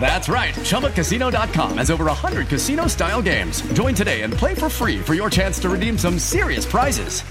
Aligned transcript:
That's 0.00 0.28
right. 0.28 0.54
ChumbaCasino.com 0.54 1.76
has 1.78 1.90
over 1.90 2.06
100 2.06 2.48
casino 2.48 2.86
style 2.86 3.20
games. 3.20 3.60
Join 3.74 3.94
today 3.94 4.22
and 4.22 4.32
play 4.32 4.54
for 4.54 4.70
free 4.70 4.98
for 5.00 5.12
your 5.14 5.28
chance 5.28 5.58
to 5.60 5.68
redeem 5.68 5.98
some 5.98 6.18
serious 6.18 6.64
prizes. 6.64 7.22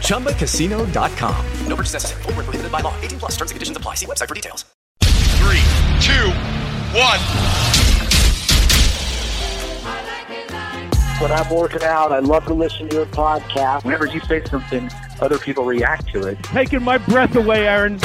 ChumbaCasino.com. 0.00 1.46
No 1.66 1.76
purchase 1.76 1.92
necessary. 1.92 2.22
Full 2.22 2.32
prohibited 2.32 2.72
by 2.72 2.80
law. 2.80 2.94
18 3.02 3.18
plus 3.18 3.32
terms 3.32 3.50
and 3.50 3.56
conditions 3.56 3.76
apply. 3.76 3.94
See 3.94 4.06
website 4.06 4.28
for 4.28 4.34
details. 4.34 4.64
Three, 5.02 5.62
two, 6.00 6.30
one. 6.98 7.20
When 11.20 11.32
I'm 11.32 11.48
working 11.48 11.82
out, 11.82 12.12
I 12.12 12.18
love 12.18 12.44
to 12.46 12.54
listen 12.54 12.88
to 12.90 12.96
your 12.96 13.06
podcast. 13.06 13.84
Whenever 13.84 14.06
you 14.06 14.20
say 14.20 14.44
something, 14.44 14.90
other 15.20 15.38
people 15.38 15.64
react 15.64 16.08
to 16.12 16.26
it. 16.26 16.42
Taking 16.42 16.82
my 16.82 16.98
breath 16.98 17.34
away, 17.36 17.66
Aaron. 17.66 17.98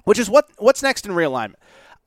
which 0.07 0.17
is 0.17 0.29
what 0.29 0.49
what's 0.57 0.81
next 0.81 1.05
in 1.05 1.11
realignment. 1.11 1.55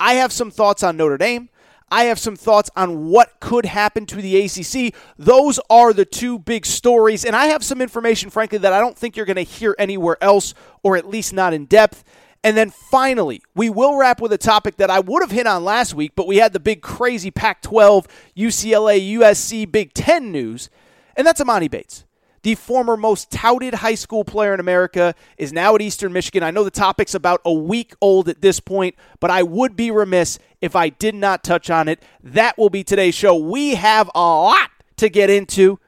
I 0.01 0.15
have 0.15 0.33
some 0.33 0.51
thoughts 0.51 0.83
on 0.83 0.97
Notre 0.97 1.19
Dame. 1.19 1.51
I 1.91 2.05
have 2.05 2.19
some 2.19 2.35
thoughts 2.35 2.71
on 2.75 3.09
what 3.09 3.39
could 3.41 3.67
happen 3.67 4.07
to 4.07 4.23
the 4.23 4.41
ACC. 4.41 4.95
Those 5.19 5.61
are 5.69 5.93
the 5.93 6.07
two 6.07 6.39
big 6.39 6.65
stories, 6.65 7.27
and 7.27 7.37
I 7.37 7.47
have 7.47 7.63
some 7.63 7.83
information, 7.83 8.31
frankly, 8.31 8.57
that 8.59 8.73
I 8.73 8.81
don't 8.81 8.97
think 8.97 9.17
you're 9.17 9.27
going 9.27 9.37
to 9.37 9.43
hear 9.43 9.75
anywhere 9.79 10.17
else, 10.23 10.55
or 10.83 10.97
at 10.97 11.09
least 11.09 11.35
not 11.35 11.53
in 11.53 11.67
depth. 11.67 12.03
And 12.43 12.57
then 12.57 12.71
finally, 12.71 13.43
we 13.55 13.69
will 13.69 13.99
wrap 13.99 14.23
with 14.23 14.33
a 14.33 14.39
topic 14.39 14.77
that 14.79 14.89
I 14.89 15.01
would 15.01 15.21
have 15.21 15.33
hit 15.33 15.47
on 15.47 15.65
last 15.65 15.93
week, 15.93 16.13
but 16.15 16.27
we 16.27 16.39
had 16.39 16.55
the 16.55 16.61
big 16.61 16.81
crazy 16.81 17.31
Pac 17.31 17.61
12, 17.61 18.09
UCLA, 18.35 19.15
USC, 19.19 19.71
Big 19.71 19.93
Ten 19.93 20.33
news, 20.33 20.71
and 21.17 21.27
that's 21.27 21.43
Emoni 21.43 21.71
Bates 21.71 22.07
the 22.43 22.55
former 22.55 22.97
most 22.97 23.31
touted 23.31 23.75
high 23.75 23.95
school 23.95 24.25
player 24.25 24.55
in 24.55 24.61
America, 24.61 25.15
is 25.37 25.53
now 25.53 25.75
at 25.75 25.83
Eastern 25.83 26.13
Michigan. 26.13 26.43
I 26.43 26.51
know 26.51 26.65
the 26.65 26.71
topic's 26.71 27.15
about 27.15 27.41
a 27.45 27.53
week 27.53 27.95
old 28.01 28.29
at 28.29 28.41
this 28.41 28.61
point, 28.61 28.95
but 29.19 29.31
I 29.31 29.43
would 29.43 29.77
be 29.77 29.91
remiss 29.91 30.39
if 30.61 30.75
I 30.75 30.89
did 30.89 31.15
not 31.15 31.45
touch 31.45 31.71
on 31.71 31.89
it. 31.89 32.03
That 32.23 32.57
will 32.57 32.71
be 32.71 32.85
today's 32.85 33.15
show. 33.15 33.37
We 33.37 33.75
have 33.75 34.11
a 34.15 34.21
lot 34.21 34.71
to 34.97 35.09
get 35.09 35.31
into. 35.31 35.79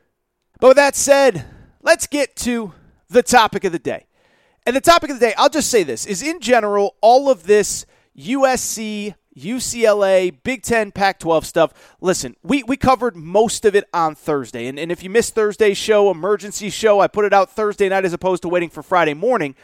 But 0.61 0.69
with 0.69 0.77
that 0.77 0.95
said, 0.95 1.45
let's 1.83 2.07
get 2.07 2.37
to 2.37 2.73
the 3.09 3.23
topic 3.23 3.65
of 3.65 3.73
the 3.73 3.79
day. 3.79 4.07
And 4.67 4.77
the 4.77 4.81
topic 4.81 5.11
of 5.11 5.19
the 5.19 5.27
day, 5.27 5.34
I'll 5.37 5.49
just 5.49 5.71
say 5.71 5.83
this, 5.83 6.07
is 6.07 6.23
in 6.23 6.41
general, 6.41 6.97
all 7.01 7.29
of 7.31 7.45
this 7.45 7.84
USC 8.17 9.15
UCLA, 9.37 10.34
Big 10.43 10.62
Ten, 10.62 10.93
Pac 10.93 11.19
12 11.19 11.47
stuff. 11.47 11.97
Listen, 12.00 12.37
we, 12.43 12.62
we 12.62 12.76
covered 12.76 13.16
most 13.16 13.65
of 13.65 13.75
it 13.75 13.88
on 13.93 14.15
Thursday. 14.15 14.66
And, 14.66 14.78
and 14.78 14.93
if 14.93 15.03
you 15.03 15.10
missed 15.10 15.34
Thursday's 15.34 15.78
show, 15.78 16.10
emergency 16.10 16.70
show, 16.70 17.00
I 17.00 17.06
put 17.06 17.25
it 17.25 17.32
out 17.32 17.50
Thursday 17.50 17.88
night 17.88 18.04
as 18.04 18.12
opposed 18.12 18.42
to 18.42 18.48
waiting 18.48 18.71
for 18.71 18.82
Friday 18.82 19.15
morning. 19.15 19.54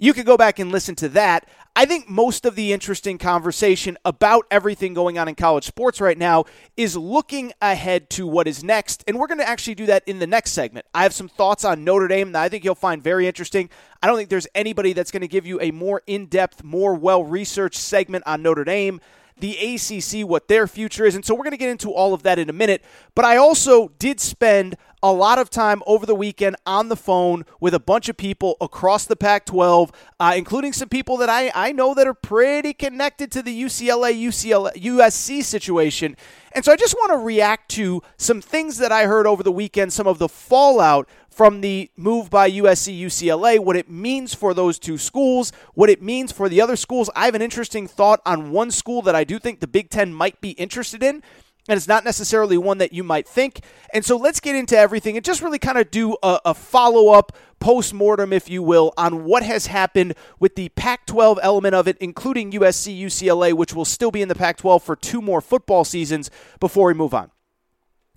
You 0.00 0.12
could 0.12 0.26
go 0.26 0.36
back 0.36 0.58
and 0.58 0.70
listen 0.70 0.94
to 0.96 1.08
that. 1.10 1.48
I 1.74 1.84
think 1.84 2.08
most 2.08 2.44
of 2.46 2.54
the 2.54 2.72
interesting 2.72 3.18
conversation 3.18 3.98
about 4.04 4.46
everything 4.50 4.94
going 4.94 5.18
on 5.18 5.28
in 5.28 5.34
college 5.34 5.64
sports 5.64 6.00
right 6.00 6.18
now 6.18 6.44
is 6.76 6.96
looking 6.96 7.52
ahead 7.60 8.08
to 8.10 8.26
what 8.26 8.46
is 8.46 8.62
next. 8.62 9.04
And 9.06 9.18
we're 9.18 9.26
going 9.26 9.38
to 9.38 9.48
actually 9.48 9.74
do 9.74 9.86
that 9.86 10.04
in 10.06 10.18
the 10.18 10.26
next 10.26 10.52
segment. 10.52 10.86
I 10.94 11.02
have 11.02 11.14
some 11.14 11.28
thoughts 11.28 11.64
on 11.64 11.84
Notre 11.84 12.08
Dame 12.08 12.32
that 12.32 12.42
I 12.42 12.48
think 12.48 12.64
you'll 12.64 12.74
find 12.74 13.02
very 13.02 13.26
interesting. 13.26 13.70
I 14.02 14.06
don't 14.06 14.16
think 14.16 14.28
there's 14.28 14.48
anybody 14.54 14.92
that's 14.92 15.10
going 15.10 15.22
to 15.22 15.28
give 15.28 15.46
you 15.46 15.60
a 15.60 15.70
more 15.72 16.02
in 16.06 16.26
depth, 16.26 16.62
more 16.62 16.94
well 16.94 17.24
researched 17.24 17.78
segment 17.78 18.24
on 18.26 18.42
Notre 18.42 18.64
Dame 18.64 19.00
the 19.40 19.56
ACC, 19.56 20.28
what 20.28 20.48
their 20.48 20.66
future 20.66 21.04
is. 21.04 21.14
And 21.14 21.24
so 21.24 21.34
we're 21.34 21.44
going 21.44 21.52
to 21.52 21.58
get 21.58 21.68
into 21.68 21.92
all 21.92 22.14
of 22.14 22.22
that 22.24 22.38
in 22.38 22.50
a 22.50 22.52
minute. 22.52 22.84
But 23.14 23.24
I 23.24 23.36
also 23.36 23.92
did 23.98 24.20
spend 24.20 24.76
a 25.02 25.12
lot 25.12 25.38
of 25.38 25.50
time 25.50 25.82
over 25.86 26.06
the 26.06 26.14
weekend 26.14 26.56
on 26.66 26.88
the 26.88 26.96
phone 26.96 27.44
with 27.60 27.74
a 27.74 27.80
bunch 27.80 28.08
of 28.08 28.16
people 28.16 28.56
across 28.60 29.04
the 29.04 29.16
Pac 29.16 29.46
12, 29.46 29.92
uh, 30.18 30.34
including 30.36 30.72
some 30.72 30.88
people 30.88 31.16
that 31.18 31.28
I, 31.28 31.50
I 31.54 31.72
know 31.72 31.94
that 31.94 32.06
are 32.06 32.14
pretty 32.14 32.72
connected 32.72 33.30
to 33.32 33.42
the 33.42 33.62
UCLA, 33.62 34.20
UCLA, 34.20 34.72
USC 34.74 35.42
situation. 35.42 36.16
And 36.52 36.64
so 36.64 36.72
I 36.72 36.76
just 36.76 36.94
want 36.94 37.12
to 37.12 37.18
react 37.18 37.70
to 37.72 38.02
some 38.16 38.40
things 38.40 38.78
that 38.78 38.90
I 38.90 39.04
heard 39.04 39.26
over 39.26 39.42
the 39.42 39.52
weekend, 39.52 39.92
some 39.92 40.06
of 40.06 40.18
the 40.18 40.28
fallout 40.28 41.08
from 41.38 41.60
the 41.60 41.88
move 41.96 42.30
by 42.30 42.50
USC 42.50 42.98
UCLA, 43.00 43.60
what 43.60 43.76
it 43.76 43.88
means 43.88 44.34
for 44.34 44.54
those 44.54 44.76
two 44.76 44.98
schools, 44.98 45.52
what 45.74 45.88
it 45.88 46.02
means 46.02 46.32
for 46.32 46.48
the 46.48 46.60
other 46.60 46.74
schools. 46.74 47.10
I 47.14 47.26
have 47.26 47.36
an 47.36 47.42
interesting 47.42 47.86
thought 47.86 48.20
on 48.26 48.50
one 48.50 48.72
school 48.72 49.02
that 49.02 49.14
I 49.14 49.22
do 49.22 49.38
think 49.38 49.60
the 49.60 49.68
Big 49.68 49.88
Ten 49.88 50.12
might 50.12 50.40
be 50.40 50.50
interested 50.50 51.00
in. 51.00 51.22
And 51.68 51.76
it's 51.76 51.86
not 51.86 52.04
necessarily 52.04 52.56
one 52.56 52.78
that 52.78 52.92
you 52.94 53.04
might 53.04 53.28
think. 53.28 53.60
And 53.92 54.04
so 54.04 54.16
let's 54.16 54.40
get 54.40 54.56
into 54.56 54.76
everything 54.76 55.16
and 55.16 55.24
just 55.24 55.42
really 55.42 55.58
kind 55.58 55.76
of 55.76 55.90
do 55.90 56.16
a, 56.22 56.40
a 56.46 56.54
follow 56.54 57.12
up, 57.12 57.36
post 57.60 57.92
mortem, 57.92 58.32
if 58.32 58.48
you 58.48 58.62
will, 58.62 58.94
on 58.96 59.24
what 59.24 59.42
has 59.42 59.66
happened 59.66 60.14
with 60.40 60.56
the 60.56 60.70
Pac 60.70 61.06
12 61.06 61.38
element 61.42 61.74
of 61.74 61.86
it, 61.86 61.98
including 61.98 62.52
USC 62.52 62.98
UCLA, 62.98 63.52
which 63.52 63.74
will 63.74 63.84
still 63.84 64.10
be 64.10 64.22
in 64.22 64.28
the 64.28 64.34
Pac 64.34 64.56
12 64.56 64.82
for 64.82 64.96
two 64.96 65.20
more 65.20 65.42
football 65.42 65.84
seasons 65.84 66.30
before 66.58 66.88
we 66.88 66.94
move 66.94 67.12
on. 67.12 67.30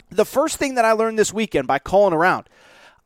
The 0.10 0.26
first 0.26 0.58
thing 0.58 0.76
that 0.76 0.86
I 0.86 0.94
learned 0.94 1.20
this 1.20 1.34
weekend 1.34 1.68
by 1.68 1.80
calling 1.80 2.14
around, 2.14 2.48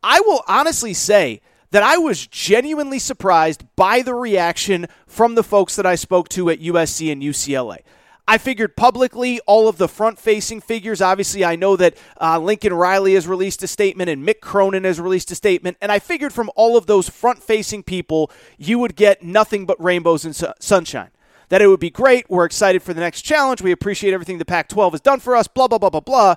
I 0.04 0.20
will 0.22 0.44
honestly 0.48 0.94
say 0.94 1.42
that 1.72 1.84
I 1.84 1.98
was 1.98 2.28
genuinely 2.28 3.00
surprised 3.00 3.64
by 3.76 4.02
the 4.02 4.14
reaction 4.14 4.88
from 5.08 5.36
the 5.36 5.44
folks 5.44 5.76
that 5.76 5.86
I 5.86 5.96
spoke 5.96 6.30
to 6.30 6.50
at 6.50 6.62
USC 6.62 7.12
and 7.12 7.22
UCLA. 7.22 7.80
I 8.27 8.39
figured 8.39 8.75
publicly 8.75 9.39
all 9.42 9.68
of 9.68 9.77
the 9.77 9.88
front 9.88 10.18
facing 10.18 10.60
figures. 10.60 11.00
Obviously, 11.00 11.45
I 11.45 11.56
know 11.56 11.75
that 11.75 11.95
uh, 12.19 12.39
Lincoln 12.39 12.74
Riley 12.74 13.13
has 13.13 13.27
released 13.27 13.62
a 13.62 13.68
statement 13.68 14.10
and 14.10 14.27
Mick 14.27 14.39
Cronin 14.42 14.83
has 14.83 15.00
released 15.00 15.30
a 15.31 15.36
statement. 15.36 15.77
And 15.80 15.92
I 15.92 16.00
figured 16.00 16.33
from 16.33 16.50
all 16.56 16.75
of 16.75 16.88
those 16.88 17.07
front 17.07 17.44
facing 17.44 17.83
people, 17.83 18.31
you 18.57 18.80
would 18.80 18.95
get 18.95 19.22
nothing 19.22 19.68
but 19.68 19.81
rainbows 19.83 20.25
and 20.25 20.36
su- 20.36 20.54
sunshine. 20.60 21.12
That 21.50 21.62
it 21.62 21.68
would 21.68 21.80
be 21.80 21.92
great. 21.92 22.27
We're 22.27 22.45
excited 22.45 22.81
for 22.81 22.95
the 22.95 23.01
next 23.01 23.22
challenge. 23.22 23.62
We 23.62 23.72
appreciate 23.72 24.13
everything 24.13 24.39
the 24.39 24.45
Pac 24.45 24.69
12 24.69 24.94
has 24.94 25.01
done 25.01 25.19
for 25.19 25.36
us, 25.36 25.48
blah, 25.48 25.68
blah, 25.68 25.77
blah, 25.77 25.92
blah, 25.92 26.00
blah. 26.00 26.36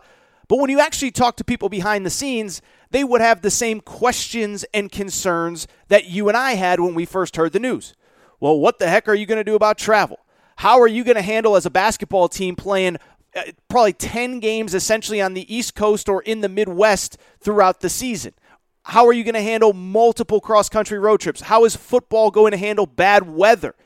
But 0.48 0.58
when 0.58 0.68
you 0.68 0.80
actually 0.80 1.10
talk 1.10 1.36
to 1.36 1.44
people 1.44 1.70
behind 1.70 2.04
the 2.04 2.10
scenes, 2.10 2.60
they 2.90 3.04
would 3.04 3.22
have 3.22 3.40
the 3.40 3.50
same 3.50 3.80
questions 3.80 4.66
and 4.74 4.92
concerns 4.92 5.66
that 5.88 6.06
you 6.06 6.28
and 6.28 6.36
I 6.36 6.52
had 6.54 6.80
when 6.80 6.94
we 6.94 7.06
first 7.06 7.36
heard 7.36 7.52
the 7.52 7.58
news. 7.58 7.94
Well, 8.40 8.58
what 8.58 8.78
the 8.78 8.88
heck 8.88 9.08
are 9.08 9.14
you 9.14 9.24
going 9.24 9.38
to 9.38 9.44
do 9.44 9.54
about 9.54 9.78
travel? 9.78 10.18
How 10.58 10.80
are 10.80 10.88
you 10.88 11.04
going 11.04 11.14
to 11.14 11.22
handle 11.22 11.54
as 11.54 11.66
a 11.66 11.70
basketball 11.70 12.28
team 12.28 12.56
playing 12.56 12.96
uh, 13.36 13.42
probably 13.68 13.92
10 13.92 14.40
games 14.40 14.74
essentially 14.74 15.20
on 15.20 15.34
the 15.34 15.54
East 15.54 15.76
Coast 15.76 16.08
or 16.08 16.20
in 16.22 16.40
the 16.40 16.48
Midwest 16.48 17.16
throughout 17.38 17.78
the 17.78 17.88
season? 17.88 18.34
How 18.82 19.06
are 19.06 19.12
you 19.12 19.22
going 19.22 19.36
to 19.36 19.40
handle 19.40 19.72
multiple 19.72 20.40
cross 20.40 20.68
country 20.68 20.98
road 20.98 21.20
trips? 21.20 21.42
How 21.42 21.64
is 21.64 21.76
football 21.76 22.32
going 22.32 22.50
to 22.50 22.56
handle 22.56 22.86
bad 22.86 23.30
weather? 23.30 23.76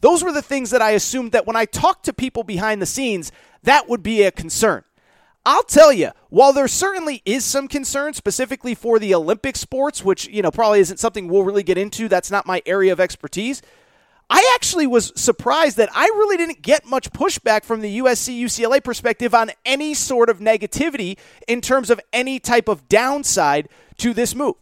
Those 0.00 0.24
were 0.24 0.32
the 0.32 0.42
things 0.42 0.70
that 0.70 0.82
I 0.82 0.90
assumed 0.90 1.30
that 1.30 1.46
when 1.46 1.54
I 1.54 1.64
talked 1.64 2.04
to 2.06 2.12
people 2.12 2.42
behind 2.42 2.82
the 2.82 2.86
scenes, 2.86 3.30
that 3.62 3.88
would 3.88 4.02
be 4.02 4.24
a 4.24 4.32
concern. 4.32 4.82
I'll 5.44 5.62
tell 5.62 5.92
you, 5.92 6.10
while 6.28 6.52
there 6.52 6.66
certainly 6.66 7.22
is 7.24 7.44
some 7.44 7.68
concern 7.68 8.14
specifically 8.14 8.74
for 8.74 8.98
the 8.98 9.14
Olympic 9.14 9.54
sports, 9.54 10.04
which, 10.04 10.26
you 10.26 10.42
know, 10.42 10.50
probably 10.50 10.80
isn't 10.80 10.98
something 10.98 11.28
we'll 11.28 11.44
really 11.44 11.62
get 11.62 11.78
into, 11.78 12.08
that's 12.08 12.32
not 12.32 12.46
my 12.46 12.64
area 12.66 12.92
of 12.92 12.98
expertise. 12.98 13.62
I 14.28 14.52
actually 14.54 14.86
was 14.86 15.12
surprised 15.14 15.76
that 15.76 15.88
I 15.94 16.06
really 16.06 16.36
didn't 16.36 16.62
get 16.62 16.84
much 16.84 17.10
pushback 17.12 17.64
from 17.64 17.80
the 17.80 17.98
USC 17.98 18.38
UCLA 18.40 18.82
perspective 18.82 19.34
on 19.34 19.52
any 19.64 19.94
sort 19.94 20.28
of 20.28 20.40
negativity 20.40 21.16
in 21.46 21.60
terms 21.60 21.90
of 21.90 22.00
any 22.12 22.40
type 22.40 22.68
of 22.68 22.88
downside 22.88 23.68
to 23.98 24.12
this 24.12 24.34
move. 24.34 24.56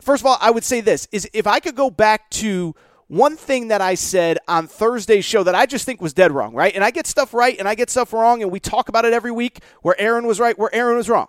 First 0.00 0.22
of 0.22 0.26
all, 0.26 0.38
I 0.40 0.50
would 0.50 0.64
say 0.64 0.80
this 0.80 1.06
is 1.12 1.28
if 1.32 1.46
I 1.46 1.60
could 1.60 1.76
go 1.76 1.90
back 1.90 2.28
to 2.30 2.74
one 3.06 3.36
thing 3.36 3.68
that 3.68 3.80
I 3.80 3.94
said 3.94 4.38
on 4.48 4.66
Thursday's 4.66 5.24
show 5.24 5.42
that 5.42 5.54
I 5.54 5.64
just 5.64 5.86
think 5.86 6.00
was 6.00 6.12
dead 6.12 6.30
wrong, 6.32 6.54
right? 6.54 6.74
And 6.74 6.84
I 6.84 6.90
get 6.90 7.06
stuff 7.06 7.32
right 7.32 7.58
and 7.58 7.68
I 7.68 7.74
get 7.74 7.90
stuff 7.90 8.12
wrong, 8.12 8.42
and 8.42 8.50
we 8.50 8.60
talk 8.60 8.88
about 8.88 9.04
it 9.04 9.12
every 9.12 9.30
week 9.30 9.60
where 9.82 9.98
Aaron 9.98 10.26
was 10.26 10.38
right, 10.40 10.58
where 10.58 10.74
Aaron 10.74 10.96
was 10.96 11.08
wrong. 11.08 11.28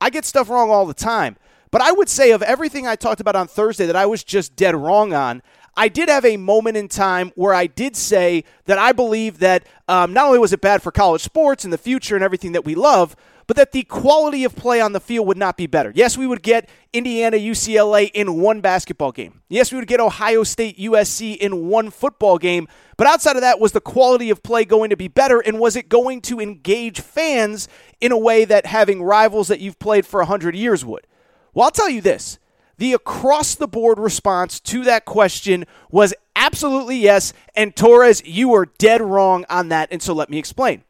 I 0.00 0.10
get 0.10 0.24
stuff 0.24 0.48
wrong 0.48 0.70
all 0.70 0.86
the 0.86 0.94
time. 0.94 1.36
But 1.70 1.82
I 1.82 1.92
would 1.92 2.08
say 2.08 2.30
of 2.30 2.42
everything 2.42 2.86
I 2.86 2.96
talked 2.96 3.20
about 3.20 3.36
on 3.36 3.46
Thursday 3.46 3.86
that 3.86 3.96
I 3.96 4.06
was 4.06 4.24
just 4.24 4.56
dead 4.56 4.74
wrong 4.74 5.12
on, 5.12 5.42
I 5.76 5.88
did 5.88 6.08
have 6.08 6.24
a 6.24 6.36
moment 6.36 6.76
in 6.76 6.88
time 6.88 7.32
where 7.34 7.54
I 7.54 7.66
did 7.66 7.96
say 7.96 8.44
that 8.64 8.78
I 8.78 8.92
believe 8.92 9.38
that 9.38 9.66
um, 9.86 10.12
not 10.12 10.26
only 10.26 10.38
was 10.38 10.52
it 10.52 10.60
bad 10.60 10.82
for 10.82 10.90
college 10.90 11.22
sports 11.22 11.64
and 11.64 11.72
the 11.72 11.78
future 11.78 12.14
and 12.14 12.24
everything 12.24 12.52
that 12.52 12.64
we 12.64 12.74
love, 12.74 13.14
but 13.48 13.56
that 13.56 13.72
the 13.72 13.82
quality 13.84 14.44
of 14.44 14.54
play 14.54 14.78
on 14.78 14.92
the 14.92 15.00
field 15.00 15.26
would 15.26 15.38
not 15.38 15.56
be 15.56 15.66
better. 15.66 15.90
Yes, 15.94 16.18
we 16.18 16.26
would 16.26 16.42
get 16.42 16.68
Indiana 16.92 17.38
UCLA 17.38 18.10
in 18.12 18.40
one 18.40 18.60
basketball 18.60 19.10
game. 19.10 19.40
Yes, 19.48 19.72
we 19.72 19.78
would 19.78 19.88
get 19.88 20.00
Ohio 20.00 20.44
State 20.44 20.78
USC 20.78 21.34
in 21.36 21.68
one 21.68 21.90
football 21.90 22.36
game. 22.36 22.68
But 22.98 23.06
outside 23.06 23.36
of 23.36 23.42
that, 23.42 23.58
was 23.58 23.72
the 23.72 23.80
quality 23.80 24.28
of 24.28 24.42
play 24.42 24.66
going 24.66 24.90
to 24.90 24.96
be 24.96 25.08
better? 25.08 25.40
And 25.40 25.58
was 25.58 25.76
it 25.76 25.88
going 25.88 26.20
to 26.22 26.40
engage 26.40 27.00
fans 27.00 27.68
in 28.02 28.12
a 28.12 28.18
way 28.18 28.44
that 28.44 28.66
having 28.66 29.02
rivals 29.02 29.48
that 29.48 29.60
you've 29.60 29.78
played 29.78 30.04
for 30.04 30.20
100 30.20 30.54
years 30.54 30.84
would? 30.84 31.06
Well, 31.54 31.64
I'll 31.64 31.70
tell 31.70 31.88
you 31.88 32.02
this 32.02 32.38
the 32.78 32.92
across 32.92 33.54
the 33.54 33.68
board 33.68 33.98
response 33.98 34.58
to 34.60 34.84
that 34.84 35.04
question 35.04 35.66
was 35.90 36.14
absolutely 36.34 36.96
yes. 36.96 37.32
And 37.54 37.76
Torres, 37.76 38.24
you 38.24 38.48
were 38.48 38.66
dead 38.78 39.02
wrong 39.02 39.44
on 39.50 39.68
that. 39.68 39.88
And 39.92 40.02
so 40.02 40.14
let 40.14 40.30
me 40.30 40.38
explain. 40.38 40.84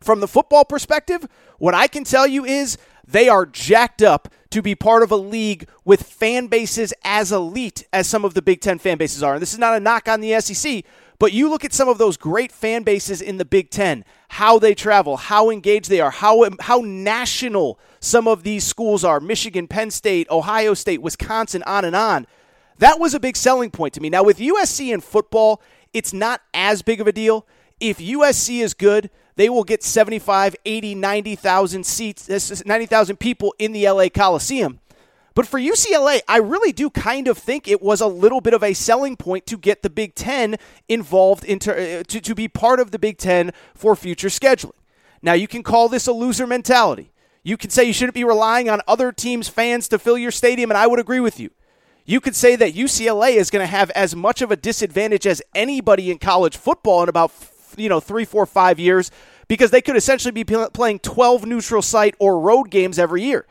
From 0.00 0.20
the 0.20 0.28
football 0.28 0.64
perspective, 0.64 1.26
what 1.58 1.74
I 1.74 1.86
can 1.86 2.04
tell 2.04 2.26
you 2.26 2.44
is 2.44 2.78
they 3.06 3.28
are 3.28 3.46
jacked 3.46 4.02
up 4.02 4.28
to 4.50 4.62
be 4.62 4.74
part 4.74 5.02
of 5.02 5.10
a 5.10 5.16
league 5.16 5.68
with 5.84 6.02
fan 6.02 6.46
bases 6.46 6.92
as 7.04 7.32
elite 7.32 7.86
as 7.92 8.06
some 8.06 8.24
of 8.24 8.34
the 8.34 8.42
Big 8.42 8.60
Ten 8.60 8.78
fan 8.78 8.98
bases 8.98 9.22
are. 9.22 9.34
And 9.34 9.42
this 9.42 9.52
is 9.52 9.58
not 9.58 9.76
a 9.76 9.80
knock 9.80 10.08
on 10.08 10.20
the 10.20 10.40
SEC, 10.40 10.84
but 11.18 11.32
you 11.32 11.50
look 11.50 11.64
at 11.64 11.72
some 11.72 11.88
of 11.88 11.98
those 11.98 12.16
great 12.16 12.52
fan 12.52 12.84
bases 12.84 13.20
in 13.20 13.38
the 13.38 13.44
Big 13.44 13.70
Ten, 13.70 14.04
how 14.28 14.58
they 14.58 14.74
travel, 14.74 15.16
how 15.16 15.50
engaged 15.50 15.90
they 15.90 16.00
are, 16.00 16.10
how, 16.10 16.48
how 16.60 16.80
national 16.84 17.78
some 18.00 18.28
of 18.28 18.44
these 18.44 18.64
schools 18.64 19.02
are 19.04 19.18
Michigan, 19.18 19.66
Penn 19.66 19.90
State, 19.90 20.30
Ohio 20.30 20.74
State, 20.74 21.02
Wisconsin, 21.02 21.62
on 21.64 21.84
and 21.84 21.96
on. 21.96 22.26
That 22.78 23.00
was 23.00 23.14
a 23.14 23.20
big 23.20 23.36
selling 23.36 23.70
point 23.70 23.94
to 23.94 24.00
me. 24.00 24.08
Now, 24.08 24.22
with 24.22 24.38
USC 24.38 24.94
in 24.94 25.00
football, 25.00 25.60
it's 25.92 26.12
not 26.12 26.40
as 26.54 26.82
big 26.82 27.00
of 27.00 27.08
a 27.08 27.12
deal. 27.12 27.46
If 27.80 27.98
USC 27.98 28.62
is 28.62 28.74
good, 28.74 29.10
they 29.34 29.48
will 29.48 29.64
get 29.64 29.82
75, 29.82 30.54
80, 30.64 30.94
90,000 30.94 31.84
seats, 31.84 32.28
eh, 32.30 32.62
90,000 32.64 33.16
people 33.16 33.54
in 33.58 33.72
the 33.72 33.88
LA 33.88 34.08
Coliseum. 34.08 34.80
But 35.38 35.46
for 35.46 35.60
UCLA, 35.60 36.18
I 36.26 36.38
really 36.38 36.72
do 36.72 36.90
kind 36.90 37.28
of 37.28 37.38
think 37.38 37.68
it 37.68 37.80
was 37.80 38.00
a 38.00 38.08
little 38.08 38.40
bit 38.40 38.54
of 38.54 38.64
a 38.64 38.74
selling 38.74 39.16
point 39.16 39.46
to 39.46 39.56
get 39.56 39.82
the 39.82 39.88
Big 39.88 40.16
Ten 40.16 40.56
involved 40.88 41.44
into, 41.44 41.70
uh, 41.70 42.02
to, 42.08 42.20
to 42.20 42.34
be 42.34 42.48
part 42.48 42.80
of 42.80 42.90
the 42.90 42.98
Big 42.98 43.18
Ten 43.18 43.52
for 43.72 43.94
future 43.94 44.30
scheduling. 44.30 44.72
Now, 45.22 45.34
you 45.34 45.46
can 45.46 45.62
call 45.62 45.88
this 45.88 46.08
a 46.08 46.12
loser 46.12 46.44
mentality. 46.44 47.12
You 47.44 47.56
can 47.56 47.70
say 47.70 47.84
you 47.84 47.92
shouldn't 47.92 48.16
be 48.16 48.24
relying 48.24 48.68
on 48.68 48.80
other 48.88 49.12
teams' 49.12 49.48
fans 49.48 49.86
to 49.90 49.98
fill 50.00 50.18
your 50.18 50.32
stadium, 50.32 50.72
and 50.72 50.76
I 50.76 50.88
would 50.88 50.98
agree 50.98 51.20
with 51.20 51.38
you. 51.38 51.50
You 52.04 52.20
could 52.20 52.34
say 52.34 52.56
that 52.56 52.74
UCLA 52.74 53.36
is 53.36 53.48
going 53.48 53.62
to 53.62 53.70
have 53.70 53.90
as 53.90 54.16
much 54.16 54.42
of 54.42 54.50
a 54.50 54.56
disadvantage 54.56 55.24
as 55.24 55.40
anybody 55.54 56.10
in 56.10 56.18
college 56.18 56.56
football 56.56 57.04
in 57.04 57.08
about 57.08 57.30
you 57.76 57.88
know 57.88 58.00
three, 58.00 58.24
four, 58.24 58.44
five 58.44 58.80
years 58.80 59.12
because 59.46 59.70
they 59.70 59.82
could 59.82 59.94
essentially 59.94 60.32
be 60.32 60.42
playing 60.42 60.98
12 60.98 61.46
neutral 61.46 61.80
site 61.80 62.16
or 62.18 62.40
road 62.40 62.72
games 62.72 62.98
every 62.98 63.22
year 63.22 63.46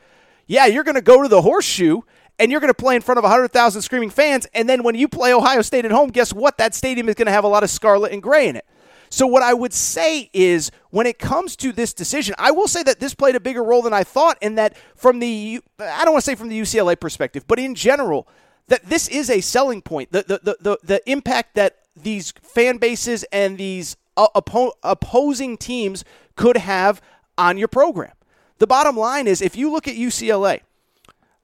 yeah, 0.47 0.65
you're 0.65 0.83
going 0.83 0.95
to 0.95 1.01
go 1.01 1.21
to 1.21 1.27
the 1.27 1.41
horseshoe 1.41 2.01
and 2.39 2.51
you're 2.51 2.59
going 2.59 2.73
to 2.73 2.73
play 2.73 2.95
in 2.95 3.01
front 3.01 3.17
of 3.17 3.23
100,000 3.23 3.81
screaming 3.81 4.09
fans. 4.09 4.47
And 4.53 4.67
then 4.67 4.83
when 4.83 4.95
you 4.95 5.07
play 5.07 5.33
Ohio 5.33 5.61
State 5.61 5.85
at 5.85 5.91
home, 5.91 6.09
guess 6.09 6.33
what? 6.33 6.57
That 6.57 6.73
stadium 6.73 7.09
is 7.09 7.15
going 7.15 7.25
to 7.25 7.31
have 7.31 7.43
a 7.43 7.47
lot 7.49 7.63
of 7.63 7.69
scarlet 7.69 8.11
and 8.11 8.21
gray 8.21 8.47
in 8.47 8.55
it. 8.55 8.65
So, 9.09 9.25
what 9.25 9.41
I 9.41 9.53
would 9.53 9.73
say 9.73 10.29
is 10.33 10.69
when 10.89 11.07
it 11.07 11.17
comes 11.17 11.55
to 11.57 11.71
this 11.71 11.93
decision, 11.93 12.35
I 12.37 12.51
will 12.51 12.67
say 12.67 12.83
that 12.83 12.99
this 12.99 13.13
played 13.13 13.35
a 13.35 13.39
bigger 13.39 13.63
role 13.63 13.81
than 13.81 13.93
I 13.93 14.03
thought, 14.03 14.37
and 14.41 14.57
that 14.57 14.75
from 14.95 15.19
the, 15.19 15.61
I 15.79 16.03
don't 16.03 16.13
want 16.13 16.25
to 16.25 16.29
say 16.29 16.35
from 16.35 16.49
the 16.49 16.59
UCLA 16.59 16.99
perspective, 16.99 17.45
but 17.47 17.57
in 17.57 17.73
general, 17.73 18.27
that 18.67 18.83
this 18.83 19.07
is 19.07 19.29
a 19.29 19.39
selling 19.39 19.81
point. 19.81 20.11
The, 20.11 20.23
the, 20.23 20.39
the, 20.43 20.57
the, 20.59 20.79
the 20.83 21.09
impact 21.09 21.55
that 21.55 21.77
these 21.95 22.33
fan 22.41 22.77
bases 22.77 23.23
and 23.31 23.57
these 23.57 23.95
uh, 24.17 24.27
oppo- 24.35 24.73
opposing 24.83 25.57
teams 25.57 26.03
could 26.35 26.57
have 26.57 27.01
on 27.37 27.57
your 27.57 27.69
program. 27.69 28.11
The 28.59 28.67
bottom 28.67 28.97
line 28.97 29.27
is 29.27 29.41
if 29.41 29.55
you 29.55 29.71
look 29.71 29.87
at 29.87 29.95
UCLA, 29.95 30.61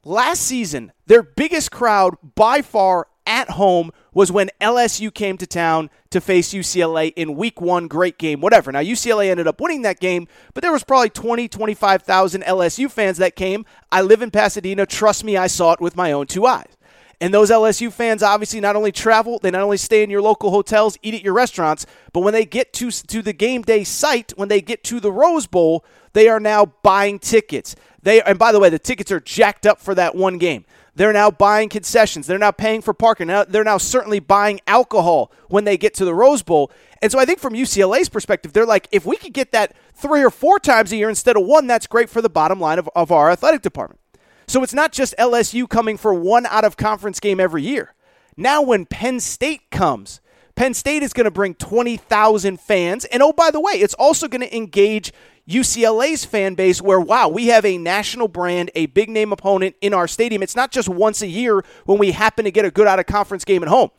last 0.04 0.42
season, 0.42 0.92
their 1.06 1.22
biggest 1.22 1.72
crowd 1.72 2.16
by 2.36 2.62
far 2.62 3.08
at 3.26 3.52
home 3.52 3.92
was 4.14 4.32
when 4.32 4.50
LSU 4.60 5.14
came 5.14 5.38
to 5.38 5.48
town 5.48 5.90
to 6.10 6.20
face 6.20 6.54
UCLA 6.54 7.14
in 7.16 7.36
week 7.36 7.62
one. 7.62 7.88
Great 7.88 8.18
game, 8.18 8.42
whatever. 8.42 8.72
Now, 8.72 8.82
UCLA 8.82 9.30
ended 9.30 9.48
up 9.48 9.62
winning 9.62 9.84
that 9.84 10.00
game, 10.00 10.28
but 10.54 10.62
there 10.62 10.72
was 10.72 10.84
probably 10.84 11.10
20, 11.10 11.48
25,000 11.48 12.42
LSU 12.44 12.92
fans 12.92 13.18
that 13.18 13.36
came. 13.36 13.66
I 13.92 14.02
live 14.02 14.22
in 14.22 14.32
Pasadena. 14.32 14.86
Trust 14.86 15.24
me, 15.24 15.38
I 15.38 15.48
saw 15.48 15.74
it 15.74 15.82
with 15.82 15.96
my 15.96 16.12
own 16.12 16.28
two 16.28 16.46
eyes. 16.46 16.76
And 17.22 17.34
those 17.34 17.52
LSU 17.52 17.90
fans 17.92 18.22
obviously 18.22 18.60
not 18.60 18.76
only 18.76 18.92
travel, 18.92 19.40
they 19.40 19.52
not 19.52 19.62
only 19.62 19.78
stay 19.78 20.04
in 20.04 20.10
your 20.10 20.22
local 20.22 20.52
hotels, 20.52 20.98
eat 21.02 21.14
at 21.14 21.24
your 21.24 21.34
restaurants, 21.34 21.86
but 22.12 22.20
when 22.20 22.34
they 22.34 22.44
get 22.44 22.74
to, 22.74 22.92
to 22.92 23.22
the 23.22 23.32
game 23.32 23.62
day 23.62 23.86
site, 23.86 24.34
when 24.36 24.50
they 24.50 24.60
get 24.60 24.84
to 24.86 25.00
the 25.00 25.12
Rose 25.12 25.48
Bowl, 25.48 25.86
they 26.14 26.30
are 26.30 26.40
now 26.40 26.66
buying 26.84 27.20
tickets. 27.20 27.76
They 28.02 28.22
and 28.22 28.40
by 28.40 28.52
the 28.52 28.60
way, 28.60 28.70
the 28.70 28.80
tickets 28.80 29.12
are 29.12 29.20
jacked 29.20 29.66
up 29.66 29.80
for 29.80 29.96
that 29.96 30.16
one 30.16 30.38
game. 30.38 30.66
They're 30.96 31.14
now 31.14 31.32
buying 31.32 31.70
concessions. 31.70 32.28
They're 32.28 32.38
now 32.38 32.52
paying 32.52 32.82
for 32.82 32.94
parking. 32.94 33.28
Now, 33.28 33.44
they're 33.44 33.64
now 33.64 33.80
certainly 33.80 34.20
buying 34.20 34.62
alcohol 34.68 35.32
when 35.48 35.64
they 35.64 35.76
get 35.76 35.96
to 35.96 36.06
the 36.06 36.14
Rose 36.14 36.44
Bowl. 36.44 36.72
And 37.02 37.12
so 37.12 37.18
I 37.18 37.26
think 37.26 37.40
from 37.40 37.54
UCLA's 37.54 38.10
perspective, 38.10 38.54
they're 38.54 38.66
like, 38.66 38.88
if 38.92 39.06
we 39.06 39.18
could 39.18 39.34
get 39.34 39.52
that 39.54 39.76
three 39.96 40.24
or 40.24 40.30
four 40.30 40.60
times 40.60 40.92
a 40.92 40.98
year 40.98 41.10
instead 41.10 41.36
of 41.36 41.46
one, 41.46 41.66
that's 41.66 41.88
great 41.88 42.10
for 42.10 42.22
the 42.22 42.30
bottom 42.30 42.60
line 42.60 42.78
of, 42.78 42.88
of 42.96 43.12
our 43.12 43.32
athletic 43.32 43.64
department. 43.64 44.00
So 44.48 44.62
it's 44.62 44.74
not 44.74 44.92
just 44.92 45.16
LSU 45.18 45.68
coming 45.68 45.98
for 45.98 46.14
one 46.14 46.46
out 46.46 46.64
of 46.64 46.78
conference 46.78 47.20
game 47.20 47.40
every 47.40 47.64
year. 47.64 47.94
Now, 48.38 48.62
when 48.62 48.86
Penn 48.86 49.20
State 49.20 49.72
comes, 49.72 50.22
Penn 50.56 50.74
State 50.74 51.02
is 51.02 51.14
going 51.14 51.26
to 51.26 51.32
bring 51.32 51.56
20,000 51.56 52.60
fans. 52.60 53.06
And 53.06 53.24
oh, 53.24 53.34
by 53.34 53.50
the 53.52 53.60
way, 53.60 53.74
it's 53.74 53.96
also 53.96 54.28
going 54.28 54.42
to 54.42 54.56
engage 54.56 55.12
UCLA's 55.48 56.24
fan 56.24 56.56
base 56.56 56.82
where, 56.82 57.00
wow, 57.00 57.28
we 57.28 57.48
have 57.48 57.66
a 57.66 57.78
national 57.78 58.28
brand, 58.28 58.72
a 58.76 58.86
big 58.88 59.10
name 59.10 59.34
opponent 59.34 59.76
in 59.82 59.94
our 59.94 60.08
stadium. 60.08 60.42
It's 60.42 60.56
not 60.56 60.72
just 60.72 60.88
once 60.88 61.22
a 61.22 61.28
year 61.28 61.64
when 61.86 61.98
we 61.98 62.12
happen 62.12 62.46
to 62.46 62.52
get 62.52 62.66
a 62.66 62.72
good 62.72 62.88
out 62.88 63.00
of 63.00 63.06
conference 63.06 63.44
game 63.44 63.62
at 63.62 63.70
home. 63.70 63.90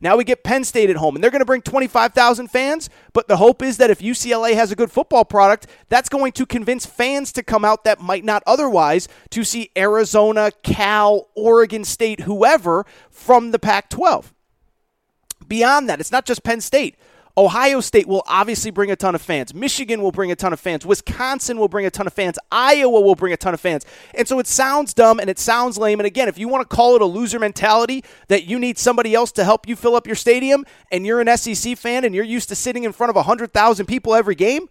Now 0.00 0.16
we 0.16 0.24
get 0.24 0.42
Penn 0.42 0.64
State 0.64 0.90
at 0.90 0.96
home, 0.96 1.14
and 1.14 1.22
they're 1.22 1.30
going 1.30 1.40
to 1.40 1.46
bring 1.46 1.62
25,000 1.62 2.48
fans. 2.48 2.90
But 3.12 3.28
the 3.28 3.36
hope 3.36 3.62
is 3.62 3.76
that 3.76 3.88
if 3.88 4.00
UCLA 4.00 4.54
has 4.54 4.72
a 4.72 4.76
good 4.76 4.90
football 4.90 5.24
product, 5.24 5.68
that's 5.88 6.08
going 6.08 6.32
to 6.32 6.44
convince 6.44 6.84
fans 6.84 7.30
to 7.32 7.42
come 7.44 7.64
out 7.64 7.84
that 7.84 8.00
might 8.00 8.24
not 8.24 8.42
otherwise 8.44 9.06
to 9.30 9.44
see 9.44 9.70
Arizona, 9.76 10.50
Cal, 10.64 11.28
Oregon 11.36 11.84
State, 11.84 12.20
whoever 12.20 12.84
from 13.10 13.52
the 13.52 13.60
Pac 13.60 13.90
12. 13.90 14.34
Beyond 15.46 15.88
that, 15.88 16.00
it's 16.00 16.12
not 16.12 16.26
just 16.26 16.42
Penn 16.42 16.60
State. 16.60 16.96
Ohio 17.36 17.80
State 17.80 18.06
will 18.06 18.22
obviously 18.26 18.70
bring 18.70 18.90
a 18.90 18.96
ton 18.96 19.14
of 19.14 19.22
fans. 19.22 19.54
Michigan 19.54 20.02
will 20.02 20.12
bring 20.12 20.30
a 20.30 20.36
ton 20.36 20.52
of 20.52 20.60
fans. 20.60 20.84
Wisconsin 20.84 21.58
will 21.58 21.68
bring 21.68 21.86
a 21.86 21.90
ton 21.90 22.06
of 22.06 22.12
fans. 22.12 22.38
Iowa 22.50 23.00
will 23.00 23.14
bring 23.14 23.32
a 23.32 23.38
ton 23.38 23.54
of 23.54 23.60
fans. 23.60 23.86
And 24.14 24.28
so 24.28 24.38
it 24.38 24.46
sounds 24.46 24.92
dumb 24.92 25.18
and 25.18 25.30
it 25.30 25.38
sounds 25.38 25.78
lame. 25.78 25.98
And 25.98 26.06
again, 26.06 26.28
if 26.28 26.36
you 26.36 26.46
want 26.48 26.68
to 26.68 26.76
call 26.76 26.94
it 26.94 27.00
a 27.00 27.06
loser 27.06 27.38
mentality 27.38 28.04
that 28.28 28.44
you 28.44 28.58
need 28.58 28.76
somebody 28.76 29.14
else 29.14 29.32
to 29.32 29.44
help 29.44 29.66
you 29.66 29.76
fill 29.76 29.96
up 29.96 30.06
your 30.06 30.16
stadium 30.16 30.66
and 30.90 31.06
you're 31.06 31.22
an 31.22 31.36
SEC 31.38 31.78
fan 31.78 32.04
and 32.04 32.14
you're 32.14 32.24
used 32.24 32.50
to 32.50 32.54
sitting 32.54 32.84
in 32.84 32.92
front 32.92 33.08
of 33.08 33.16
100,000 33.16 33.86
people 33.86 34.14
every 34.14 34.34
game, 34.34 34.68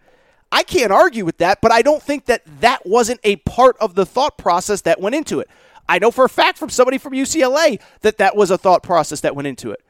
I 0.52 0.62
can't 0.62 0.92
argue 0.92 1.24
with 1.24 1.38
that, 1.38 1.60
but 1.62 1.72
I 1.72 1.82
don't 1.82 2.02
think 2.02 2.26
that 2.26 2.42
that 2.60 2.86
wasn't 2.86 3.20
a 3.24 3.36
part 3.36 3.76
of 3.80 3.94
the 3.94 4.06
thought 4.06 4.38
process 4.38 4.82
that 4.82 5.00
went 5.00 5.16
into 5.16 5.40
it. 5.40 5.48
I 5.88 5.98
know 5.98 6.10
for 6.10 6.24
a 6.24 6.28
fact 6.28 6.58
from 6.58 6.70
somebody 6.70 6.98
from 6.98 7.14
UCLA 7.14 7.80
that 8.02 8.18
that 8.18 8.36
was 8.36 8.50
a 8.50 8.58
thought 8.58 8.82
process 8.82 9.20
that 9.22 9.34
went 9.34 9.48
into 9.48 9.72
it. 9.72 9.82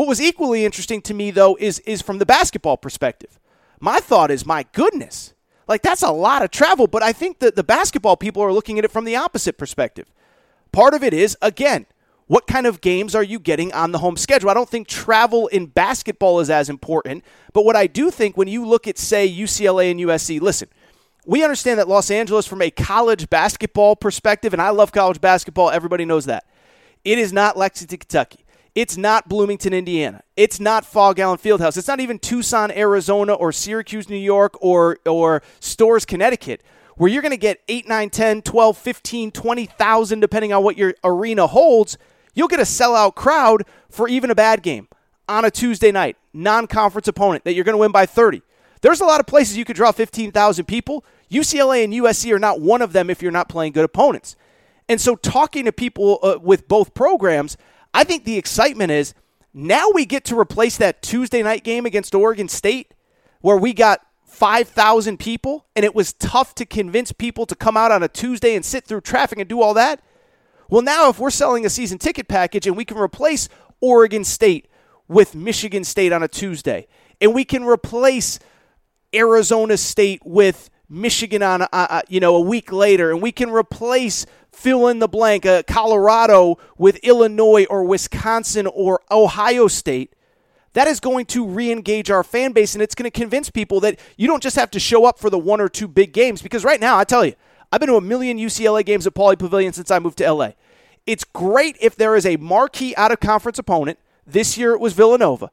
What 0.00 0.08
was 0.08 0.18
equally 0.22 0.64
interesting 0.64 1.02
to 1.02 1.12
me, 1.12 1.30
though, 1.30 1.58
is, 1.60 1.78
is 1.80 2.00
from 2.00 2.16
the 2.16 2.24
basketball 2.24 2.78
perspective. 2.78 3.38
My 3.80 4.00
thought 4.00 4.30
is, 4.30 4.46
my 4.46 4.64
goodness, 4.72 5.34
like 5.68 5.82
that's 5.82 6.02
a 6.02 6.10
lot 6.10 6.42
of 6.42 6.50
travel, 6.50 6.86
but 6.86 7.02
I 7.02 7.12
think 7.12 7.40
that 7.40 7.54
the 7.54 7.62
basketball 7.62 8.16
people 8.16 8.42
are 8.42 8.50
looking 8.50 8.78
at 8.78 8.86
it 8.86 8.90
from 8.90 9.04
the 9.04 9.16
opposite 9.16 9.58
perspective. 9.58 10.10
Part 10.72 10.94
of 10.94 11.04
it 11.04 11.12
is, 11.12 11.36
again, 11.42 11.84
what 12.28 12.46
kind 12.46 12.66
of 12.66 12.80
games 12.80 13.14
are 13.14 13.22
you 13.22 13.38
getting 13.38 13.74
on 13.74 13.92
the 13.92 13.98
home 13.98 14.16
schedule? 14.16 14.48
I 14.48 14.54
don't 14.54 14.70
think 14.70 14.88
travel 14.88 15.48
in 15.48 15.66
basketball 15.66 16.40
is 16.40 16.48
as 16.48 16.70
important, 16.70 17.22
but 17.52 17.66
what 17.66 17.76
I 17.76 17.86
do 17.86 18.10
think 18.10 18.38
when 18.38 18.48
you 18.48 18.64
look 18.64 18.88
at, 18.88 18.96
say, 18.96 19.30
UCLA 19.30 19.90
and 19.90 20.00
USC, 20.00 20.40
listen, 20.40 20.70
we 21.26 21.44
understand 21.44 21.78
that 21.78 21.88
Los 21.88 22.10
Angeles, 22.10 22.46
from 22.46 22.62
a 22.62 22.70
college 22.70 23.28
basketball 23.28 23.96
perspective, 23.96 24.54
and 24.54 24.62
I 24.62 24.70
love 24.70 24.92
college 24.92 25.20
basketball, 25.20 25.68
everybody 25.68 26.06
knows 26.06 26.24
that. 26.24 26.46
It 27.04 27.18
is 27.18 27.34
not 27.34 27.58
Lexington, 27.58 27.98
Kentucky. 27.98 28.46
It's 28.74 28.96
not 28.96 29.28
Bloomington, 29.28 29.72
Indiana. 29.72 30.22
It's 30.36 30.60
not 30.60 30.84
Phog 30.84 31.18
Allen 31.18 31.38
Fieldhouse. 31.38 31.76
It's 31.76 31.88
not 31.88 32.00
even 32.00 32.18
Tucson, 32.18 32.70
Arizona, 32.70 33.34
or 33.34 33.52
Syracuse, 33.52 34.08
New 34.08 34.16
York, 34.16 34.54
or, 34.60 34.98
or 35.06 35.42
Storrs, 35.58 36.04
Connecticut, 36.04 36.62
where 36.96 37.10
you're 37.10 37.22
going 37.22 37.30
to 37.32 37.36
get 37.36 37.60
8, 37.68 37.88
9, 37.88 38.10
10, 38.10 38.42
12, 38.42 38.78
15, 38.78 39.32
20,000, 39.32 40.20
depending 40.20 40.52
on 40.52 40.62
what 40.62 40.78
your 40.78 40.94
arena 41.02 41.46
holds. 41.46 41.98
You'll 42.34 42.48
get 42.48 42.60
a 42.60 42.64
sellout 42.64 43.16
crowd 43.16 43.64
for 43.88 44.08
even 44.08 44.30
a 44.30 44.34
bad 44.36 44.62
game 44.62 44.88
on 45.28 45.44
a 45.44 45.50
Tuesday 45.50 45.90
night, 45.90 46.16
non 46.32 46.66
conference 46.66 47.08
opponent 47.08 47.44
that 47.44 47.54
you're 47.54 47.64
going 47.64 47.74
to 47.74 47.78
win 47.78 47.92
by 47.92 48.06
30. 48.06 48.42
There's 48.82 49.00
a 49.00 49.04
lot 49.04 49.20
of 49.20 49.26
places 49.26 49.56
you 49.56 49.64
could 49.64 49.76
draw 49.76 49.92
15,000 49.92 50.64
people. 50.64 51.04
UCLA 51.30 51.84
and 51.84 51.92
USC 51.92 52.32
are 52.32 52.38
not 52.38 52.60
one 52.60 52.82
of 52.82 52.92
them 52.92 53.10
if 53.10 53.20
you're 53.20 53.32
not 53.32 53.48
playing 53.48 53.72
good 53.72 53.84
opponents. 53.84 54.36
And 54.88 55.00
so, 55.00 55.14
talking 55.14 55.66
to 55.66 55.72
people 55.72 56.18
uh, 56.22 56.38
with 56.42 56.66
both 56.66 56.94
programs, 56.94 57.56
I 57.92 58.04
think 58.04 58.24
the 58.24 58.36
excitement 58.36 58.90
is 58.90 59.14
now 59.52 59.90
we 59.92 60.06
get 60.06 60.24
to 60.26 60.38
replace 60.38 60.76
that 60.76 61.02
Tuesday 61.02 61.42
night 61.42 61.64
game 61.64 61.86
against 61.86 62.14
Oregon 62.14 62.48
State 62.48 62.94
where 63.40 63.56
we 63.56 63.72
got 63.72 64.00
5,000 64.26 65.18
people 65.18 65.66
and 65.74 65.84
it 65.84 65.94
was 65.94 66.12
tough 66.12 66.54
to 66.56 66.64
convince 66.64 67.12
people 67.12 67.46
to 67.46 67.56
come 67.56 67.76
out 67.76 67.90
on 67.90 68.02
a 68.02 68.08
Tuesday 68.08 68.54
and 68.54 68.64
sit 68.64 68.84
through 68.84 69.00
traffic 69.00 69.38
and 69.38 69.48
do 69.48 69.60
all 69.60 69.74
that. 69.74 70.00
Well, 70.68 70.82
now 70.82 71.08
if 71.08 71.18
we're 71.18 71.30
selling 71.30 71.66
a 71.66 71.70
season 71.70 71.98
ticket 71.98 72.28
package 72.28 72.66
and 72.66 72.76
we 72.76 72.84
can 72.84 72.96
replace 72.96 73.48
Oregon 73.80 74.24
State 74.24 74.68
with 75.08 75.34
Michigan 75.34 75.82
State 75.82 76.12
on 76.12 76.22
a 76.22 76.28
Tuesday 76.28 76.86
and 77.20 77.34
we 77.34 77.44
can 77.44 77.64
replace 77.64 78.38
Arizona 79.12 79.76
State 79.76 80.24
with 80.24 80.70
Michigan 80.88 81.42
on 81.42 81.62
a, 81.62 82.02
you 82.08 82.20
know 82.20 82.36
a 82.36 82.40
week 82.40 82.72
later 82.72 83.10
and 83.10 83.20
we 83.20 83.32
can 83.32 83.50
replace 83.50 84.26
fill 84.52 84.88
in 84.88 84.98
the 84.98 85.08
blank, 85.08 85.46
uh, 85.46 85.62
Colorado 85.66 86.58
with 86.76 86.96
Illinois 86.98 87.66
or 87.70 87.84
Wisconsin 87.84 88.66
or 88.66 89.00
Ohio 89.10 89.68
State, 89.68 90.12
that 90.72 90.86
is 90.86 91.00
going 91.00 91.26
to 91.26 91.46
re 91.46 91.70
engage 91.70 92.10
our 92.10 92.22
fan 92.22 92.52
base 92.52 92.74
and 92.74 92.82
it's 92.82 92.94
going 92.94 93.10
to 93.10 93.18
convince 93.18 93.50
people 93.50 93.80
that 93.80 93.98
you 94.16 94.26
don't 94.26 94.42
just 94.42 94.56
have 94.56 94.70
to 94.70 94.80
show 94.80 95.04
up 95.04 95.18
for 95.18 95.30
the 95.30 95.38
one 95.38 95.60
or 95.60 95.68
two 95.68 95.88
big 95.88 96.12
games. 96.12 96.42
Because 96.42 96.64
right 96.64 96.80
now, 96.80 96.96
I 96.96 97.04
tell 97.04 97.24
you, 97.24 97.34
I've 97.72 97.80
been 97.80 97.88
to 97.88 97.96
a 97.96 98.00
million 98.00 98.38
UCLA 98.38 98.84
games 98.84 99.06
at 99.06 99.14
Pauley 99.14 99.38
Pavilion 99.38 99.72
since 99.72 99.90
I 99.90 99.98
moved 99.98 100.18
to 100.18 100.32
LA. 100.32 100.50
It's 101.06 101.24
great 101.24 101.76
if 101.80 101.96
there 101.96 102.14
is 102.14 102.26
a 102.26 102.36
marquee 102.36 102.94
out 102.96 103.10
of 103.10 103.20
conference 103.20 103.58
opponent. 103.58 103.98
This 104.26 104.56
year 104.58 104.72
it 104.72 104.80
was 104.80 104.92
Villanova. 104.92 105.50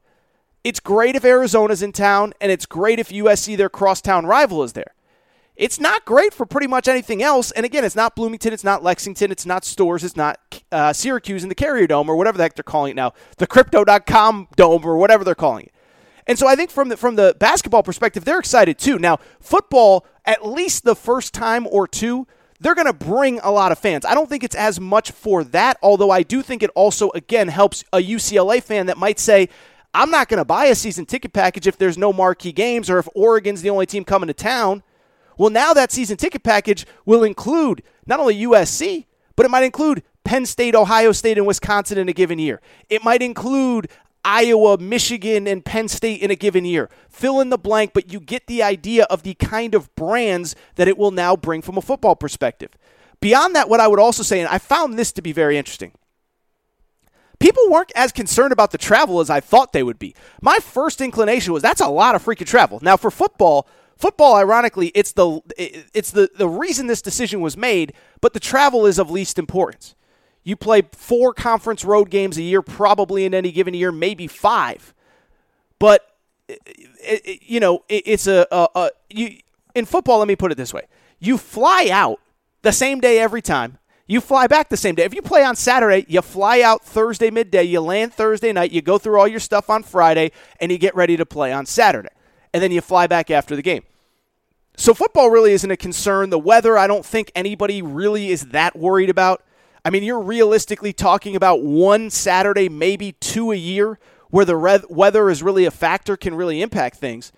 It's 0.62 0.80
great 0.80 1.16
if 1.16 1.24
Arizona's 1.24 1.82
in 1.82 1.92
town, 1.92 2.34
and 2.40 2.52
it's 2.52 2.66
great 2.66 2.98
if 2.98 3.08
USC, 3.08 3.56
their 3.56 3.68
crosstown 3.68 4.26
rival, 4.26 4.62
is 4.62 4.74
there. 4.74 4.92
It's 5.58 5.80
not 5.80 6.04
great 6.04 6.32
for 6.32 6.46
pretty 6.46 6.68
much 6.68 6.86
anything 6.86 7.20
else. 7.20 7.50
And 7.50 7.66
again, 7.66 7.84
it's 7.84 7.96
not 7.96 8.14
Bloomington, 8.14 8.52
it's 8.52 8.62
not 8.62 8.84
Lexington, 8.84 9.32
it's 9.32 9.44
not 9.44 9.64
Storrs, 9.64 10.04
it's 10.04 10.16
not 10.16 10.38
uh, 10.70 10.92
Syracuse 10.92 11.42
in 11.42 11.48
the 11.48 11.54
Carrier 11.56 11.88
Dome 11.88 12.08
or 12.08 12.14
whatever 12.16 12.38
the 12.38 12.44
heck 12.44 12.54
they're 12.54 12.62
calling 12.62 12.92
it 12.92 12.96
now, 12.96 13.12
the 13.38 13.46
Crypto.com 13.46 14.48
Dome 14.54 14.84
or 14.84 14.96
whatever 14.96 15.24
they're 15.24 15.34
calling 15.34 15.66
it. 15.66 15.72
And 16.28 16.38
so 16.38 16.46
I 16.46 16.54
think 16.54 16.70
from 16.70 16.90
the 16.90 16.96
from 16.96 17.16
the 17.16 17.34
basketball 17.40 17.82
perspective, 17.82 18.24
they're 18.24 18.38
excited 18.38 18.78
too. 18.78 18.98
Now, 18.98 19.18
football, 19.40 20.06
at 20.24 20.46
least 20.46 20.84
the 20.84 20.94
first 20.94 21.34
time 21.34 21.66
or 21.68 21.88
two, 21.88 22.28
they're 22.60 22.76
going 22.76 22.86
to 22.86 22.92
bring 22.92 23.40
a 23.40 23.50
lot 23.50 23.72
of 23.72 23.78
fans. 23.78 24.04
I 24.04 24.14
don't 24.14 24.28
think 24.28 24.44
it's 24.44 24.54
as 24.54 24.78
much 24.78 25.10
for 25.10 25.42
that, 25.42 25.78
although 25.82 26.10
I 26.10 26.22
do 26.22 26.42
think 26.42 26.62
it 26.62 26.70
also 26.76 27.10
again 27.16 27.48
helps 27.48 27.82
a 27.92 27.98
UCLA 27.98 28.62
fan 28.62 28.86
that 28.86 28.98
might 28.98 29.18
say, 29.18 29.48
I'm 29.92 30.10
not 30.10 30.28
going 30.28 30.38
to 30.38 30.44
buy 30.44 30.66
a 30.66 30.76
season 30.76 31.06
ticket 31.06 31.32
package 31.32 31.66
if 31.66 31.78
there's 31.78 31.98
no 31.98 32.12
marquee 32.12 32.52
games 32.52 32.88
or 32.90 32.98
if 32.98 33.08
Oregon's 33.14 33.62
the 33.62 33.70
only 33.70 33.86
team 33.86 34.04
coming 34.04 34.28
to 34.28 34.34
town. 34.34 34.84
Well, 35.38 35.50
now 35.50 35.72
that 35.72 35.92
season 35.92 36.16
ticket 36.16 36.42
package 36.42 36.84
will 37.06 37.22
include 37.22 37.82
not 38.06 38.20
only 38.20 38.42
USC, 38.42 39.06
but 39.36 39.46
it 39.46 39.50
might 39.50 39.62
include 39.62 40.02
Penn 40.24 40.44
State, 40.44 40.74
Ohio 40.74 41.12
State, 41.12 41.38
and 41.38 41.46
Wisconsin 41.46 41.96
in 41.96 42.08
a 42.08 42.12
given 42.12 42.38
year. 42.38 42.60
It 42.90 43.04
might 43.04 43.22
include 43.22 43.88
Iowa, 44.24 44.76
Michigan, 44.78 45.46
and 45.46 45.64
Penn 45.64 45.88
State 45.88 46.20
in 46.20 46.30
a 46.30 46.34
given 46.34 46.64
year. 46.64 46.90
Fill 47.08 47.40
in 47.40 47.50
the 47.50 47.56
blank, 47.56 47.92
but 47.94 48.12
you 48.12 48.20
get 48.20 48.46
the 48.48 48.62
idea 48.62 49.04
of 49.04 49.22
the 49.22 49.34
kind 49.34 49.74
of 49.74 49.94
brands 49.94 50.56
that 50.74 50.88
it 50.88 50.98
will 50.98 51.12
now 51.12 51.36
bring 51.36 51.62
from 51.62 51.78
a 51.78 51.82
football 51.82 52.16
perspective. 52.16 52.70
Beyond 53.20 53.54
that, 53.54 53.68
what 53.68 53.80
I 53.80 53.88
would 53.88 54.00
also 54.00 54.22
say, 54.22 54.40
and 54.40 54.48
I 54.48 54.58
found 54.58 54.98
this 54.98 55.12
to 55.12 55.22
be 55.22 55.32
very 55.32 55.56
interesting. 55.56 55.92
People 57.38 57.70
weren't 57.70 57.92
as 57.94 58.10
concerned 58.10 58.52
about 58.52 58.72
the 58.72 58.78
travel 58.78 59.20
as 59.20 59.30
I 59.30 59.38
thought 59.38 59.72
they 59.72 59.84
would 59.84 59.98
be. 59.98 60.14
My 60.42 60.58
first 60.58 61.00
inclination 61.00 61.52
was 61.52 61.62
that's 61.62 61.80
a 61.80 61.88
lot 61.88 62.16
of 62.16 62.24
freaking 62.24 62.46
travel. 62.46 62.80
Now, 62.82 62.96
for 62.96 63.10
football, 63.12 63.68
Football, 63.98 64.36
ironically, 64.36 64.92
it's 64.94 65.10
the 65.10 65.40
it's 65.58 66.12
the, 66.12 66.30
the 66.36 66.48
reason 66.48 66.86
this 66.86 67.02
decision 67.02 67.40
was 67.40 67.56
made, 67.56 67.92
but 68.20 68.32
the 68.32 68.38
travel 68.38 68.86
is 68.86 68.96
of 68.96 69.10
least 69.10 69.40
importance. 69.40 69.96
You 70.44 70.54
play 70.54 70.82
four 70.92 71.34
conference 71.34 71.84
road 71.84 72.08
games 72.08 72.38
a 72.38 72.42
year, 72.42 72.62
probably 72.62 73.24
in 73.24 73.34
any 73.34 73.50
given 73.50 73.74
year, 73.74 73.90
maybe 73.90 74.28
five. 74.28 74.94
But 75.80 76.06
you 77.42 77.58
know, 77.58 77.82
it, 77.88 78.04
it's 78.06 78.28
a, 78.28 78.46
a, 78.52 78.68
a 78.76 78.90
you 79.10 79.38
in 79.74 79.84
football. 79.84 80.20
Let 80.20 80.28
me 80.28 80.36
put 80.36 80.52
it 80.52 80.54
this 80.54 80.72
way: 80.72 80.86
you 81.18 81.36
fly 81.36 81.88
out 81.90 82.20
the 82.62 82.72
same 82.72 83.00
day 83.00 83.18
every 83.18 83.42
time. 83.42 83.78
You 84.06 84.20
fly 84.20 84.46
back 84.46 84.68
the 84.68 84.76
same 84.76 84.94
day. 84.94 85.04
If 85.04 85.12
you 85.12 85.22
play 85.22 85.42
on 85.42 85.56
Saturday, 85.56 86.06
you 86.08 86.22
fly 86.22 86.60
out 86.62 86.84
Thursday 86.84 87.30
midday, 87.30 87.64
you 87.64 87.80
land 87.80 88.14
Thursday 88.14 88.52
night, 88.52 88.70
you 88.70 88.80
go 88.80 88.96
through 88.96 89.18
all 89.18 89.28
your 89.28 89.40
stuff 89.40 89.68
on 89.68 89.82
Friday, 89.82 90.30
and 90.60 90.70
you 90.70 90.78
get 90.78 90.94
ready 90.94 91.16
to 91.16 91.26
play 91.26 91.52
on 91.52 91.66
Saturday 91.66 92.08
and 92.52 92.62
then 92.62 92.72
you 92.72 92.80
fly 92.80 93.06
back 93.06 93.30
after 93.30 93.56
the 93.56 93.62
game. 93.62 93.82
So 94.78 94.94
football 94.94 95.28
really 95.28 95.52
isn't 95.54 95.70
a 95.72 95.76
concern. 95.76 96.30
The 96.30 96.38
weather, 96.38 96.78
I 96.78 96.86
don't 96.86 97.04
think 97.04 97.32
anybody 97.34 97.82
really 97.82 98.28
is 98.28 98.50
that 98.50 98.76
worried 98.76 99.10
about. 99.10 99.42
I 99.84 99.90
mean, 99.90 100.04
you're 100.04 100.20
realistically 100.20 100.92
talking 100.92 101.34
about 101.34 101.64
one 101.64 102.10
Saturday, 102.10 102.68
maybe 102.68 103.10
two 103.18 103.50
a 103.50 103.56
year, 103.56 103.98
where 104.30 104.44
the 104.44 104.54
re- 104.54 104.84
weather 104.88 105.30
is 105.30 105.42
really 105.42 105.64
a 105.64 105.72
factor, 105.72 106.16
can 106.16 106.36
really 106.36 106.62
impact 106.62 106.96
things. 106.96 107.32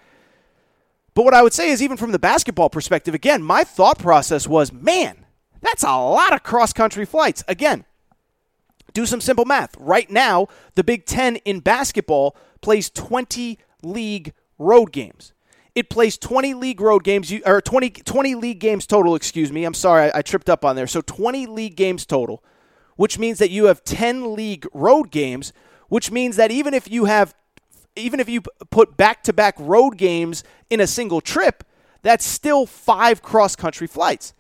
But 1.15 1.25
what 1.25 1.33
I 1.33 1.41
would 1.41 1.55
say 1.55 1.71
is, 1.71 1.83
even 1.83 1.97
from 1.97 2.13
the 2.13 2.19
basketball 2.19 2.69
perspective, 2.69 3.15
again, 3.15 3.43
my 3.43 3.65
thought 3.65 3.99
process 3.99 4.47
was, 4.47 4.71
man, 4.71 5.25
that's 5.63 5.83
a 5.83 5.97
lot 5.97 6.35
of 6.35 6.43
cross 6.43 6.75
country 6.75 7.07
flights. 7.07 7.43
Again, 7.49 7.87
do 8.93 9.07
some 9.07 9.23
simple 9.23 9.47
math. 9.47 9.75
Right 9.79 10.11
now, 10.11 10.49
the 10.75 10.85
Big 10.85 11.07
Ten 11.07 11.37
in 11.37 11.61
basketball 11.61 12.37
plays 12.61 12.91
20 12.91 13.59
league 13.83 14.35
road 14.59 14.93
games. 14.93 15.33
It 15.75 15.89
plays 15.89 16.19
20 16.19 16.55
league 16.55 16.81
road 16.81 17.05
games, 17.05 17.33
or 17.47 17.61
20, 17.61 17.91
20 17.91 18.35
league 18.35 18.59
games 18.59 18.87
total, 18.87 19.15
excuse 19.15 19.53
me. 19.53 19.65
I'm 19.65 19.75
sorry, 19.75 20.11
I, 20.11 20.19
I 20.19 20.23
tripped 20.23 20.51
up 20.51 20.65
on 20.65 20.77
there. 20.77 20.87
So 20.87 21.01
20 21.01 21.47
league 21.47 21.77
games 21.77 22.05
total, 22.07 22.43
which 22.97 23.19
means 23.19 23.39
that 23.39 23.51
you 23.51 23.67
have 23.67 23.85
10 23.85 24.35
league 24.35 24.67
road 24.73 25.11
games, 25.11 25.53
which 25.89 26.11
means 26.11 26.37
that 26.37 26.51
even 26.51 26.75
if 26.75 26.91
you 26.91 27.05
have, 27.05 27.35
even 27.97 28.21
if 28.21 28.29
you 28.29 28.43
put 28.71 28.97
back 28.97 29.23
to 29.25 29.33
back 29.33 29.55
road 29.59 29.97
games 29.97 30.43
in 30.71 30.81
a 30.81 30.87
single 30.87 31.21
trip, 31.21 31.65
That's 32.03 32.25
still 32.25 32.65
five 32.65 33.21
cross 33.21 33.55
country 33.55 33.87
flights. 33.87 34.33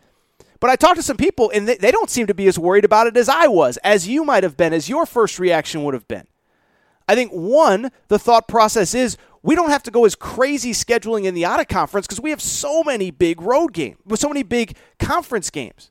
But 0.61 0.71
I 0.71 0.77
talked 0.77 0.97
to 0.97 1.03
some 1.03 1.17
people, 1.17 1.51
and 1.55 1.69
they, 1.69 1.77
they 1.77 1.91
don't 1.91 2.11
seem 2.11 2.27
to 2.27 2.35
be 2.35 2.47
as 2.47 2.59
worried 2.59 2.85
about 2.85 3.07
it 3.07 3.17
as 3.17 3.29
I 3.29 3.49
was, 3.49 3.77
as 3.79 4.09
you 4.09 4.25
might 4.25 4.43
have 4.43 4.57
been, 4.57 4.73
as 4.73 4.89
your 4.89 5.07
first 5.07 5.39
reaction 5.39 5.85
would 5.85 5.95
have 5.95 6.09
been. 6.09 6.27
I 7.09 7.15
think 7.15 7.33
one, 7.33 7.91
the 8.09 8.19
thought 8.19 8.47
process 8.47 8.95
is 8.95 9.17
we 9.43 9.55
don't 9.55 9.71
have 9.71 9.83
to 9.85 9.91
go 9.91 10.05
as 10.05 10.15
crazy 10.15 10.73
scheduling 10.73 11.25
in 11.25 11.35
the 11.35 11.45
out 11.45 11.61
of 11.61 11.69
conference 11.69 12.07
because 12.07 12.21
we 12.21 12.31
have 12.31 12.43
so 12.43 12.83
many 12.83 13.11
big 13.11 13.41
road 13.41 13.73
games, 13.73 13.99
with 14.05 14.21
so 14.21 14.29
many 14.29 14.43
big 14.43 14.77
conference 14.99 15.51
games. 15.51 15.91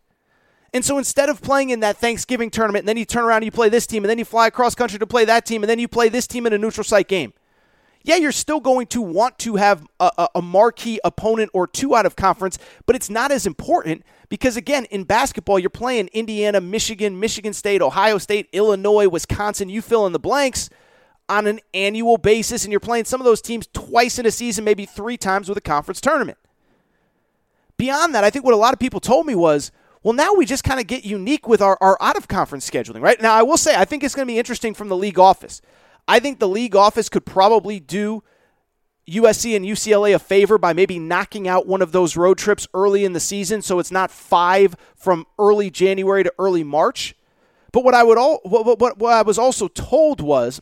And 0.72 0.86
so 0.86 1.00
instead 1.00 1.30
of 1.30 1.42
playing 1.42 1.72
in 1.72 1.80
that 1.80 1.98
Thanksgiving 1.98 2.52
tournament, 2.52 2.84
and 2.84 2.90
then 2.90 2.98
you 2.98 3.06
turn 3.06 3.24
around 3.24 3.38
and 3.38 3.46
you 3.46 3.52
play 3.52 3.70
this 3.70 3.88
team, 3.88 4.04
and 4.04 4.10
then 4.10 4.20
you 4.20 4.26
fly 4.26 4.48
across 4.48 4.76
country 4.76 5.00
to 5.00 5.08
play 5.08 5.26
that 5.26 5.46
team, 5.46 5.64
and 5.64 5.70
then 5.70 5.80
you 5.80 5.88
play 5.88 6.10
this 6.10 6.28
team 6.28 6.46
in 6.46 6.54
a 6.54 6.60
neutral 6.60 6.84
site 6.84 7.08
game. 7.08 7.34
Yeah, 8.04 8.16
you're 8.16 8.32
still 8.32 8.60
going 8.60 8.88
to 8.88 9.02
want 9.02 9.38
to 9.40 9.58
have 9.58 9.86
a, 10.00 10.30
a, 10.36 10.42
marquee 10.42 11.02
opponent 11.04 11.52
or 11.54 11.68
two 11.68 11.96
out 11.96 12.06
of 12.06 12.16
conference, 12.16 12.58
but 12.86 12.96
it's 12.96 13.10
not 13.10 13.30
as 13.30 13.46
important 13.46 14.06
because, 14.30 14.56
again, 14.56 14.86
in 14.86 15.04
basketball, 15.04 15.60
you're 15.60 15.70
playing 15.70 16.08
Indiana, 16.14 16.62
Michigan, 16.62 17.20
Michigan 17.20 17.52
State, 17.52 17.82
Ohio 17.82 18.18
State, 18.18 18.48
Illinois, 18.54 19.10
Wisconsin, 19.10 19.68
you 19.68 19.82
fill 19.82 20.06
in 20.06 20.14
the 20.14 20.20
blanks 20.20 20.70
on 21.30 21.48
an 21.48 21.60
annual 21.74 22.18
basis, 22.18 22.66
and 22.66 22.72
you're 22.72 22.80
playing 22.80 23.06
some 23.06 23.22
of 23.22 23.26
those 23.26 23.42
teams 23.42 23.68
twice 23.74 24.20
in 24.20 24.26
a 24.26 24.32
season, 24.32 24.64
maybe 24.64 24.86
three 24.86 25.18
times 25.18 25.48
with 25.48 25.58
a 25.58 25.62
conference 25.62 26.02
tournament. 26.02 26.38
Beyond 27.78 28.14
that, 28.16 28.24
I 28.24 28.30
think 28.30 28.44
what 28.44 28.54
a 28.54 28.58
lot 28.58 28.74
of 28.74 28.80
people 28.80 29.00
told 29.00 29.26
me 29.26 29.36
was, 29.36 29.72
well, 30.04 30.14
now 30.14 30.34
we 30.34 30.46
just 30.46 30.64
kind 30.64 30.80
of 30.80 30.88
get 30.88 31.06
unique 31.06 31.48
with 31.48 31.62
our, 31.62 31.78
our 31.80 31.98
out 32.02 32.18
of 32.18 32.28
conference 32.28 32.70
scheduling, 32.70 33.02
right? 33.02 33.22
Now, 33.22 33.34
I 33.34 33.44
will 33.44 33.58
say, 33.58 33.76
I 33.76 33.86
think 33.86 34.04
it's 34.04 34.16
going 34.16 34.28
to 34.28 34.32
be 34.34 34.40
interesting 34.40 34.74
from 34.74 34.90
the 34.90 34.98
league 34.98 35.20
office. 35.20 35.62
I 36.08 36.20
think 36.20 36.40
the 36.40 36.48
league 36.48 36.76
office 36.76 37.10
could 37.10 37.26
probably 37.26 37.80
do 37.80 38.24
USC 39.10 39.56
and 39.56 39.66
UCLA 39.66 40.14
a 40.16 40.20
favor 40.20 40.58
by 40.58 40.74
maybe 40.74 41.00
knocking 41.00 41.48
out 41.48 41.68
one 41.68 41.82
of 41.82 41.92
those 41.92 42.16
road 42.16 42.38
trips 42.38 42.68
early 42.74 43.04
in 43.06 43.14
the 43.14 43.20
season 43.20 43.62
so 43.62 43.80
it's 43.80 43.92
not 43.92 44.12
five 44.12 44.76
from 44.96 45.26
early 45.38 45.70
January 45.70 46.24
to 46.24 46.34
early 46.38 46.64
March. 46.64 47.16
But 47.72 47.84
what 47.84 47.94
I 47.94 48.04
would 48.04 48.18
all 48.18 48.40
what, 48.44 48.80
what, 48.80 48.98
what 48.98 49.14
I 49.14 49.22
was 49.22 49.38
also 49.38 49.68
told 49.68 50.22
was 50.22 50.62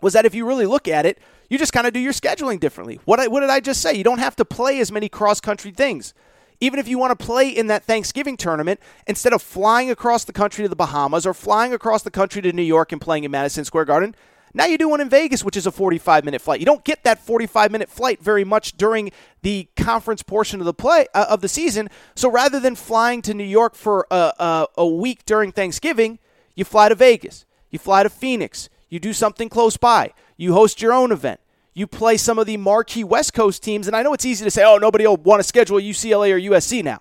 was 0.00 0.12
that 0.12 0.24
if 0.24 0.34
you 0.34 0.46
really 0.46 0.66
look 0.66 0.88
at 0.88 1.06
it, 1.06 1.18
you 1.48 1.58
just 1.58 1.72
kind 1.72 1.86
of 1.86 1.92
do 1.92 2.00
your 2.00 2.12
scheduling 2.12 2.60
differently. 2.60 3.00
What, 3.04 3.20
I, 3.20 3.28
what 3.28 3.40
did 3.40 3.50
I 3.50 3.60
just 3.60 3.80
say? 3.80 3.94
You 3.94 4.04
don't 4.04 4.18
have 4.18 4.36
to 4.36 4.44
play 4.44 4.80
as 4.80 4.92
many 4.92 5.08
cross 5.08 5.40
country 5.40 5.70
things. 5.70 6.14
Even 6.60 6.80
if 6.80 6.88
you 6.88 6.98
want 6.98 7.16
to 7.16 7.24
play 7.24 7.48
in 7.48 7.68
that 7.68 7.84
Thanksgiving 7.84 8.36
tournament, 8.36 8.80
instead 9.06 9.32
of 9.32 9.40
flying 9.40 9.90
across 9.90 10.24
the 10.24 10.32
country 10.32 10.64
to 10.64 10.68
the 10.68 10.76
Bahamas 10.76 11.24
or 11.24 11.32
flying 11.32 11.72
across 11.72 12.02
the 12.02 12.10
country 12.10 12.42
to 12.42 12.52
New 12.52 12.62
York 12.62 12.90
and 12.90 13.00
playing 13.00 13.24
in 13.24 13.30
Madison 13.30 13.64
Square 13.64 13.84
Garden, 13.84 14.14
now 14.54 14.64
you 14.64 14.78
do 14.78 14.88
one 14.88 15.00
in 15.00 15.08
Vegas, 15.08 15.44
which 15.44 15.56
is 15.56 15.66
a 15.66 15.70
45 15.70 16.24
minute 16.24 16.40
flight. 16.40 16.58
You 16.60 16.66
don't 16.66 16.84
get 16.84 17.04
that 17.04 17.24
45 17.24 17.70
minute 17.70 17.88
flight 17.88 18.20
very 18.22 18.44
much 18.44 18.76
during 18.76 19.12
the 19.42 19.68
conference 19.76 20.22
portion 20.22 20.58
of 20.60 20.66
the 20.66 20.74
play 20.74 21.06
uh, 21.14 21.26
of 21.28 21.42
the 21.42 21.48
season. 21.48 21.88
So 22.16 22.30
rather 22.30 22.58
than 22.58 22.74
flying 22.74 23.22
to 23.22 23.34
New 23.34 23.44
York 23.44 23.74
for 23.74 24.06
a, 24.10 24.32
a, 24.38 24.66
a 24.78 24.86
week 24.86 25.24
during 25.26 25.52
Thanksgiving, 25.52 26.18
you 26.54 26.64
fly 26.64 26.88
to 26.88 26.94
Vegas, 26.94 27.44
you 27.70 27.78
fly 27.78 28.02
to 28.02 28.10
Phoenix, 28.10 28.68
you 28.88 28.98
do 28.98 29.12
something 29.12 29.48
close 29.48 29.76
by. 29.76 30.12
You 30.36 30.52
host 30.52 30.80
your 30.80 30.92
own 30.92 31.12
event. 31.12 31.40
You 31.74 31.86
play 31.86 32.16
some 32.16 32.38
of 32.38 32.46
the 32.46 32.56
marquee 32.56 33.04
West 33.04 33.34
Coast 33.34 33.62
teams. 33.62 33.86
And 33.86 33.94
I 33.94 34.02
know 34.02 34.12
it's 34.12 34.24
easy 34.24 34.44
to 34.44 34.50
say, 34.50 34.64
oh, 34.64 34.78
nobody 34.78 35.06
will 35.06 35.16
want 35.16 35.40
to 35.40 35.44
schedule 35.44 35.78
UCLA 35.78 36.32
or 36.32 36.50
USC 36.50 36.82
now. 36.82 37.00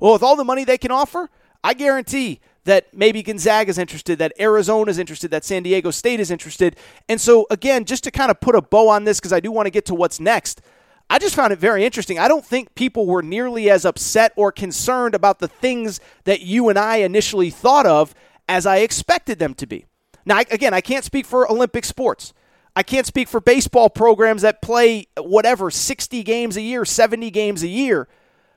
Well, 0.00 0.12
with 0.12 0.22
all 0.22 0.36
the 0.36 0.44
money 0.44 0.64
they 0.64 0.78
can 0.78 0.90
offer, 0.90 1.28
I 1.62 1.74
guarantee 1.74 2.40
that 2.64 2.94
maybe 2.94 3.22
Gonzaga 3.22 3.70
is 3.70 3.78
interested, 3.78 4.18
that 4.18 4.32
Arizona 4.40 4.90
is 4.90 4.98
interested, 4.98 5.30
that 5.30 5.44
San 5.44 5.62
Diego 5.62 5.90
State 5.90 6.20
is 6.20 6.30
interested. 6.30 6.76
And 7.08 7.20
so, 7.20 7.46
again, 7.50 7.84
just 7.84 8.04
to 8.04 8.10
kind 8.10 8.30
of 8.30 8.40
put 8.40 8.54
a 8.54 8.62
bow 8.62 8.88
on 8.88 9.04
this, 9.04 9.20
because 9.20 9.32
I 9.32 9.40
do 9.40 9.52
want 9.52 9.66
to 9.66 9.70
get 9.70 9.84
to 9.86 9.94
what's 9.94 10.18
next, 10.18 10.62
I 11.10 11.18
just 11.18 11.34
found 11.34 11.52
it 11.52 11.58
very 11.58 11.84
interesting. 11.84 12.18
I 12.18 12.28
don't 12.28 12.44
think 12.44 12.74
people 12.74 13.06
were 13.06 13.22
nearly 13.22 13.68
as 13.68 13.84
upset 13.84 14.32
or 14.36 14.50
concerned 14.50 15.14
about 15.14 15.38
the 15.38 15.48
things 15.48 16.00
that 16.24 16.40
you 16.40 16.70
and 16.70 16.78
I 16.78 16.96
initially 16.96 17.50
thought 17.50 17.84
of 17.84 18.14
as 18.48 18.64
I 18.64 18.78
expected 18.78 19.38
them 19.38 19.54
to 19.54 19.66
be. 19.66 19.84
Now, 20.24 20.40
again, 20.50 20.74
I 20.74 20.80
can't 20.80 21.04
speak 21.04 21.26
for 21.26 21.50
Olympic 21.50 21.84
sports. 21.84 22.32
I 22.76 22.82
can't 22.82 23.06
speak 23.06 23.28
for 23.28 23.40
baseball 23.40 23.88
programs 23.88 24.42
that 24.42 24.60
play 24.60 25.06
whatever 25.16 25.70
60 25.70 26.22
games 26.22 26.56
a 26.56 26.62
year, 26.62 26.84
70 26.84 27.30
games 27.30 27.62
a 27.62 27.68
year. 27.68 28.08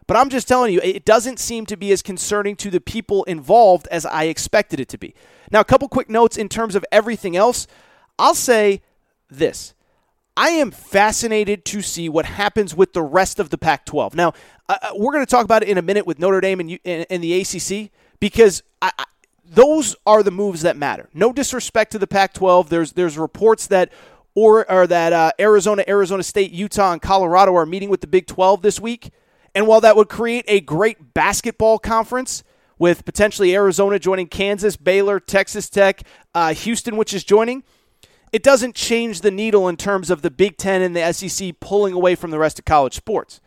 But 0.08 0.18
I'm 0.18 0.30
just 0.30 0.48
telling 0.48 0.74
you, 0.74 0.80
it 0.82 1.06
doesn't 1.06 1.38
seem 1.38 1.66
to 1.66 1.76
be 1.76 1.92
as 1.92 2.02
concerning 2.02 2.56
to 2.58 2.72
the 2.72 2.80
people 2.80 3.26
involved 3.26 3.88
as 3.92 4.06
I 4.06 4.24
expected 4.26 4.80
it 4.80 4.88
to 4.90 4.98
be. 4.98 5.14
Now, 5.52 5.60
a 5.60 5.66
couple 5.66 5.88
quick 5.90 6.10
notes 6.10 6.38
in 6.38 6.50
terms 6.50 6.76
of 6.76 6.86
everything 6.92 7.36
else. 7.36 7.68
I'll 8.18 8.34
say 8.34 8.82
this. 9.30 9.74
I 10.38 10.50
am 10.50 10.72
fascinated 10.72 11.66
to 11.66 11.82
see 11.82 12.10
what 12.10 12.26
happens 12.26 12.76
with 12.76 12.94
the 12.94 13.02
rest 13.02 13.40
of 13.40 13.50
the 13.50 13.58
Pac 13.58 13.86
12. 13.86 14.16
Now, 14.16 14.34
uh, 14.70 14.78
uh, 14.82 14.90
we're 14.96 15.12
going 15.12 15.26
to 15.26 15.30
talk 15.30 15.44
about 15.44 15.64
it 15.64 15.70
in 15.70 15.78
a 15.78 15.82
minute 15.82 16.08
with 16.08 16.20
Notre 16.20 16.40
Dame 16.40 16.60
and, 16.60 16.80
and, 16.86 17.06
and 17.10 17.24
the 17.24 17.42
ACC 17.42 17.92
because 18.20 18.64
I, 18.82 18.92
those 19.50 19.96
are 20.06 20.24
the 20.24 20.32
moves 20.32 20.62
that 20.62 20.78
matter. 20.78 21.10
No 21.14 21.32
disrespect 21.34 21.92
to 21.94 22.00
the 22.00 22.08
Pac-12. 22.08 22.70
There's 22.70 22.92
there's 22.94 23.18
reports 23.18 23.68
that 23.68 23.92
or, 24.38 24.86
that 24.86 25.14
uh, 25.14 25.32
Arizona, 25.40 25.84
Arizona 25.88 26.22
State, 26.22 26.52
Utah, 26.52 26.92
and 26.92 27.02
Colorado 27.02 27.56
are 27.56 27.66
meeting 27.66 27.90
with 27.90 28.02
the 28.02 28.08
Big 28.08 28.28
12 28.28 28.62
this 28.62 28.80
week. 28.80 29.10
And 29.56 29.66
while 29.66 29.82
that 29.82 29.96
would 29.96 30.10
create 30.10 30.46
a 30.48 30.62
great 30.62 31.16
basketball 31.16 31.80
conference 31.80 32.44
with 32.78 33.04
potentially 33.04 33.56
Arizona 33.56 33.98
joining 33.98 34.28
Kansas, 34.28 34.78
Baylor, 34.78 35.20
Texas 35.20 35.72
Tech, 35.72 36.04
uh, 36.36 36.54
Houston, 36.54 36.98
which 36.98 37.16
is 37.16 37.24
joining, 37.24 37.64
it 38.32 38.44
doesn't 38.44 38.76
change 38.76 39.22
the 39.22 39.32
needle 39.32 39.68
in 39.68 39.76
terms 39.76 40.12
of 40.12 40.22
the 40.22 40.30
Big 40.30 40.56
Ten 40.56 40.84
and 40.84 40.96
the 40.96 41.12
SEC 41.12 41.60
pulling 41.60 41.94
away 41.94 42.14
from 42.14 42.30
the 42.30 42.38
rest 42.38 42.60
of 42.60 42.66
college 42.66 42.94
sports. 42.94 43.42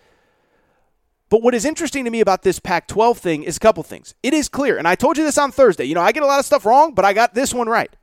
But 1.31 1.43
what 1.43 1.55
is 1.55 1.65
interesting 1.65 2.05
to 2.05 2.11
me 2.11 2.21
about 2.21 2.43
this 2.43 2.59
Pac 2.59 2.89
12 2.89 3.19
thing 3.19 3.43
is 3.45 3.57
a 3.57 3.61
couple 3.61 3.85
things. 3.85 4.15
It 4.23 4.35
is 4.35 4.49
clear, 4.49 4.77
and 4.77 4.87
I 4.87 4.97
told 4.97 5.17
you 5.17 5.25
this 5.25 5.39
on 5.39 5.53
Thursday. 5.53 5.85
You 5.85 5.95
know, 5.95 6.03
I 6.03 6.11
get 6.11 6.25
a 6.25 6.27
lot 6.27 6.41
of 6.41 6.45
stuff 6.45 6.67
wrong, 6.67 6.93
but 6.93 7.05
I 7.05 7.13
got 7.13 7.35
this 7.35 7.55
one 7.55 7.69
right. 7.69 7.95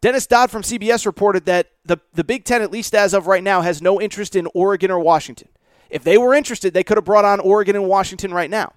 Dennis 0.00 0.26
Dodd 0.26 0.50
from 0.50 0.62
CBS 0.62 1.06
reported 1.06 1.46
that 1.46 1.70
the, 1.84 1.98
the 2.14 2.24
Big 2.24 2.44
Ten, 2.44 2.62
at 2.62 2.72
least 2.72 2.94
as 2.94 3.14
of 3.14 3.28
right 3.28 3.42
now, 3.42 3.62
has 3.62 3.80
no 3.80 4.00
interest 4.00 4.34
in 4.34 4.48
Oregon 4.54 4.90
or 4.90 4.98
Washington. 4.98 5.48
If 5.88 6.02
they 6.02 6.18
were 6.18 6.34
interested, 6.34 6.74
they 6.74 6.82
could 6.82 6.96
have 6.96 7.04
brought 7.04 7.24
on 7.24 7.38
Oregon 7.38 7.76
and 7.76 7.86
Washington 7.86 8.34
right 8.34 8.50
now. 8.50 8.72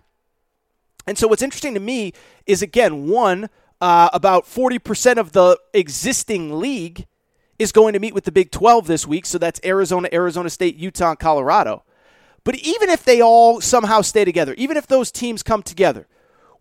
And 1.08 1.18
so 1.18 1.28
what's 1.28 1.42
interesting 1.42 1.74
to 1.74 1.80
me 1.80 2.14
is, 2.46 2.62
again, 2.62 3.08
one, 3.08 3.50
uh, 3.82 4.10
about 4.14 4.46
40% 4.46 5.18
of 5.18 5.32
the 5.32 5.60
existing 5.74 6.60
league 6.60 7.08
is 7.58 7.72
going 7.72 7.94
to 7.94 8.00
meet 8.00 8.14
with 8.14 8.26
the 8.26 8.32
Big 8.32 8.52
12 8.52 8.86
this 8.86 9.08
week. 9.08 9.26
So 9.26 9.40
that's 9.40 9.60
Arizona, 9.66 10.08
Arizona 10.14 10.52
State, 10.52 10.76
Utah, 10.76 11.16
Colorado. 11.16 11.84
But 12.44 12.56
even 12.56 12.90
if 12.90 13.04
they 13.04 13.22
all 13.22 13.62
somehow 13.62 14.02
stay 14.02 14.26
together, 14.26 14.54
even 14.58 14.78
if 14.78 14.88
those 14.88 15.12
teams 15.12 15.44
come 15.44 15.64
together, 15.64 16.08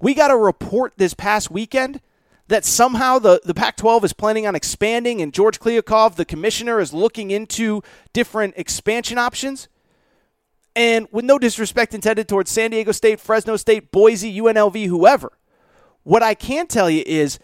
we 0.01 0.14
got 0.14 0.31
a 0.31 0.37
report 0.37 0.95
this 0.97 1.14
past 1.14 1.51
weekend 1.51 2.01
that 2.49 2.64
somehow 2.64 3.19
the, 3.19 3.41
the 3.45 3.55
Pac 3.55 3.77
12 3.77 4.05
is 4.05 4.12
planning 4.12 4.47
on 4.47 4.55
expanding, 4.55 5.21
and 5.21 5.35
George 5.35 5.61
Kliavkoff, 5.61 6.17
the 6.17 6.25
commissioner, 6.25 6.81
is 6.81 6.95
looking 6.95 7.31
into 7.31 7.83
different 8.12 8.55
expansion 8.57 9.19
options. 9.19 9.69
And 10.75 11.09
with 11.12 11.25
no 11.25 11.38
disrespect 11.38 11.93
intended 11.93 12.29
towards 12.29 12.51
San 12.51 12.71
Diego 12.71 12.93
State, 12.93 13.21
Fresno 13.21 13.57
State, 13.57 13.91
Boise, 13.91 14.41
UNLV, 14.41 14.87
whoever, 14.87 15.33
what 16.05 16.23
I 16.23 16.35
can 16.35 16.67
tell 16.67 16.88
you 16.88 17.03
is 17.07 17.38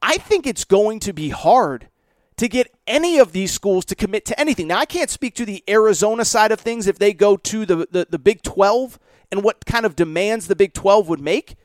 I 0.00 0.16
think 0.16 0.46
it's 0.46 0.64
going 0.64 1.00
to 1.00 1.12
be 1.12 1.28
hard 1.28 1.88
to 2.38 2.48
get 2.48 2.72
any 2.86 3.18
of 3.18 3.32
these 3.32 3.52
schools 3.52 3.84
to 3.84 3.94
commit 3.94 4.24
to 4.26 4.40
anything. 4.40 4.68
Now, 4.68 4.78
I 4.78 4.86
can't 4.86 5.10
speak 5.10 5.34
to 5.34 5.44
the 5.44 5.62
Arizona 5.68 6.24
side 6.24 6.52
of 6.52 6.60
things 6.60 6.86
if 6.86 6.98
they 6.98 7.12
go 7.12 7.36
to 7.36 7.66
the, 7.66 7.76
the, 7.90 8.06
the, 8.08 8.18
Big 8.18 8.42
12 8.42 8.98
and 9.30 9.42
what 9.42 9.66
kind 9.66 9.84
of 9.84 9.96
demands 9.96 10.46
the 10.46 10.56
Big 10.56 10.72
12 10.72 11.08
would 11.08 11.20
make. 11.20 11.56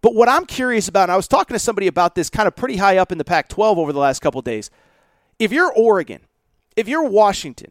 But 0.00 0.14
what 0.14 0.28
I'm 0.28 0.46
curious 0.46 0.88
about, 0.88 1.04
and 1.04 1.12
I 1.12 1.16
was 1.16 1.28
talking 1.28 1.54
to 1.54 1.58
somebody 1.58 1.86
about 1.86 2.14
this 2.14 2.30
kind 2.30 2.48
of 2.48 2.56
pretty 2.56 2.76
high 2.76 2.96
up 2.96 3.12
in 3.12 3.18
the 3.18 3.24
Pac 3.24 3.48
12 3.48 3.78
over 3.78 3.92
the 3.92 3.98
last 3.98 4.20
couple 4.20 4.40
days. 4.40 4.70
If 5.38 5.52
you're 5.52 5.72
Oregon, 5.72 6.22
if 6.76 6.88
you're 6.88 7.04
Washington, 7.04 7.70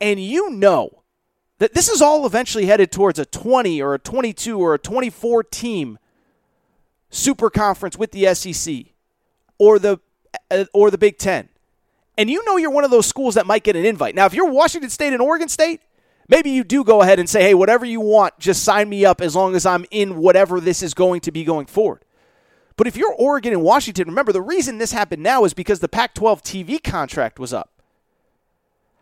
and 0.00 0.20
you 0.20 0.50
know 0.50 1.02
that 1.58 1.74
this 1.74 1.88
is 1.88 2.00
all 2.00 2.26
eventually 2.26 2.66
headed 2.66 2.92
towards 2.92 3.18
a 3.18 3.26
20 3.26 3.82
or 3.82 3.94
a 3.94 3.98
22 3.98 4.58
or 4.58 4.74
a 4.74 4.78
24 4.78 5.42
team 5.42 5.98
super 7.10 7.50
conference 7.50 7.96
with 7.96 8.12
the 8.12 8.32
SEC 8.34 8.92
or 9.58 9.80
the 9.80 9.98
uh, 10.50 10.66
or 10.72 10.92
the 10.92 10.98
Big 10.98 11.18
10 11.18 11.48
and 12.18 12.30
you 12.30 12.44
know 12.44 12.56
you're 12.56 12.70
one 12.70 12.84
of 12.84 12.90
those 12.90 13.06
schools 13.06 13.34
that 13.34 13.46
might 13.46 13.64
get 13.64 13.76
an 13.76 13.84
invite. 13.84 14.14
Now, 14.14 14.26
if 14.26 14.34
you're 14.34 14.50
Washington 14.50 14.90
State 14.90 15.12
and 15.12 15.22
Oregon 15.22 15.48
State, 15.48 15.80
maybe 16.28 16.50
you 16.50 16.64
do 16.64 16.84
go 16.84 17.02
ahead 17.02 17.18
and 17.18 17.28
say, 17.28 17.42
hey, 17.42 17.54
whatever 17.54 17.84
you 17.84 18.00
want, 18.00 18.38
just 18.38 18.62
sign 18.62 18.88
me 18.88 19.04
up 19.04 19.20
as 19.20 19.34
long 19.34 19.54
as 19.54 19.66
I'm 19.66 19.84
in 19.90 20.16
whatever 20.16 20.60
this 20.60 20.82
is 20.82 20.94
going 20.94 21.20
to 21.22 21.32
be 21.32 21.44
going 21.44 21.66
forward. 21.66 22.04
But 22.76 22.86
if 22.86 22.96
you're 22.96 23.14
Oregon 23.14 23.52
and 23.52 23.62
Washington, 23.62 24.08
remember 24.08 24.32
the 24.32 24.42
reason 24.42 24.78
this 24.78 24.92
happened 24.92 25.22
now 25.22 25.44
is 25.44 25.54
because 25.54 25.80
the 25.80 25.88
Pac 25.88 26.14
12 26.14 26.42
TV 26.42 26.82
contract 26.82 27.38
was 27.38 27.52
up. 27.52 27.70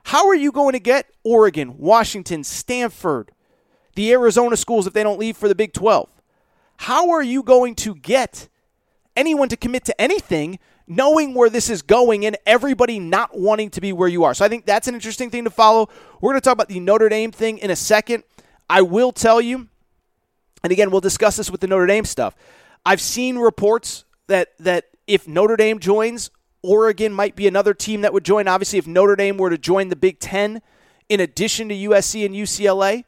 How 0.04 0.28
are 0.28 0.34
you 0.34 0.52
going 0.52 0.74
to 0.74 0.80
get 0.80 1.10
Oregon, 1.24 1.78
Washington, 1.78 2.44
Stanford, 2.44 3.32
the 3.94 4.12
Arizona 4.12 4.56
schools 4.56 4.86
if 4.86 4.92
they 4.92 5.02
don't 5.02 5.18
leave 5.18 5.36
for 5.36 5.48
the 5.48 5.54
Big 5.54 5.72
12? 5.72 6.08
How 6.78 7.10
are 7.10 7.22
you 7.22 7.42
going 7.42 7.74
to 7.76 7.94
get 7.94 8.48
anyone 9.16 9.48
to 9.48 9.56
commit 9.56 9.84
to 9.86 10.00
anything 10.00 10.58
knowing 10.86 11.34
where 11.34 11.48
this 11.48 11.70
is 11.70 11.82
going 11.82 12.26
and 12.26 12.36
everybody 12.46 12.98
not 12.98 13.38
wanting 13.38 13.70
to 13.70 13.80
be 13.80 13.92
where 13.92 14.08
you 14.08 14.24
are. 14.24 14.34
So 14.34 14.44
I 14.44 14.48
think 14.48 14.66
that's 14.66 14.88
an 14.88 14.94
interesting 14.94 15.30
thing 15.30 15.44
to 15.44 15.50
follow. 15.50 15.88
We're 16.20 16.32
going 16.32 16.40
to 16.40 16.44
talk 16.44 16.52
about 16.52 16.68
the 16.68 16.80
Notre 16.80 17.08
Dame 17.08 17.32
thing 17.32 17.58
in 17.58 17.70
a 17.70 17.76
second. 17.76 18.24
I 18.68 18.82
will 18.82 19.12
tell 19.12 19.40
you, 19.40 19.68
and 20.62 20.72
again, 20.72 20.90
we'll 20.90 21.00
discuss 21.00 21.36
this 21.36 21.50
with 21.50 21.60
the 21.60 21.66
Notre 21.66 21.86
Dame 21.86 22.04
stuff. 22.04 22.34
I've 22.84 23.00
seen 23.00 23.38
reports 23.38 24.04
that 24.26 24.56
that 24.58 24.84
if 25.06 25.28
Notre 25.28 25.56
Dame 25.56 25.78
joins, 25.78 26.30
Oregon 26.62 27.12
might 27.12 27.36
be 27.36 27.46
another 27.46 27.74
team 27.74 28.02
that 28.02 28.12
would 28.12 28.24
join. 28.24 28.48
Obviously, 28.48 28.78
if 28.78 28.86
Notre 28.86 29.16
Dame 29.16 29.36
were 29.36 29.50
to 29.50 29.58
join 29.58 29.88
the 29.88 29.96
Big 29.96 30.18
Ten 30.18 30.62
in 31.08 31.20
addition 31.20 31.68
to 31.68 31.74
USC 31.74 32.24
and 32.24 32.34
UCLA, 32.34 33.04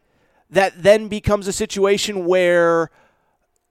that 0.50 0.82
then 0.82 1.08
becomes 1.08 1.48
a 1.48 1.52
situation 1.52 2.26
where 2.26 2.90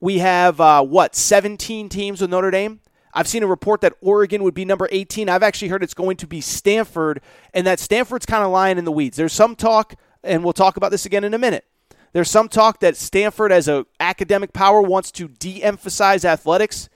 we 0.00 0.18
have 0.18 0.60
uh, 0.60 0.82
what 0.82 1.14
17 1.14 1.88
teams 1.88 2.20
with 2.20 2.30
Notre 2.30 2.50
Dame. 2.50 2.80
I've 3.16 3.26
seen 3.26 3.42
a 3.42 3.46
report 3.46 3.80
that 3.80 3.94
Oregon 4.02 4.42
would 4.42 4.52
be 4.52 4.66
number 4.66 4.86
18. 4.92 5.30
I've 5.30 5.42
actually 5.42 5.68
heard 5.68 5.82
it's 5.82 5.94
going 5.94 6.18
to 6.18 6.26
be 6.26 6.42
Stanford, 6.42 7.22
and 7.54 7.66
that 7.66 7.80
Stanford's 7.80 8.26
kind 8.26 8.44
of 8.44 8.50
lying 8.50 8.76
in 8.76 8.84
the 8.84 8.92
weeds. 8.92 9.16
There's 9.16 9.32
some 9.32 9.56
talk, 9.56 9.94
and 10.22 10.44
we'll 10.44 10.52
talk 10.52 10.76
about 10.76 10.90
this 10.90 11.06
again 11.06 11.24
in 11.24 11.32
a 11.32 11.38
minute. 11.38 11.64
There's 12.12 12.30
some 12.30 12.50
talk 12.50 12.80
that 12.80 12.94
Stanford, 12.94 13.52
as 13.52 13.68
an 13.68 13.86
academic 13.98 14.52
power, 14.52 14.82
wants 14.82 15.10
to 15.12 15.28
de-emphasize 15.28 16.26
athletics. 16.26 16.90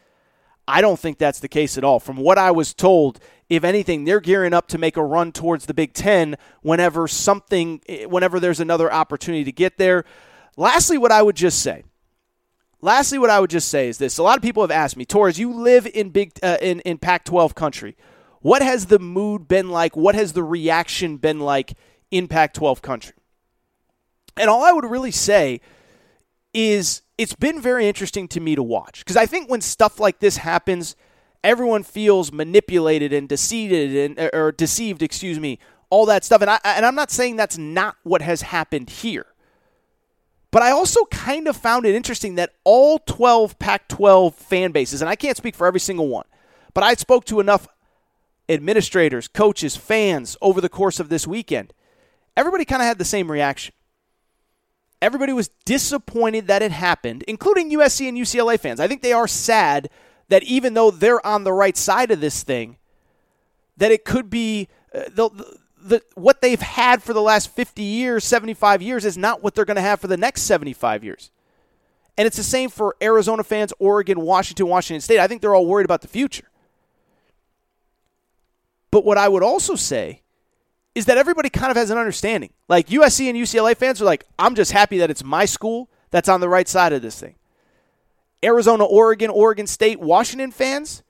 I 0.69 0.83
don't 0.83 1.01
think 1.01 1.17
that's 1.17 1.41
the 1.41 1.49
case 1.49 1.79
at 1.79 1.85
all. 1.85 1.99
From 1.99 2.19
what 2.19 2.37
I 2.37 2.51
was 2.51 2.75
told, 2.75 3.19
if 3.49 3.65
anything, 3.65 4.05
they're 4.05 4.21
gearing 4.21 4.53
up 4.53 4.69
to 4.69 4.79
make 4.79 4.99
a 4.99 5.03
run 5.03 5.33
towards 5.33 5.65
the 5.65 5.75
Big 5.75 5.95
Ten 5.95 6.37
whenever 6.61 7.09
something, 7.09 7.81
eh, 7.89 8.05
whenever 8.05 8.39
there's 8.39 8.61
another 8.61 8.93
opportunity 8.93 9.45
to 9.45 9.53
get 9.53 9.79
there. 9.79 10.05
Lastly, 10.59 10.99
what 10.99 11.13
I 11.13 11.23
would 11.23 11.37
just 11.37 11.63
say 11.63 11.85
Lastly, 12.83 13.19
what 13.19 13.31
I 13.31 13.41
would 13.41 13.51
just 13.51 13.69
say 13.69 13.89
is 13.89 13.99
this: 13.99 14.19
a 14.19 14.23
lot 14.23 14.37
of 14.37 14.43
people 14.43 14.63
have 14.63 14.71
asked 14.71 14.97
me, 14.97 15.05
Torres, 15.05 15.39
you 15.39 15.53
live 15.53 15.87
in 15.87 16.11
big 16.11 16.33
uh, 16.43 16.57
in 16.61 16.81
in 16.81 16.99
Pac-12 16.99 17.55
country. 17.55 17.97
What 18.41 18.63
has 18.63 18.87
the 18.87 18.99
mood 18.99 19.49
been 19.49 19.69
like? 19.69 19.97
What 19.97 20.15
has 20.15 20.33
the 20.33 20.43
reaction 20.43 21.19
been 21.19 21.41
like 21.41 21.75
in 22.11 22.27
Pac-12 22.27 22.81
country? 22.81 23.15
And 24.37 24.49
all 24.49 24.65
I 24.65 24.73
would 24.73 24.87
really 24.87 25.11
say 25.11 25.61
is 26.55 27.03
it's 27.19 27.35
been 27.35 27.61
very 27.61 27.87
interesting 27.87 28.27
to 28.29 28.41
me 28.41 28.55
to 28.55 28.63
watch 28.63 29.01
because 29.01 29.17
I 29.17 29.27
think 29.27 29.51
when 29.51 29.61
stuff 29.61 30.01
like 30.01 30.21
this 30.21 30.39
happens, 30.39 30.97
everyone 31.45 31.83
feels 31.83 32.33
manipulated 32.33 33.13
and 33.13 33.29
deceived 33.29 33.75
and 33.75 34.31
or 34.33 34.53
deceived, 34.53 35.03
excuse 35.03 35.39
me, 35.39 35.59
all 35.91 36.07
that 36.07 36.25
stuff. 36.25 36.41
And 36.41 36.51
I 36.51 36.59
and 36.65 36.87
I'm 36.87 36.95
not 36.95 37.11
saying 37.11 37.37
that's 37.37 37.59
not 37.59 37.97
what 38.05 38.23
has 38.23 38.43
happened 38.43 38.89
here. 38.89 39.27
But 40.51 40.63
I 40.63 40.71
also 40.71 41.05
kind 41.07 41.47
of 41.47 41.57
found 41.57 41.87
it 41.87 41.95
interesting 41.95 42.35
that 42.35 42.55
all 42.65 42.99
12 42.99 43.59
Pac 43.59 43.89
12 43.89 44.35
fan 44.35 44.73
bases, 44.73 45.01
and 45.01 45.09
I 45.09 45.15
can't 45.17 45.37
speak 45.37 45.55
for 45.55 45.67
every 45.67 45.81
single 45.81 46.09
one, 46.09 46.27
but 46.75 46.83
I 46.83 46.95
spoke 46.95 47.25
to 47.27 47.41
enough 47.41 47.69
administrators, 48.49 49.29
coaches, 49.29 49.77
fans 49.77 50.37
over 50.43 50.61
the 50.61 50.69
course 50.69 50.99
of 50.99 51.09
this 51.09 51.27
weekend. 51.27 51.73
Everybody 52.37 52.65
kind 52.65 52.83
of 52.83 52.87
had 52.87 52.99
the 52.99 53.05
same 53.05 53.31
reaction. 53.31 53.75
Everybody 55.01 55.33
was 55.33 55.49
disappointed 55.65 56.49
that 56.49 56.63
it 56.63 56.73
happened, 56.73 57.25
including 57.29 57.71
USC 57.71 58.09
and 58.09 58.19
UCLA 58.19 58.59
fans. 58.59 58.81
I 58.81 58.89
think 58.89 59.03
they 59.03 59.13
are 59.13 59.29
sad 59.29 59.89
that 60.29 60.43
even 60.43 60.75
though 60.75 60.91
they're 60.91 61.25
on 61.25 61.45
the 61.45 61.53
right 61.53 61.77
side 61.77 62.11
of 62.11 62.21
this 62.21 62.43
thing, 62.43 62.77
that 63.77 63.93
it 63.93 64.05
could 64.05 64.29
be 64.29 64.69
uh, 64.95 65.05
the, 65.09 65.59
the 65.83 66.03
what 66.15 66.41
they've 66.41 66.61
had 66.61 67.03
for 67.03 67.13
the 67.13 67.23
last 67.23 67.51
50 67.51 67.83
years, 67.83 68.25
75 68.25 68.83
years 68.83 69.05
is 69.05 69.17
not 69.17 69.43
what 69.43 69.55
they're 69.55 69.65
going 69.65 69.77
to 69.77 69.81
have 69.83 70.01
for 70.01 70.07
the 70.07 70.17
next 70.17 70.43
75 70.43 71.05
years. 71.05 71.31
And 72.19 72.27
it's 72.27 72.37
the 72.37 72.43
same 72.43 72.69
for 72.69 72.97
Arizona 73.03 73.43
fans, 73.43 73.73
Oregon, 73.79 74.21
Washington, 74.21 74.67
Washington 74.67 75.01
State. 75.01 75.19
I 75.19 75.27
think 75.27 75.41
they're 75.41 75.55
all 75.55 75.67
worried 75.67 75.87
about 75.87 76.03
the 76.03 76.09
future. 76.09 76.51
But 78.91 79.05
what 79.05 79.19
I 79.19 79.29
would 79.29 79.43
also 79.43 79.75
say 79.75 80.23
is 80.95 81.07
that 81.07 81.17
everybody 81.17 81.49
kind 81.49 81.71
of 81.71 81.77
has 81.77 81.91
an 81.91 81.99
understanding. 81.99 82.53
Like 82.69 82.89
USC 82.89 83.29
and 83.29 83.39
UCLA 83.39 83.77
fans 83.77 84.03
are 84.03 84.05
like, 84.05 84.25
I'm 84.39 84.55
just 84.55 84.73
happy 84.73 84.99
that 84.99 85.11
it's 85.11 85.25
my 85.25 85.45
school 85.45 85.89
that's 86.11 86.29
on 86.29 86.41
the 86.41 86.49
right 86.49 86.69
side 86.69 86.93
of 86.93 87.01
this 87.01 87.19
thing. 87.19 87.37
Arizona, 88.45 88.85
Oregon, 88.85 89.31
Oregon 89.31 89.67
State, 89.67 90.01
Washington 90.01 90.51
fans, 90.51 91.03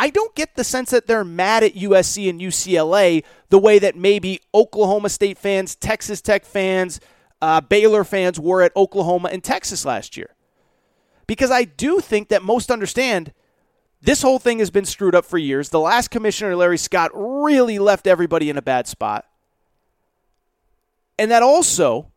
I 0.00 0.08
don't 0.08 0.34
get 0.34 0.54
the 0.54 0.64
sense 0.64 0.92
that 0.92 1.06
they're 1.06 1.26
mad 1.26 1.62
at 1.62 1.74
USC 1.74 2.30
and 2.30 2.40
UCLA 2.40 3.22
the 3.50 3.58
way 3.58 3.78
that 3.78 3.96
maybe 3.96 4.40
Oklahoma 4.54 5.10
State 5.10 5.36
fans, 5.36 5.74
Texas 5.74 6.22
Tech 6.22 6.46
fans, 6.46 7.00
uh, 7.42 7.60
Baylor 7.60 8.02
fans 8.02 8.40
were 8.40 8.62
at 8.62 8.74
Oklahoma 8.74 9.28
and 9.30 9.44
Texas 9.44 9.84
last 9.84 10.16
year. 10.16 10.34
Because 11.26 11.50
I 11.50 11.64
do 11.64 12.00
think 12.00 12.30
that 12.30 12.42
most 12.42 12.70
understand 12.70 13.34
this 14.00 14.22
whole 14.22 14.38
thing 14.38 14.60
has 14.60 14.70
been 14.70 14.86
screwed 14.86 15.14
up 15.14 15.26
for 15.26 15.36
years. 15.36 15.68
The 15.68 15.78
last 15.78 16.10
commissioner, 16.10 16.56
Larry 16.56 16.78
Scott, 16.78 17.10
really 17.12 17.78
left 17.78 18.06
everybody 18.06 18.48
in 18.48 18.56
a 18.56 18.62
bad 18.62 18.88
spot. 18.88 19.26
And 21.18 21.30
that 21.30 21.42
also, 21.42 22.10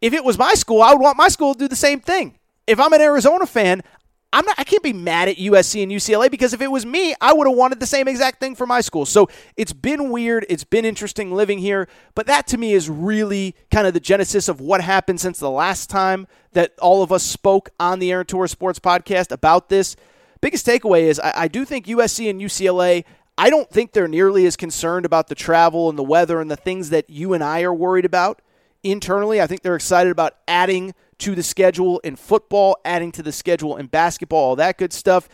if 0.00 0.12
it 0.12 0.24
was 0.24 0.36
my 0.36 0.54
school, 0.54 0.82
I 0.82 0.94
would 0.94 1.00
want 1.00 1.16
my 1.16 1.28
school 1.28 1.54
to 1.54 1.58
do 1.60 1.68
the 1.68 1.76
same 1.76 2.00
thing. 2.00 2.40
If 2.66 2.80
I'm 2.80 2.92
an 2.92 3.00
Arizona 3.00 3.46
fan, 3.46 3.84
I'm 4.32 4.44
not 4.44 4.54
I 4.58 4.64
can't 4.64 4.82
be 4.82 4.92
mad 4.92 5.28
at 5.28 5.36
USC 5.36 5.82
and 5.82 5.90
UCLA 5.90 6.30
because 6.30 6.52
if 6.54 6.60
it 6.60 6.70
was 6.70 6.86
me, 6.86 7.14
I 7.20 7.32
would 7.32 7.48
have 7.48 7.56
wanted 7.56 7.80
the 7.80 7.86
same 7.86 8.06
exact 8.06 8.38
thing 8.40 8.54
for 8.54 8.66
my 8.66 8.80
school. 8.80 9.04
So 9.04 9.28
it's 9.56 9.72
been 9.72 10.10
weird, 10.10 10.46
it's 10.48 10.64
been 10.64 10.84
interesting 10.84 11.32
living 11.32 11.58
here, 11.58 11.88
but 12.14 12.26
that 12.26 12.46
to 12.48 12.58
me 12.58 12.72
is 12.72 12.88
really 12.88 13.56
kind 13.70 13.86
of 13.86 13.94
the 13.94 14.00
genesis 14.00 14.48
of 14.48 14.60
what 14.60 14.80
happened 14.80 15.20
since 15.20 15.38
the 15.38 15.50
last 15.50 15.90
time 15.90 16.28
that 16.52 16.78
all 16.78 17.02
of 17.02 17.10
us 17.10 17.22
spoke 17.22 17.70
on 17.80 17.98
the 17.98 18.12
Aaron 18.12 18.26
Sports 18.26 18.78
podcast 18.78 19.32
about 19.32 19.68
this. 19.68 19.96
Biggest 20.40 20.66
takeaway 20.66 21.02
is 21.02 21.18
I, 21.18 21.32
I 21.34 21.48
do 21.48 21.64
think 21.64 21.86
USC 21.86 22.30
and 22.30 22.40
UCLA 22.40 23.04
I 23.40 23.48
don't 23.48 23.70
think 23.70 23.92
they're 23.92 24.06
nearly 24.06 24.44
as 24.44 24.54
concerned 24.54 25.06
about 25.06 25.28
the 25.28 25.34
travel 25.34 25.88
and 25.88 25.98
the 25.98 26.02
weather 26.02 26.42
and 26.42 26.50
the 26.50 26.56
things 26.56 26.90
that 26.90 27.08
you 27.08 27.32
and 27.32 27.42
I 27.42 27.62
are 27.62 27.72
worried 27.72 28.04
about 28.04 28.42
internally. 28.82 29.40
I 29.40 29.46
think 29.46 29.62
they're 29.62 29.76
excited 29.76 30.10
about 30.10 30.34
adding 30.46 30.94
to 31.20 31.34
the 31.34 31.42
schedule 31.42 31.98
in 32.00 32.16
football, 32.16 32.76
adding 32.84 33.12
to 33.12 33.22
the 33.22 33.32
schedule 33.32 33.76
in 33.76 33.86
basketball, 33.86 34.40
all 34.40 34.56
that 34.56 34.78
good 34.78 34.92
stuff. 34.92 35.28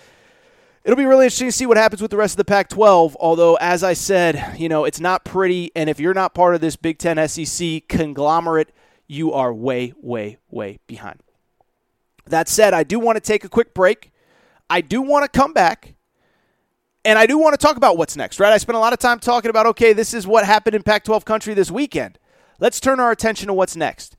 It'll 0.84 0.96
be 0.96 1.04
really 1.04 1.24
interesting 1.24 1.48
to 1.48 1.52
see 1.52 1.66
what 1.66 1.76
happens 1.76 2.00
with 2.00 2.12
the 2.12 2.16
rest 2.16 2.34
of 2.34 2.36
the 2.36 2.44
Pac 2.44 2.68
12. 2.68 3.16
Although, 3.18 3.56
as 3.56 3.82
I 3.82 3.92
said, 3.94 4.54
you 4.56 4.68
know, 4.68 4.84
it's 4.84 5.00
not 5.00 5.24
pretty. 5.24 5.72
And 5.74 5.90
if 5.90 5.98
you're 5.98 6.14
not 6.14 6.32
part 6.32 6.54
of 6.54 6.60
this 6.60 6.76
Big 6.76 6.98
Ten 6.98 7.26
SEC 7.26 7.88
conglomerate, 7.88 8.72
you 9.08 9.32
are 9.32 9.52
way, 9.52 9.94
way, 10.00 10.38
way 10.48 10.78
behind. 10.86 11.22
That 12.26 12.48
said, 12.48 12.72
I 12.72 12.84
do 12.84 13.00
want 13.00 13.16
to 13.16 13.20
take 13.20 13.44
a 13.44 13.48
quick 13.48 13.74
break. 13.74 14.12
I 14.70 14.80
do 14.80 15.02
want 15.02 15.24
to 15.24 15.28
come 15.28 15.52
back. 15.52 15.94
And 17.04 17.18
I 17.18 17.26
do 17.26 17.38
want 17.38 17.58
to 17.58 17.64
talk 17.64 17.76
about 17.76 17.96
what's 17.96 18.16
next, 18.16 18.40
right? 18.40 18.52
I 18.52 18.58
spent 18.58 18.76
a 18.76 18.80
lot 18.80 18.92
of 18.92 18.98
time 18.98 19.20
talking 19.20 19.48
about, 19.48 19.66
okay, 19.66 19.92
this 19.92 20.12
is 20.12 20.26
what 20.26 20.44
happened 20.44 20.74
in 20.74 20.82
Pac 20.82 21.04
12 21.04 21.24
country 21.24 21.54
this 21.54 21.70
weekend. 21.70 22.18
Let's 22.58 22.80
turn 22.80 22.98
our 22.98 23.12
attention 23.12 23.46
to 23.46 23.52
what's 23.52 23.76
next. 23.76 24.15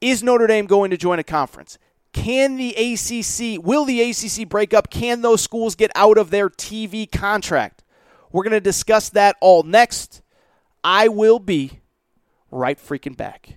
Is 0.00 0.22
Notre 0.22 0.46
Dame 0.46 0.66
going 0.66 0.90
to 0.90 0.96
join 0.96 1.18
a 1.18 1.24
conference? 1.24 1.78
Can 2.12 2.56
the 2.56 2.74
ACC, 2.74 3.64
will 3.64 3.84
the 3.84 4.00
ACC 4.00 4.48
break 4.48 4.72
up? 4.72 4.90
Can 4.90 5.22
those 5.22 5.40
schools 5.40 5.74
get 5.74 5.90
out 5.94 6.18
of 6.18 6.30
their 6.30 6.48
TV 6.48 7.10
contract? 7.10 7.84
We're 8.32 8.44
going 8.44 8.52
to 8.52 8.60
discuss 8.60 9.08
that 9.10 9.36
all 9.40 9.62
next. 9.62 10.22
I 10.84 11.08
will 11.08 11.38
be 11.38 11.80
right 12.50 12.78
freaking 12.78 13.16
back. 13.16 13.56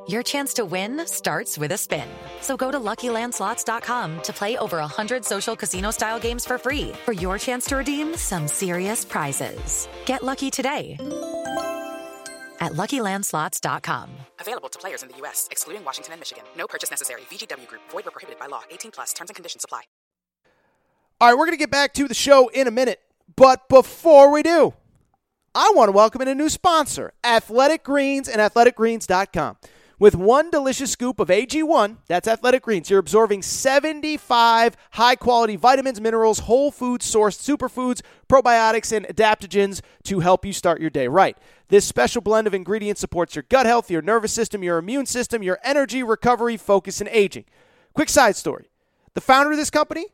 Your 0.07 0.23
chance 0.23 0.53
to 0.53 0.65
win 0.65 1.05
starts 1.05 1.57
with 1.57 1.71
a 1.73 1.77
spin. 1.77 2.07
So 2.41 2.55
go 2.55 2.71
to 2.71 2.79
LuckyLandSlots.com 2.79 4.21
to 4.21 4.33
play 4.33 4.57
over 4.57 4.77
100 4.77 5.25
social 5.25 5.55
casino-style 5.55 6.19
games 6.19 6.45
for 6.45 6.57
free 6.57 6.91
for 7.05 7.11
your 7.11 7.37
chance 7.37 7.65
to 7.65 7.77
redeem 7.77 8.15
some 8.15 8.47
serious 8.47 9.03
prizes. 9.03 9.87
Get 10.05 10.23
lucky 10.23 10.49
today 10.49 10.97
at 12.61 12.73
LuckyLandSlots.com. 12.73 14.09
Available 14.39 14.69
to 14.69 14.79
players 14.79 15.03
in 15.03 15.09
the 15.09 15.17
U.S., 15.17 15.47
excluding 15.51 15.83
Washington 15.83 16.13
and 16.13 16.21
Michigan. 16.21 16.43
No 16.55 16.67
purchase 16.67 16.89
necessary. 16.89 17.21
VGW 17.21 17.67
Group. 17.67 17.81
Void 17.89 18.07
or 18.07 18.11
prohibited 18.11 18.39
by 18.39 18.45
law. 18.47 18.61
18 18.71 18.91
plus. 18.91 19.13
Terms 19.13 19.29
and 19.29 19.35
conditions 19.35 19.63
apply. 19.63 19.81
All 21.19 21.29
right, 21.29 21.37
we're 21.37 21.45
going 21.45 21.57
to 21.57 21.57
get 21.57 21.71
back 21.71 21.93
to 21.93 22.07
the 22.07 22.13
show 22.15 22.47
in 22.49 22.67
a 22.67 22.71
minute. 22.71 22.99
But 23.35 23.69
before 23.69 24.31
we 24.31 24.41
do, 24.41 24.73
I 25.53 25.71
want 25.75 25.89
to 25.89 25.91
welcome 25.91 26.21
in 26.21 26.27
a 26.27 26.35
new 26.35 26.49
sponsor, 26.49 27.13
Athletic 27.23 27.83
Greens 27.83 28.27
and 28.27 28.39
athleticgreens.com. 28.39 29.57
With 30.01 30.15
one 30.15 30.49
delicious 30.49 30.89
scoop 30.89 31.19
of 31.19 31.27
AG1, 31.27 31.97
that's 32.07 32.27
Athletic 32.27 32.63
Greens, 32.63 32.89
you're 32.89 32.97
absorbing 32.97 33.43
75 33.43 34.75
high 34.93 35.15
quality 35.15 35.55
vitamins, 35.55 36.01
minerals, 36.01 36.39
whole 36.39 36.71
food 36.71 37.01
sourced 37.01 37.37
superfoods, 37.37 38.01
probiotics, 38.27 38.91
and 38.91 39.05
adaptogens 39.05 39.81
to 40.05 40.21
help 40.21 40.43
you 40.43 40.53
start 40.53 40.81
your 40.81 40.89
day 40.89 41.07
right. 41.07 41.37
This 41.67 41.85
special 41.85 42.23
blend 42.23 42.47
of 42.47 42.55
ingredients 42.55 42.99
supports 42.99 43.35
your 43.35 43.45
gut 43.47 43.67
health, 43.67 43.91
your 43.91 44.01
nervous 44.01 44.33
system, 44.33 44.63
your 44.63 44.79
immune 44.79 45.05
system, 45.05 45.43
your 45.43 45.59
energy, 45.63 46.01
recovery, 46.01 46.57
focus, 46.57 46.99
and 46.99 47.09
aging. 47.11 47.45
Quick 47.93 48.09
side 48.09 48.35
story 48.35 48.71
the 49.13 49.21
founder 49.21 49.51
of 49.51 49.57
this 49.59 49.69
company, 49.69 50.07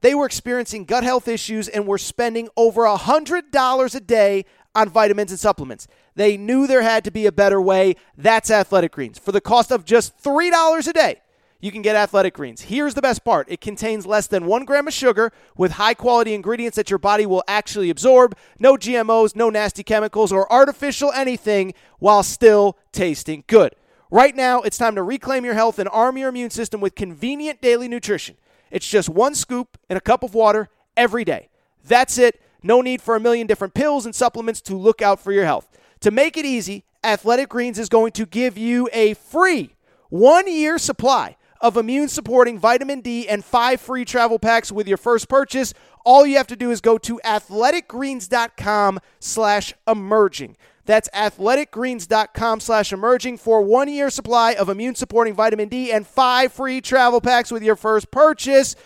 they 0.00 0.14
were 0.14 0.24
experiencing 0.24 0.86
gut 0.86 1.04
health 1.04 1.28
issues 1.28 1.68
and 1.68 1.86
were 1.86 1.98
spending 1.98 2.48
over 2.56 2.84
$100 2.84 3.94
a 3.94 4.00
day 4.00 4.46
on 4.74 4.88
vitamins 4.88 5.30
and 5.30 5.40
supplements. 5.40 5.86
They 6.14 6.36
knew 6.36 6.66
there 6.66 6.82
had 6.82 7.04
to 7.04 7.10
be 7.10 7.26
a 7.26 7.32
better 7.32 7.60
way. 7.60 7.96
That's 8.16 8.50
Athletic 8.50 8.92
Greens. 8.92 9.18
For 9.18 9.32
the 9.32 9.40
cost 9.40 9.70
of 9.70 9.84
just 9.84 10.20
$3 10.22 10.88
a 10.88 10.92
day, 10.92 11.20
you 11.60 11.72
can 11.72 11.80
get 11.80 11.96
Athletic 11.96 12.34
Greens. 12.34 12.60
Here's 12.62 12.92
the 12.92 13.00
best 13.00 13.24
part 13.24 13.46
it 13.50 13.60
contains 13.60 14.04
less 14.06 14.26
than 14.26 14.44
one 14.44 14.64
gram 14.66 14.86
of 14.86 14.92
sugar 14.92 15.32
with 15.56 15.72
high 15.72 15.94
quality 15.94 16.34
ingredients 16.34 16.76
that 16.76 16.90
your 16.90 16.98
body 16.98 17.24
will 17.24 17.42
actually 17.48 17.88
absorb. 17.88 18.36
No 18.58 18.76
GMOs, 18.76 19.34
no 19.34 19.48
nasty 19.48 19.82
chemicals, 19.82 20.30
or 20.30 20.52
artificial 20.52 21.10
anything 21.12 21.72
while 21.98 22.22
still 22.22 22.76
tasting 22.92 23.44
good. 23.46 23.74
Right 24.10 24.36
now, 24.36 24.60
it's 24.60 24.76
time 24.76 24.94
to 24.96 25.02
reclaim 25.02 25.44
your 25.44 25.54
health 25.54 25.78
and 25.78 25.88
arm 25.88 26.18
your 26.18 26.28
immune 26.28 26.50
system 26.50 26.80
with 26.80 26.94
convenient 26.94 27.62
daily 27.62 27.88
nutrition. 27.88 28.36
It's 28.70 28.86
just 28.86 29.08
one 29.08 29.34
scoop 29.34 29.78
in 29.88 29.96
a 29.96 30.00
cup 30.00 30.22
of 30.22 30.34
water 30.34 30.68
every 30.96 31.24
day. 31.24 31.48
That's 31.86 32.18
it. 32.18 32.40
No 32.64 32.80
need 32.80 33.02
for 33.02 33.14
a 33.14 33.20
million 33.20 33.46
different 33.46 33.74
pills 33.74 34.06
and 34.06 34.14
supplements 34.14 34.62
to 34.62 34.74
look 34.74 35.02
out 35.02 35.20
for 35.20 35.30
your 35.30 35.44
health. 35.44 35.68
To 36.00 36.10
make 36.10 36.36
it 36.38 36.46
easy, 36.46 36.84
Athletic 37.04 37.50
Greens 37.50 37.78
is 37.78 37.90
going 37.90 38.12
to 38.12 38.24
give 38.24 38.56
you 38.56 38.88
a 38.92 39.14
free 39.14 39.74
one 40.08 40.50
year 40.50 40.78
supply 40.78 41.36
of 41.60 41.76
immune 41.76 42.08
supporting 42.08 42.58
vitamin 42.58 43.02
D 43.02 43.28
and 43.28 43.44
five 43.44 43.80
free 43.80 44.06
travel 44.06 44.38
packs 44.38 44.72
with 44.72 44.88
your 44.88 44.96
first 44.96 45.28
purchase. 45.28 45.74
All 46.06 46.26
you 46.26 46.38
have 46.38 46.46
to 46.48 46.56
do 46.56 46.70
is 46.70 46.80
go 46.80 46.96
to 46.98 47.20
athleticgreens.com 47.24 49.00
slash 49.20 49.74
emerging. 49.86 50.56
That's 50.86 51.08
athleticgreens.com 51.10 52.60
slash 52.60 52.92
emerging 52.92 53.38
for 53.38 53.62
one 53.62 53.88
year 53.88 54.10
supply 54.10 54.52
of 54.52 54.68
immune 54.68 54.94
supporting 54.94 55.34
vitamin 55.34 55.68
D 55.68 55.92
and 55.92 56.06
five 56.06 56.52
free 56.52 56.80
travel 56.80 57.20
packs 57.20 57.52
with 57.52 57.62
your 57.62 57.76
first 57.76 58.10
purchase. 58.10 58.76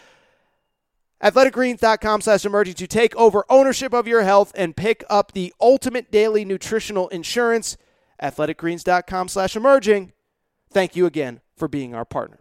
Athleticgreens.com 1.23 2.21
slash 2.21 2.45
emerging 2.45 2.75
to 2.75 2.87
take 2.87 3.15
over 3.17 3.45
ownership 3.49 3.93
of 3.93 4.07
your 4.07 4.23
health 4.23 4.53
and 4.55 4.77
pick 4.77 5.05
up 5.11 5.33
the 5.33 5.53
ultimate 5.61 6.11
daily 6.13 6.45
nutritional 6.45 7.09
insurance. 7.09 7.77
Athleticgreens.com 8.23 9.29
slash 9.29 9.57
emerging. 9.57 10.13
Thank 10.71 10.95
you 10.97 11.07
again 11.07 11.41
for 11.57 11.67
being 11.67 11.95
our 11.95 12.05
partner. 12.05 12.41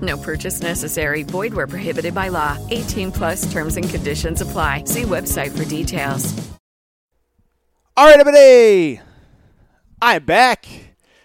No 0.00 0.16
purchase 0.16 0.60
necessary. 0.60 1.22
Void 1.22 1.52
where 1.52 1.66
prohibited 1.66 2.14
by 2.14 2.28
law. 2.28 2.56
18 2.70 3.10
plus 3.12 3.50
terms 3.52 3.76
and 3.76 3.88
conditions 3.88 4.40
apply. 4.40 4.84
See 4.84 5.02
website 5.02 5.56
for 5.56 5.64
details. 5.64 6.50
All 7.96 8.06
right, 8.06 8.18
everybody. 8.18 9.00
I 10.00 10.16
am 10.16 10.24
back. 10.24 10.66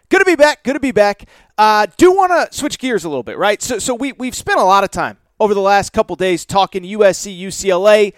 Good 0.09 0.19
to 0.19 0.25
be 0.25 0.35
back. 0.35 0.63
Good 0.63 0.73
to 0.73 0.79
be 0.79 0.91
back. 0.91 1.25
Uh, 1.57 1.87
do 1.95 2.11
want 2.11 2.31
to 2.31 2.57
switch 2.57 2.77
gears 2.79 3.05
a 3.05 3.09
little 3.09 3.23
bit, 3.23 3.37
right? 3.37 3.61
So, 3.61 3.79
so 3.79 3.95
we, 3.95 4.11
we've 4.11 4.35
spent 4.35 4.59
a 4.59 4.63
lot 4.63 4.83
of 4.83 4.91
time 4.91 5.17
over 5.39 5.53
the 5.53 5.61
last 5.61 5.93
couple 5.93 6.15
days 6.17 6.45
talking 6.45 6.83
USC, 6.83 7.39
UCLA, 7.39 8.13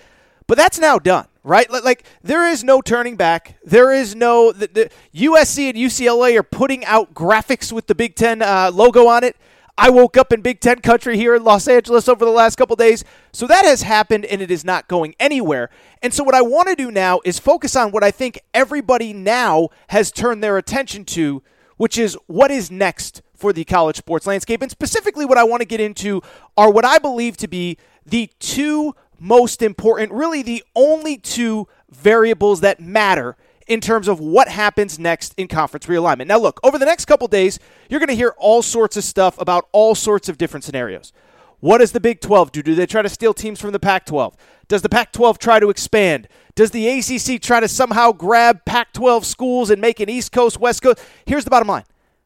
but 0.47 0.57
that's 0.57 0.79
now 0.79 0.97
done, 0.97 1.27
right? 1.43 1.69
Like, 1.69 2.03
there 2.23 2.49
is 2.49 2.63
no 2.63 2.81
turning 2.81 3.15
back. 3.15 3.57
There 3.63 3.91
is 3.93 4.15
no. 4.15 4.51
The, 4.51 4.67
the 4.67 4.89
USC 5.13 5.69
and 5.69 5.77
UCLA 5.77 6.37
are 6.37 6.43
putting 6.43 6.83
out 6.85 7.13
graphics 7.13 7.71
with 7.71 7.85
the 7.85 7.95
Big 7.95 8.15
Ten 8.15 8.41
uh, 8.41 8.71
logo 8.73 9.07
on 9.07 9.23
it. 9.23 9.35
I 9.77 9.91
woke 9.91 10.17
up 10.17 10.33
in 10.33 10.41
Big 10.41 10.59
Ten 10.59 10.79
country 10.79 11.17
here 11.17 11.35
in 11.35 11.43
Los 11.43 11.67
Angeles 11.67 12.09
over 12.09 12.25
the 12.25 12.31
last 12.31 12.55
couple 12.55 12.75
days. 12.75 13.03
So 13.31 13.45
that 13.45 13.63
has 13.63 13.83
happened 13.83 14.25
and 14.25 14.41
it 14.41 14.49
is 14.49 14.65
not 14.65 14.87
going 14.87 15.13
anywhere. 15.19 15.69
And 16.01 16.13
so 16.13 16.23
what 16.23 16.33
I 16.33 16.41
want 16.41 16.67
to 16.69 16.75
do 16.75 16.89
now 16.89 17.19
is 17.23 17.37
focus 17.37 17.75
on 17.75 17.91
what 17.91 18.03
I 18.03 18.09
think 18.09 18.39
everybody 18.55 19.13
now 19.13 19.69
has 19.89 20.11
turned 20.11 20.43
their 20.43 20.57
attention 20.57 21.05
to, 21.05 21.43
which 21.77 21.97
is 21.97 22.17
what 22.25 22.49
is 22.49 22.71
next 22.71 23.21
for 23.35 23.53
the 23.53 23.63
college 23.65 23.97
sports 23.97 24.25
landscape. 24.25 24.63
And 24.63 24.71
specifically, 24.71 25.25
what 25.25 25.37
I 25.37 25.43
want 25.43 25.61
to 25.61 25.67
get 25.67 25.79
into 25.79 26.23
are 26.57 26.71
what 26.71 26.83
I 26.85 26.97
believe 26.97 27.37
to 27.37 27.47
be 27.47 27.77
the 28.03 28.31
two 28.39 28.95
most 29.19 29.61
important, 29.61 30.11
really 30.11 30.41
the 30.41 30.63
only 30.75 31.17
two 31.17 31.67
variables 31.91 32.61
that 32.61 32.79
matter 32.79 33.37
in 33.67 33.81
terms 33.81 34.07
of 34.07 34.19
what 34.19 34.47
happens 34.47 34.97
next 34.97 35.33
in 35.37 35.47
conference 35.47 35.85
realignment. 35.85 36.27
Now, 36.27 36.39
look, 36.39 36.59
over 36.63 36.77
the 36.77 36.85
next 36.85 37.05
couple 37.05 37.27
days, 37.27 37.59
you're 37.89 37.99
going 37.99 38.07
to 38.09 38.15
hear 38.15 38.33
all 38.37 38.61
sorts 38.61 38.97
of 38.97 39.03
stuff 39.03 39.39
about 39.39 39.67
all 39.71 39.95
sorts 39.95 40.29
of 40.29 40.37
different 40.37 40.63
scenarios. 40.63 41.13
What 41.59 41.79
does 41.79 41.91
the 41.91 41.99
Big 41.99 42.21
12 42.21 42.51
do? 42.51 42.61
Do 42.63 42.75
they 42.75 42.85
try 42.85 43.01
to 43.01 43.09
steal 43.09 43.33
teams 43.33 43.59
from 43.59 43.71
the 43.71 43.79
Pac 43.79 44.05
12? 44.05 44.35
Does 44.67 44.81
the 44.81 44.89
Pac 44.89 45.11
12 45.11 45.39
try 45.39 45.59
to 45.59 45.69
expand? 45.69 46.27
Does 46.55 46.71
the 46.71 46.87
ACC 46.87 47.41
try 47.41 47.59
to 47.59 47.67
somehow 47.67 48.11
grab 48.11 48.63
Pac 48.65 48.93
12 48.93 49.25
schools 49.25 49.69
and 49.69 49.81
make 49.81 49.99
an 49.99 50.09
East 50.09 50.31
Coast, 50.31 50.59
West 50.59 50.81
Coast? 50.81 50.99
Here's 51.25 51.43
the 51.43 51.49
bottom 51.49 51.67
line 51.67 51.83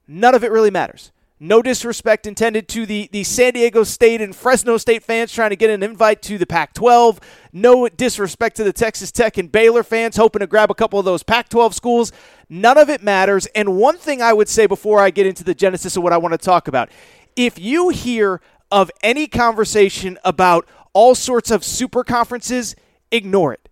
none 0.08 0.36
of 0.36 0.44
it 0.44 0.52
really 0.52 0.72
matters. 0.72 1.12
No 1.44 1.64
disrespect 1.64 2.28
intended 2.28 2.68
to 2.68 2.86
the, 2.86 3.10
the 3.12 3.24
San 3.24 3.54
Diego 3.54 3.84
State 3.84 4.22
and 4.22 4.36
Fresno 4.36 4.78
State 4.78 5.02
fans 5.02 5.34
trying 5.34 5.50
to 5.50 5.56
get 5.56 5.72
an 5.72 5.82
invite 5.82 6.22
to 6.22 6.38
the 6.38 6.46
Pac 6.46 6.72
12. 6.76 7.20
No 7.52 7.90
disrespect 7.90 8.58
to 8.58 8.64
the 8.64 8.72
Texas 8.72 9.12
Tech 9.12 9.40
and 9.40 9.52
Baylor 9.52 9.82
fans 9.82 10.18
hoping 10.18 10.42
to 10.42 10.46
grab 10.46 10.70
a 10.70 10.76
couple 10.76 11.00
of 11.00 11.06
those 11.06 11.24
Pac 11.24 11.50
12 11.50 11.74
schools. 11.74 12.12
None 12.48 12.78
of 12.78 12.92
it 12.92 13.02
matters. 13.02 13.48
And 13.56 13.76
one 13.76 13.98
thing 13.98 14.22
I 14.22 14.34
would 14.34 14.50
say 14.50 14.68
before 14.68 15.00
I 15.00 15.10
get 15.10 15.26
into 15.26 15.44
the 15.44 15.56
genesis 15.56 15.98
of 15.98 16.04
what 16.04 16.14
I 16.14 16.18
want 16.18 16.34
to 16.34 16.38
talk 16.38 16.68
about 16.68 16.92
if 17.36 17.58
you 17.58 17.90
hear 17.90 18.40
of 18.70 18.92
any 19.02 19.26
conversation 19.26 20.20
about 20.24 20.70
all 20.94 21.16
sorts 21.16 21.50
of 21.50 21.64
super 21.64 22.04
conferences, 22.04 22.76
ignore 23.12 23.52
it. 23.52 23.68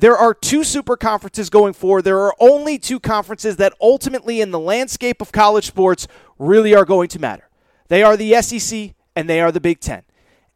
There 0.00 0.16
are 0.16 0.32
two 0.32 0.62
super 0.62 0.96
conferences 0.96 1.50
going 1.50 1.72
forward. 1.72 2.02
There 2.02 2.20
are 2.20 2.34
only 2.38 2.78
two 2.78 3.00
conferences 3.00 3.56
that 3.56 3.74
ultimately, 3.80 4.40
in 4.40 4.52
the 4.52 4.58
landscape 4.58 5.20
of 5.20 5.32
college 5.32 5.66
sports, 5.66 6.06
really 6.38 6.74
are 6.74 6.84
going 6.84 7.08
to 7.08 7.18
matter. 7.18 7.48
They 7.88 8.02
are 8.04 8.16
the 8.16 8.40
SEC 8.40 8.94
and 9.16 9.28
they 9.28 9.40
are 9.40 9.50
the 9.50 9.60
Big 9.60 9.80
Ten. 9.80 10.02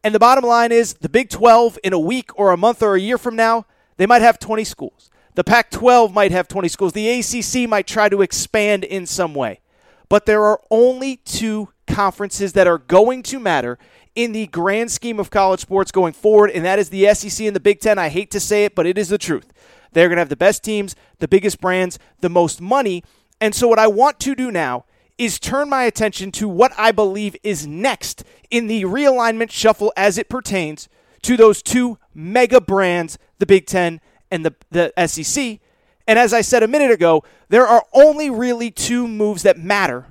And 0.03 0.15
the 0.15 0.19
bottom 0.19 0.45
line 0.45 0.71
is 0.71 0.93
the 0.95 1.09
Big 1.09 1.29
12 1.29 1.77
in 1.83 1.91
a 1.91 1.99
week 1.99 2.37
or 2.39 2.51
a 2.51 2.57
month 2.57 2.81
or 2.81 2.95
a 2.95 2.99
year 2.99 3.17
from 3.17 3.35
now, 3.35 3.65
they 3.97 4.05
might 4.05 4.21
have 4.21 4.39
20 4.39 4.63
schools. 4.63 5.09
The 5.35 5.43
Pac 5.43 5.71
12 5.71 6.13
might 6.13 6.31
have 6.31 6.47
20 6.47 6.67
schools. 6.67 6.93
The 6.93 7.09
ACC 7.09 7.67
might 7.67 7.87
try 7.87 8.07
to 8.07 8.21
expand 8.21 8.83
in 8.83 9.05
some 9.05 9.33
way. 9.33 9.61
But 10.07 10.25
there 10.25 10.43
are 10.43 10.61
only 10.69 11.17
two 11.17 11.69
conferences 11.87 12.53
that 12.53 12.67
are 12.67 12.77
going 12.77 13.23
to 13.23 13.39
matter 13.39 13.79
in 14.15 14.31
the 14.31 14.47
grand 14.47 14.91
scheme 14.91 15.19
of 15.19 15.29
college 15.29 15.59
sports 15.59 15.91
going 15.91 16.13
forward, 16.13 16.51
and 16.51 16.63
that 16.65 16.79
is 16.79 16.89
the 16.89 17.13
SEC 17.13 17.45
and 17.45 17.55
the 17.55 17.59
Big 17.59 17.79
Ten. 17.79 17.97
I 17.97 18.09
hate 18.09 18.31
to 18.31 18.39
say 18.39 18.65
it, 18.65 18.75
but 18.75 18.85
it 18.85 18.97
is 18.97 19.09
the 19.09 19.17
truth. 19.17 19.51
They're 19.91 20.07
going 20.07 20.17
to 20.17 20.21
have 20.21 20.29
the 20.29 20.35
best 20.35 20.63
teams, 20.63 20.95
the 21.19 21.27
biggest 21.27 21.59
brands, 21.59 21.99
the 22.21 22.29
most 22.29 22.61
money. 22.61 23.03
And 23.39 23.53
so, 23.55 23.67
what 23.67 23.79
I 23.79 23.87
want 23.87 24.19
to 24.21 24.35
do 24.35 24.51
now 24.51 24.85
is 25.17 25.39
turn 25.39 25.69
my 25.69 25.83
attention 25.83 26.31
to 26.31 26.47
what 26.47 26.71
I 26.77 26.91
believe 26.91 27.35
is 27.43 27.67
next 27.67 28.23
in 28.49 28.67
the 28.67 28.83
realignment 28.83 29.51
shuffle 29.51 29.93
as 29.95 30.17
it 30.17 30.29
pertains 30.29 30.89
to 31.21 31.37
those 31.37 31.61
two 31.61 31.97
mega 32.13 32.59
brands, 32.59 33.17
the 33.39 33.45
Big 33.45 33.65
Ten 33.65 34.01
and 34.31 34.45
the, 34.45 34.55
the 34.71 35.07
SEC. 35.07 35.59
And 36.07 36.19
as 36.19 36.33
I 36.33 36.41
said 36.41 36.63
a 36.63 36.67
minute 36.67 36.91
ago, 36.91 37.23
there 37.49 37.65
are 37.65 37.85
only 37.93 38.29
really 38.29 38.71
two 38.71 39.07
moves 39.07 39.43
that 39.43 39.57
matter 39.57 40.07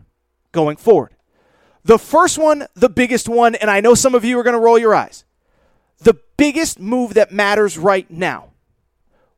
going 0.52 0.76
forward. 0.76 1.14
The 1.84 1.98
first 1.98 2.38
one, 2.38 2.66
the 2.74 2.88
biggest 2.88 3.28
one, 3.28 3.54
and 3.56 3.70
I 3.70 3.80
know 3.80 3.94
some 3.94 4.14
of 4.14 4.24
you 4.24 4.38
are 4.38 4.42
going 4.42 4.54
to 4.54 4.60
roll 4.60 4.78
your 4.78 4.94
eyes. 4.94 5.24
The 5.98 6.18
biggest 6.36 6.78
move 6.78 7.14
that 7.14 7.32
matters 7.32 7.76
right 7.76 8.08
now. 8.10 8.50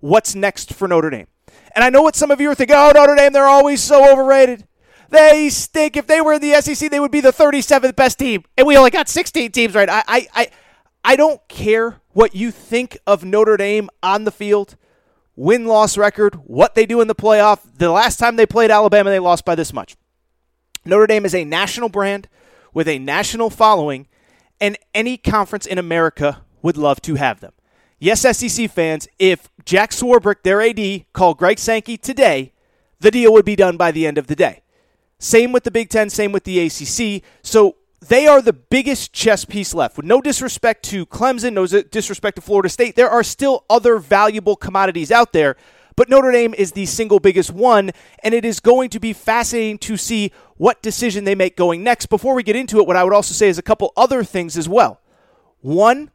What's 0.01 0.35
next 0.35 0.75
for 0.75 0.87
Notre 0.87 1.11
Dame? 1.11 1.27
And 1.75 1.83
I 1.83 1.91
know 1.91 2.03
what 2.03 2.17
some 2.17 2.31
of 2.31 2.41
you 2.41 2.51
are 2.51 2.55
thinking 2.55 2.77
oh, 2.77 2.93
Notre 2.95 3.17
Dame, 3.17 3.33
they're 3.33 3.47
always 3.47 3.83
so 3.83 4.13
overrated. 4.13 4.67
They 5.11 5.49
stink. 5.49 5.97
If 5.97 6.07
they 6.07 6.21
were 6.21 6.35
in 6.35 6.43
the 6.43 6.61
SEC, 6.61 6.91
they 6.91 7.01
would 7.01 7.11
be 7.11 7.21
the 7.21 7.33
37th 7.33 7.97
best 7.97 8.19
team. 8.19 8.45
And 8.57 8.67
we 8.67 8.77
only 8.77 8.91
got 8.91 9.09
16 9.09 9.53
teams 9.53 9.75
right. 9.75 9.89
I, 9.89 10.03
I, 10.07 10.29
I, 10.35 10.49
I 11.05 11.17
don't 11.17 11.47
care 11.49 12.01
what 12.13 12.35
you 12.35 12.51
think 12.51 12.99
of 13.07 13.25
Notre 13.25 13.57
Dame 13.57 13.89
on 14.03 14.25
the 14.25 14.31
field, 14.31 14.77
win 15.37 15.67
loss 15.67 15.97
record, 15.97 16.37
what 16.45 16.75
they 16.75 16.87
do 16.87 17.01
in 17.01 17.09
the 17.09 17.15
playoff. 17.15 17.61
The 17.77 17.91
last 17.91 18.19
time 18.19 18.37
they 18.37 18.47
played 18.47 18.71
Alabama, 18.71 19.11
they 19.11 19.19
lost 19.19 19.45
by 19.45 19.55
this 19.55 19.73
much. 19.73 19.97
Notre 20.85 21.07
Dame 21.07 21.25
is 21.25 21.35
a 21.35 21.45
national 21.45 21.89
brand 21.89 22.29
with 22.73 22.89
a 22.89 22.99
national 22.99 23.51
following, 23.51 24.07
and 24.61 24.77
any 24.95 25.17
conference 25.17 25.67
in 25.67 25.79
America 25.79 26.43
would 26.63 26.77
love 26.77 27.01
to 27.03 27.15
have 27.15 27.41
them. 27.41 27.53
Yes, 27.99 28.21
SEC 28.21 28.71
fans, 28.71 29.09
if 29.19 29.49
Jack 29.65 29.91
Swarbrick, 29.91 30.43
their 30.43 30.61
AD, 30.61 31.07
called 31.13 31.39
Greg 31.39 31.59
Sankey 31.59 31.97
today, 31.97 32.53
the 33.01 33.11
deal 33.11 33.33
would 33.33 33.45
be 33.45 33.57
done 33.57 33.77
by 33.77 33.93
the 33.93 34.07
end 34.07 34.19
of 34.19 34.27
the 34.27 34.37
day. 34.37 34.63
Same 35.19 35.53
with 35.53 35.65
the 35.65 35.71
Big 35.71 35.89
Ten, 35.89 36.11
same 36.11 36.33
with 36.33 36.45
the 36.45 36.61
ACC. 36.61 37.23
So 37.43 37.77
they 38.07 38.27
are 38.27 38.43
the 38.43 38.53
biggest 38.53 39.13
chess 39.13 39.45
piece 39.45 39.73
left. 39.73 39.97
With 39.97 40.05
no 40.05 40.21
disrespect 40.21 40.83
to 40.87 41.07
Clemson, 41.07 41.55
no 41.55 41.67
disrespect 41.67 42.37
to 42.37 42.43
Florida 42.43 42.69
State, 42.69 42.97
there 42.97 43.09
are 43.09 43.23
still 43.23 43.65
other 43.71 43.99
valuable 43.99 44.57
commodities 44.57 45.11
out 45.11 45.33
there. 45.33 45.57
But 45.97 46.09
Notre 46.09 46.33
Dame 46.33 46.55
is 46.55 46.73
the 46.73 46.87
single 46.87 47.21
biggest 47.21 47.53
one, 47.53 47.93
and 48.23 48.35
it 48.35 48.45
is 48.45 48.61
going 48.61 48.91
to 48.91 49.01
be 49.01 49.13
fascinating 49.13 49.79
to 49.79 49.97
see 49.97 50.33
what 50.57 50.83
decision 50.83 51.25
they 51.25 51.35
make 51.35 51.57
going 51.57 51.85
next. 51.85 52.07
Before 52.07 52.35
we 52.35 52.43
get 52.43 52.57
into 52.57 52.79
it, 52.79 52.87
what 52.87 52.97
I 52.97 53.05
would 53.05 53.13
also 53.13 53.33
say 53.33 53.49
is 53.49 53.59
a 53.59 53.63
couple 53.63 53.93
other 53.97 54.25
things 54.25 54.57
as 54.57 54.69
well. 54.69 55.01
One, 55.61 56.11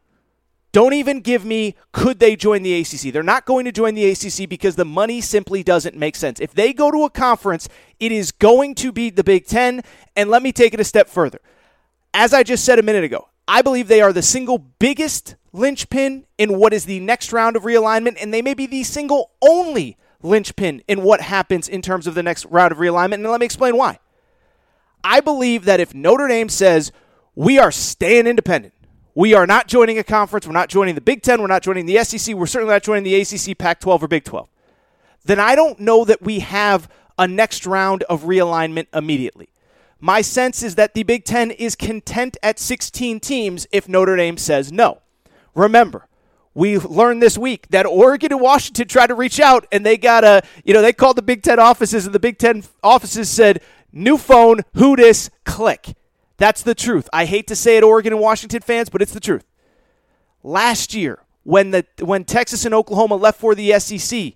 don't 0.72 0.94
even 0.94 1.22
give 1.22 1.46
me 1.46 1.76
could 1.94 2.20
they 2.20 2.36
join 2.36 2.62
the 2.62 2.80
ACC. 2.80 3.12
They're 3.12 3.24
not 3.24 3.46
going 3.46 3.66
to 3.66 3.72
join 3.72 3.96
the 3.96 4.10
ACC 4.10 4.48
because 4.48 4.76
the 4.76 4.86
money 4.86 5.22
simply 5.22 5.64
doesn't 5.64 5.96
make 5.96 6.16
sense. 6.16 6.40
If 6.40 6.54
they 6.54 6.74
go 6.74 6.92
to 6.92 7.06
a 7.06 7.10
conference, 7.10 7.68
it 8.00 8.12
is 8.12 8.32
going 8.32 8.76
to 8.76 8.92
be 8.92 9.10
the 9.10 9.24
Big 9.24 9.48
Ten. 9.48 9.82
And 10.16 10.30
let 10.30 10.44
me 10.44 10.52
take 10.52 10.74
it 10.74 10.80
a 10.80 10.84
step 10.84 11.08
further. 11.08 11.40
As 12.14 12.34
I 12.34 12.44
just 12.44 12.66
said 12.66 12.80
a 12.80 12.84
minute 12.84 13.04
ago, 13.04 13.30
I 13.48 13.62
believe 13.64 13.88
they 13.88 14.02
are 14.02 14.14
the 14.14 14.22
single 14.22 14.60
biggest 14.60 15.36
linchpin 15.52 16.26
in 16.38 16.58
what 16.58 16.74
is 16.74 16.86
the 16.86 17.00
next 17.00 17.34
round 17.34 17.56
of 17.56 17.64
realignment, 17.64 18.18
and 18.22 18.34
they 18.34 18.42
may 18.42 18.54
be 18.54 18.66
the 18.66 18.84
single 18.84 19.32
only 19.42 19.98
linchpin 20.22 20.82
in 20.88 21.02
what 21.02 21.22
happens 21.22 21.68
in 21.68 21.82
terms 21.82 22.08
of 22.08 22.16
the 22.16 22.24
next 22.24 22.46
round 22.46 22.72
of 22.72 22.78
realignment. 22.78 23.16
And 23.16 23.30
let 23.30 23.40
me 23.40 23.46
explain 23.46 23.78
why. 23.78 24.00
I 25.04 25.20
believe 25.22 25.66
that 25.66 25.80
if 25.80 25.94
Notre 25.94 26.28
Dame 26.28 26.50
says, 26.50 26.92
we 27.36 27.58
are 27.58 27.72
staying 27.72 28.28
independent, 28.28 28.74
we 29.16 29.34
are 29.34 29.48
not 29.48 29.68
joining 29.68 29.98
a 29.98 30.04
conference. 30.04 30.46
We're 30.46 30.54
not 30.54 30.70
joining 30.70 30.96
the 30.96 31.02
Big 31.02 31.22
Ten. 31.22 31.42
We're 31.42 31.48
not 31.48 31.64
joining 31.64 31.86
the 31.86 32.04
SEC. 32.04 32.36
We're 32.36 32.46
certainly 32.46 32.74
not 32.74 32.84
joining 32.84 33.04
the 33.04 33.16
ACC, 33.16 33.58
Pac 33.58 33.80
12, 33.80 34.04
or 34.04 34.08
Big 34.08 34.24
12. 34.24 34.48
Then 35.26 35.40
I 35.40 35.56
don't 35.56 35.80
know 35.80 36.06
that 36.06 36.22
we 36.22 36.40
have 36.40 36.90
a 37.18 37.28
next 37.28 37.66
round 37.66 38.04
of 38.04 38.24
realignment 38.24 38.88
immediately. 38.94 39.50
My 40.00 40.22
sense 40.22 40.64
is 40.64 40.76
that 40.76 40.94
the 40.94 41.04
Big 41.04 41.26
Ten 41.26 41.52
is 41.52 41.76
content 41.76 42.38
at 42.42 42.60
16 42.60 43.20
teams 43.20 43.68
if 43.72 43.90
Notre 43.90 44.16
Dame 44.16 44.38
says 44.38 44.72
no. 44.72 45.02
Remember, 45.60 46.08
we 46.54 46.78
learned 46.78 47.22
this 47.22 47.38
week 47.38 47.68
that 47.70 47.86
Oregon 47.86 48.32
and 48.32 48.42
Washington 48.42 48.88
tried 48.88 49.08
to 49.08 49.16
reach 49.16 49.40
out 49.40 49.68
and 49.72 49.86
they 49.86 49.98
got 49.98 50.24
a, 50.24 50.42
you 50.64 50.74
know, 50.74 50.82
they 50.82 50.94
called 50.94 51.18
the 51.18 51.22
Big 51.22 51.44
Ten 51.44 51.60
offices 51.60 52.06
and 52.06 52.16
the 52.16 52.20
Big 52.20 52.38
Ten 52.38 52.64
offices 52.82 53.30
said, 53.30 53.62
new 53.92 54.18
phone, 54.18 54.62
who 54.76 54.96
click. 55.44 55.96
That's 56.38 56.62
the 56.62 56.76
truth. 56.76 57.10
I 57.12 57.26
hate 57.26 57.48
to 57.48 57.56
say 57.56 57.78
it, 57.78 57.84
Oregon 57.84 58.14
and 58.14 58.22
Washington 58.22 58.62
fans, 58.62 58.90
but 58.90 59.02
it's 59.02 59.12
the 59.14 59.20
truth. 59.20 59.46
Last 60.44 60.94
year, 60.94 61.20
when 61.44 61.72
the 61.72 61.86
when 62.00 62.24
Texas 62.24 62.64
and 62.64 62.74
Oklahoma 62.74 63.16
left 63.16 63.40
for 63.40 63.54
the 63.54 63.78
SEC, 63.80 64.36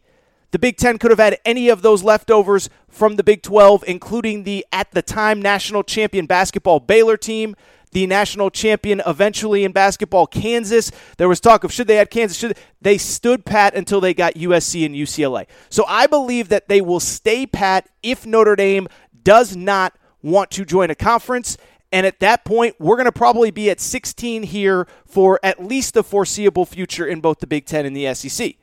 the 0.51 0.59
Big 0.59 0.75
Ten 0.75 0.97
could 0.97 1.11
have 1.11 1.19
had 1.19 1.39
any 1.45 1.69
of 1.69 1.81
those 1.81 2.03
leftovers 2.03 2.69
from 2.89 3.15
the 3.15 3.23
Big 3.23 3.41
12, 3.41 3.85
including 3.87 4.43
the 4.43 4.65
at 4.73 4.91
the 4.91 5.01
time 5.01 5.41
national 5.41 5.83
champion 5.83 6.25
basketball 6.25 6.81
Baylor 6.81 7.15
team, 7.15 7.55
the 7.93 8.07
national 8.07 8.49
champion 8.49 9.01
eventually 9.05 9.63
in 9.63 9.71
basketball 9.71 10.27
Kansas. 10.27 10.91
There 11.17 11.29
was 11.29 11.39
talk 11.39 11.63
of 11.63 11.71
should 11.71 11.87
they 11.87 11.99
add 11.99 12.09
Kansas? 12.09 12.37
Should 12.37 12.55
they, 12.55 12.61
they 12.81 12.97
stood 12.97 13.45
pat 13.45 13.75
until 13.75 14.01
they 14.01 14.13
got 14.13 14.35
USC 14.35 14.85
and 14.85 14.95
UCLA. 14.95 15.47
So 15.69 15.85
I 15.87 16.07
believe 16.07 16.49
that 16.49 16.67
they 16.67 16.81
will 16.81 16.99
stay 16.99 17.45
pat 17.45 17.89
if 18.01 18.25
Notre 18.25 18.55
Dame 18.55 18.87
does 19.23 19.55
not 19.55 19.97
want 20.21 20.51
to 20.51 20.65
join 20.65 20.89
a 20.89 20.95
conference 20.95 21.57
and 21.93 22.07
at 22.07 22.19
that 22.21 22.43
point, 22.43 22.75
we're 22.79 22.95
going 22.95 23.05
to 23.05 23.11
probably 23.11 23.51
be 23.51 23.69
at 23.69 23.79
16 23.79 24.41
here 24.41 24.87
for 25.05 25.39
at 25.43 25.63
least 25.63 25.93
the 25.93 26.03
foreseeable 26.03 26.65
future 26.65 27.05
in 27.05 27.21
both 27.21 27.37
the 27.37 27.45
Big 27.45 27.67
Ten 27.67 27.85
and 27.85 27.95
the 27.95 28.11
SEC. 28.15 28.55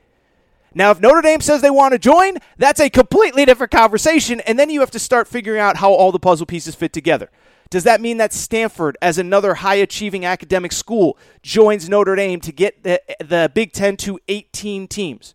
Now, 0.73 0.91
if 0.91 0.99
Notre 0.99 1.21
Dame 1.21 1.39
says 1.39 1.61
they 1.61 1.69
want 1.69 1.93
to 1.93 1.97
join, 1.97 2.39
that's 2.57 2.81
a 2.81 2.89
completely 2.89 3.45
different 3.45 3.71
conversation, 3.71 4.41
and 4.41 4.59
then 4.59 4.69
you 4.69 4.81
have 4.81 4.91
to 4.91 4.99
start 4.99 5.29
figuring 5.29 5.61
out 5.61 5.77
how 5.77 5.93
all 5.93 6.11
the 6.11 6.19
puzzle 6.19 6.45
pieces 6.45 6.75
fit 6.75 6.91
together. 6.91 7.29
Does 7.71 7.85
that 7.85 8.01
mean 8.01 8.17
that 8.17 8.33
Stanford, 8.33 8.97
as 9.01 9.17
another 9.17 9.55
high 9.55 9.75
achieving 9.75 10.25
academic 10.25 10.73
school, 10.73 11.17
joins 11.41 11.87
Notre 11.87 12.17
Dame 12.17 12.41
to 12.41 12.51
get 12.51 12.83
the, 12.83 13.01
the 13.23 13.49
Big 13.55 13.71
Ten 13.71 13.95
to 13.97 14.19
18 14.27 14.89
teams? 14.89 15.33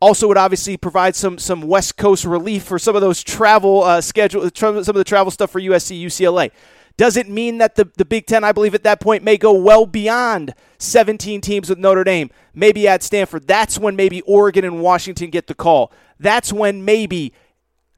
Also, 0.00 0.28
would 0.28 0.38
obviously 0.38 0.76
provide 0.76 1.14
some 1.14 1.38
some 1.38 1.62
West 1.62 1.96
Coast 1.96 2.24
relief 2.24 2.62
for 2.62 2.78
some 2.78 2.94
of 2.96 3.02
those 3.02 3.22
travel 3.22 3.82
uh, 3.82 4.00
schedule, 4.00 4.48
some 4.54 4.76
of 4.76 4.86
the 4.86 5.04
travel 5.04 5.30
stuff 5.32 5.50
for 5.50 5.60
USC, 5.60 6.00
UCLA. 6.00 6.52
Does 6.96 7.16
it 7.16 7.28
mean 7.28 7.58
that 7.58 7.74
the, 7.74 7.88
the 7.96 8.04
Big 8.04 8.26
Ten, 8.26 8.44
I 8.44 8.52
believe, 8.52 8.74
at 8.74 8.84
that 8.84 9.00
point 9.00 9.24
may 9.24 9.36
go 9.36 9.52
well 9.52 9.86
beyond 9.86 10.54
17 10.78 11.40
teams 11.40 11.68
with 11.68 11.78
Notre 11.78 12.04
Dame, 12.04 12.30
maybe 12.54 12.86
at 12.86 13.02
Stanford? 13.02 13.48
That's 13.48 13.78
when 13.78 13.96
maybe 13.96 14.22
Oregon 14.22 14.64
and 14.64 14.80
Washington 14.80 15.30
get 15.30 15.46
the 15.48 15.54
call. 15.54 15.90
That's 16.20 16.52
when 16.52 16.84
maybe 16.84 17.32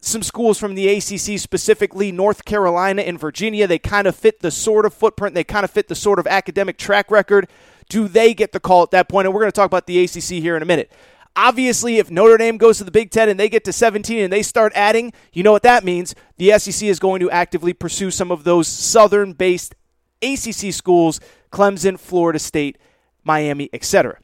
some 0.05 0.23
schools 0.23 0.59
from 0.59 0.75
the 0.75 0.89
ACC, 0.89 1.39
specifically 1.39 2.13
North 2.13 2.45
Carolina 2.45 3.03
and 3.03 3.19
Virginia, 3.19 3.67
they 3.67 3.79
kind 3.79 4.07
of 4.07 4.15
fit 4.15 4.41
the 4.41 4.51
sort 4.51 4.87
of 4.87 4.95
footprint, 4.95 5.35
they 5.35 5.45
kind 5.45 5.65
of 5.65 5.71
fit 5.71 5.89
the 5.89 5.95
sort 5.95 6.19
of 6.19 6.27
academic 6.27 6.79
track 6.79 7.11
record. 7.11 7.49
Do 7.89 8.09
they 8.09 8.35
get 8.35 8.53
the 8.53 8.61
call 8.61 8.83
at 8.83 8.91
that 8.93 9.09
point? 9.09 9.27
And 9.27 9.35
we're 9.35 9.41
going 9.41 9.53
to 9.53 9.57
talk 9.57 9.67
about 9.67 9.87
the 9.87 10.03
ACC 10.03 10.41
here 10.43 10.57
in 10.57 10.63
a 10.63 10.67
minute. 10.67 10.91
Obviously, 11.37 11.99
if 11.99 12.11
Notre 12.11 12.37
Dame 12.39 12.59
goes 12.59 12.79
to 12.79 12.85
the 12.85 12.91
Big 12.91 13.11
Ten 13.11 13.29
and 13.29 13.39
they 13.39 13.49
get 13.49 13.65
to 13.65 13.73
17 13.73 14.23
and 14.23 14.33
they 14.33 14.43
start 14.43 14.73
adding, 14.77 15.13
you 15.33 15.43
know 15.43 15.53
what 15.53 15.65
that 15.65 15.85
means. 15.85 16.15
The 16.37 16.57
SEC 16.59 16.89
is 16.89 16.99
going 16.99 17.21
to 17.21 17.31
actively 17.31 17.73
pursue 17.73 18.11
some 18.11 18.31
of 18.31 18.45
those 18.45 18.69
southern 18.69 19.33
based 19.33 19.75
ACC 20.23 20.73
schools 20.73 21.21
Clemson, 21.51 21.99
Florida 21.99 22.39
State, 22.39 22.79
Miami, 23.25 23.69
etc. 23.73 24.19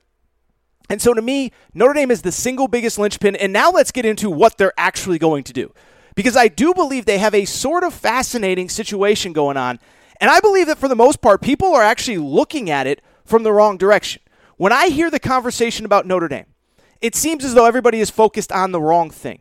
And 0.90 1.00
so 1.00 1.14
to 1.14 1.22
me, 1.22 1.52
Notre 1.72 1.94
Dame 1.94 2.10
is 2.10 2.22
the 2.22 2.32
single 2.32 2.66
biggest 2.66 2.98
linchpin. 2.98 3.36
And 3.36 3.52
now 3.52 3.70
let's 3.70 3.92
get 3.92 4.04
into 4.04 4.28
what 4.28 4.58
they're 4.58 4.74
actually 4.76 5.18
going 5.18 5.44
to 5.44 5.52
do. 5.52 5.72
Because 6.16 6.36
I 6.36 6.48
do 6.48 6.74
believe 6.74 7.06
they 7.06 7.18
have 7.18 7.34
a 7.34 7.44
sort 7.44 7.84
of 7.84 7.94
fascinating 7.94 8.68
situation 8.68 9.32
going 9.32 9.56
on. 9.56 9.78
And 10.20 10.30
I 10.30 10.40
believe 10.40 10.66
that 10.66 10.78
for 10.78 10.88
the 10.88 10.96
most 10.96 11.22
part, 11.22 11.40
people 11.40 11.74
are 11.74 11.82
actually 11.82 12.18
looking 12.18 12.68
at 12.68 12.88
it 12.88 13.00
from 13.24 13.44
the 13.44 13.52
wrong 13.52 13.78
direction. 13.78 14.20
When 14.56 14.72
I 14.72 14.88
hear 14.88 15.10
the 15.10 15.20
conversation 15.20 15.86
about 15.86 16.06
Notre 16.06 16.28
Dame, 16.28 16.46
it 17.00 17.14
seems 17.14 17.44
as 17.44 17.54
though 17.54 17.64
everybody 17.64 18.00
is 18.00 18.10
focused 18.10 18.52
on 18.52 18.72
the 18.72 18.80
wrong 18.80 19.08
thing. 19.08 19.38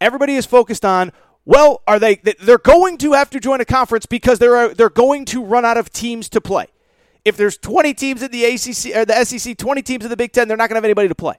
Everybody 0.00 0.36
is 0.36 0.46
focused 0.46 0.84
on, 0.84 1.10
well, 1.44 1.82
are 1.88 1.98
they 1.98 2.16
they're 2.16 2.58
going 2.58 2.98
to 2.98 3.14
have 3.14 3.30
to 3.30 3.40
join 3.40 3.60
a 3.60 3.64
conference 3.64 4.06
because 4.06 4.38
they're 4.38 4.72
they're 4.74 4.90
going 4.90 5.24
to 5.26 5.42
run 5.42 5.64
out 5.64 5.76
of 5.76 5.90
teams 5.90 6.28
to 6.28 6.40
play. 6.40 6.66
If 7.24 7.36
there's 7.36 7.56
20 7.56 7.94
teams 7.94 8.22
in 8.22 8.30
the 8.30 8.44
ACC 8.44 8.96
or 8.96 9.04
the 9.04 9.24
SEC, 9.24 9.56
20 9.56 9.82
teams 9.82 10.04
in 10.04 10.10
the 10.10 10.16
Big 10.16 10.32
10, 10.32 10.48
they're 10.48 10.56
not 10.56 10.68
going 10.68 10.74
to 10.74 10.78
have 10.78 10.84
anybody 10.84 11.08
to 11.08 11.14
play. 11.14 11.36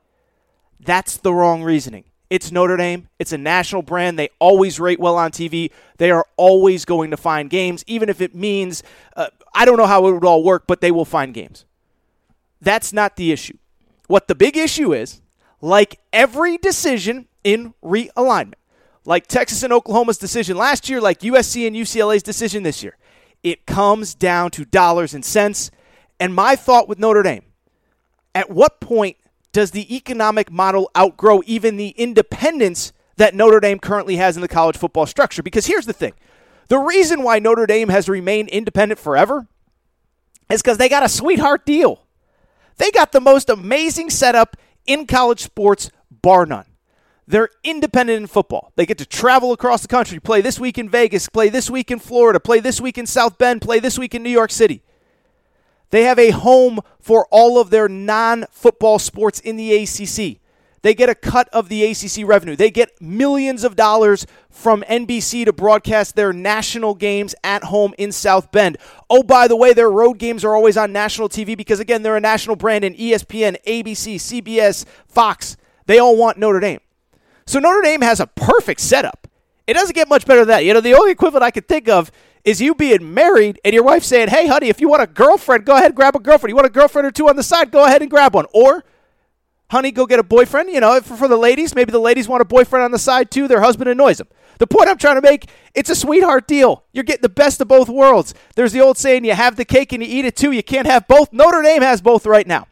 That's 0.79 1.17
the 1.17 1.33
wrong 1.33 1.63
reasoning. 1.63 2.05
It's 2.29 2.51
Notre 2.51 2.77
Dame. 2.77 3.09
It's 3.19 3.31
a 3.31 3.37
national 3.37 3.83
brand. 3.83 4.17
They 4.17 4.29
always 4.39 4.79
rate 4.79 4.99
well 4.99 5.17
on 5.17 5.31
TV. 5.31 5.71
They 5.97 6.09
are 6.09 6.25
always 6.35 6.83
going 6.85 7.11
to 7.11 7.17
find 7.17 7.49
games, 7.49 7.83
even 7.85 8.09
if 8.09 8.21
it 8.21 8.33
means, 8.33 8.81
uh, 9.15 9.27
I 9.53 9.65
don't 9.65 9.77
know 9.77 9.85
how 9.85 10.07
it 10.07 10.13
would 10.13 10.25
all 10.25 10.43
work, 10.43 10.63
but 10.65 10.81
they 10.81 10.91
will 10.91 11.05
find 11.05 11.33
games. 11.33 11.65
That's 12.61 12.91
not 12.93 13.17
the 13.17 13.31
issue. 13.31 13.57
What 14.07 14.27
the 14.27 14.35
big 14.35 14.57
issue 14.57 14.93
is, 14.93 15.21
like 15.61 15.99
every 16.11 16.57
decision 16.57 17.27
in 17.43 17.73
realignment, 17.83 18.55
like 19.05 19.27
Texas 19.27 19.63
and 19.63 19.73
Oklahoma's 19.73 20.17
decision 20.17 20.57
last 20.57 20.89
year, 20.89 21.01
like 21.01 21.19
USC 21.19 21.67
and 21.67 21.75
UCLA's 21.75 22.23
decision 22.23 22.63
this 22.63 22.81
year, 22.81 22.97
it 23.43 23.65
comes 23.65 24.15
down 24.15 24.51
to 24.51 24.65
dollars 24.65 25.13
and 25.13 25.23
cents. 25.23 25.69
And 26.19 26.33
my 26.33 26.55
thought 26.55 26.87
with 26.87 26.99
Notre 26.99 27.23
Dame 27.23 27.43
at 28.33 28.49
what 28.49 28.79
point 28.79 29.17
does 29.51 29.71
the 29.71 29.95
economic 29.95 30.51
model 30.51 30.89
outgrow 30.97 31.41
even 31.45 31.77
the 31.77 31.89
independence 31.89 32.93
that 33.17 33.35
Notre 33.35 33.59
Dame 33.59 33.79
currently 33.79 34.15
has 34.15 34.35
in 34.35 34.41
the 34.41 34.47
college 34.47 34.77
football 34.77 35.05
structure? 35.05 35.43
Because 35.43 35.67
here's 35.67 35.85
the 35.85 35.93
thing 35.93 36.13
the 36.69 36.79
reason 36.79 37.23
why 37.23 37.39
Notre 37.39 37.67
Dame 37.67 37.89
has 37.89 38.09
remained 38.09 38.49
independent 38.49 38.99
forever 38.99 39.47
is 40.49 40.61
because 40.61 40.77
they 40.77 40.89
got 40.89 41.03
a 41.03 41.09
sweetheart 41.09 41.65
deal. 41.65 42.05
They 42.77 42.89
got 42.91 43.11
the 43.11 43.21
most 43.21 43.49
amazing 43.49 44.09
setup 44.09 44.57
in 44.85 45.05
college 45.05 45.41
sports, 45.41 45.91
bar 46.09 46.45
none. 46.45 46.65
They're 47.27 47.49
independent 47.63 48.21
in 48.21 48.27
football. 48.27 48.73
They 48.75 48.85
get 48.85 48.97
to 48.97 49.05
travel 49.05 49.53
across 49.53 49.81
the 49.81 49.87
country, 49.87 50.19
play 50.19 50.41
this 50.41 50.59
week 50.59 50.77
in 50.77 50.89
Vegas, 50.89 51.29
play 51.29 51.49
this 51.49 51.69
week 51.69 51.89
in 51.89 51.99
Florida, 51.99 52.39
play 52.39 52.59
this 52.59 52.81
week 52.81 52.97
in 52.97 53.05
South 53.05 53.37
Bend, 53.37 53.61
play 53.61 53.79
this 53.79 53.97
week 53.97 54.13
in 54.13 54.23
New 54.23 54.29
York 54.29 54.51
City. 54.51 54.81
They 55.89 56.03
have 56.03 56.19
a 56.19 56.31
home 56.31 56.79
for 56.99 57.27
all 57.29 57.59
of 57.59 57.69
their 57.69 57.87
non 57.87 58.45
football 58.51 58.99
sports 58.99 59.39
in 59.39 59.55
the 59.55 59.73
ACC. 59.73 60.39
They 60.81 60.93
get 60.93 61.07
a 61.07 61.15
cut 61.15 61.47
of 61.53 61.69
the 61.69 61.85
ACC 61.85 62.27
revenue. 62.27 62.57
They 62.57 62.69
get 62.69 63.01
millions 63.01 63.63
of 63.63 63.77
dollars 63.77 64.27
from 64.49 64.83
NBC 64.89 65.45
to 65.45 65.53
broadcast 65.53 66.17
their 66.17 66.33
national 66.33 66.93
games 66.93 67.33
at 67.41 67.63
home 67.65 67.93
in 67.97 68.11
South 68.11 68.51
Bend. 68.51 68.77
Oh, 69.09 69.23
by 69.23 69.47
the 69.47 69.55
way, 69.55 69.71
their 69.71 69.89
road 69.89 70.17
games 70.17 70.43
are 70.43 70.53
always 70.53 70.75
on 70.75 70.91
national 70.91 71.29
TV 71.29 71.55
because, 71.55 71.79
again, 71.79 72.03
they're 72.03 72.17
a 72.17 72.21
national 72.21 72.57
brand 72.57 72.83
in 72.83 72.95
ESPN, 72.95 73.55
ABC, 73.65 74.15
CBS, 74.15 74.83
Fox. 75.07 75.55
They 75.85 75.99
all 75.99 76.17
want 76.17 76.37
Notre 76.37 76.59
Dame. 76.59 76.79
So 77.53 77.59
Notre 77.59 77.83
Dame 77.83 78.01
has 78.01 78.19
a 78.19 78.25
perfect 78.25 78.81
setup. 78.81 79.27
It 79.67 79.75
doesn't 79.75 79.93
get 79.93 80.09
much 80.09 80.25
better 80.25 80.39
than 80.39 80.47
that. 80.47 80.65
You 80.65 80.73
know, 80.73 80.81
the 80.81 80.95
only 80.95 81.11
equivalent 81.11 81.43
I 81.43 81.51
could 81.51 81.67
think 81.67 81.87
of 81.87 82.11
is 82.43 82.59
you 82.59 82.73
being 82.73 83.13
married 83.13 83.61
and 83.63 83.75
your 83.75 83.83
wife 83.83 84.03
saying, 84.03 84.29
hey, 84.29 84.47
honey, 84.47 84.69
if 84.69 84.81
you 84.81 84.89
want 84.89 85.03
a 85.03 85.05
girlfriend, 85.07 85.63
go 85.63 85.75
ahead 85.75 85.85
and 85.85 85.95
grab 85.95 86.15
a 86.15 86.19
girlfriend. 86.19 86.49
You 86.49 86.55
want 86.55 86.65
a 86.65 86.71
girlfriend 86.71 87.07
or 87.07 87.11
two 87.11 87.29
on 87.29 87.35
the 87.35 87.43
side, 87.43 87.69
go 87.69 87.85
ahead 87.85 88.01
and 88.01 88.09
grab 88.09 88.33
one. 88.33 88.47
Or, 88.55 88.83
honey, 89.69 89.91
go 89.91 90.07
get 90.07 90.17
a 90.17 90.23
boyfriend. 90.23 90.71
You 90.71 90.79
know, 90.79 90.99
for, 91.01 91.15
for 91.15 91.27
the 91.27 91.37
ladies, 91.37 91.75
maybe 91.75 91.91
the 91.91 91.99
ladies 91.99 92.27
want 92.27 92.41
a 92.41 92.45
boyfriend 92.45 92.85
on 92.85 92.89
the 92.89 92.97
side 92.97 93.29
too. 93.29 93.47
Their 93.47 93.61
husband 93.61 93.87
annoys 93.87 94.17
them. 94.17 94.29
The 94.57 94.65
point 94.65 94.89
I'm 94.89 94.97
trying 94.97 95.17
to 95.17 95.21
make, 95.21 95.47
it's 95.75 95.91
a 95.91 95.95
sweetheart 95.95 96.47
deal. 96.47 96.85
You're 96.91 97.03
getting 97.03 97.21
the 97.21 97.29
best 97.29 97.61
of 97.61 97.67
both 97.67 97.87
worlds. 97.87 98.33
There's 98.55 98.71
the 98.71 98.81
old 98.81 98.97
saying, 98.97 99.25
you 99.25 99.35
have 99.35 99.57
the 99.57 99.65
cake 99.65 99.93
and 99.93 100.01
you 100.01 100.09
eat 100.09 100.25
it 100.25 100.35
too. 100.35 100.53
You 100.53 100.63
can't 100.63 100.87
have 100.87 101.07
both. 101.07 101.31
Notre 101.31 101.61
Dame 101.61 101.83
has 101.83 102.01
both 102.01 102.25
right 102.25 102.47
now. 102.47 102.65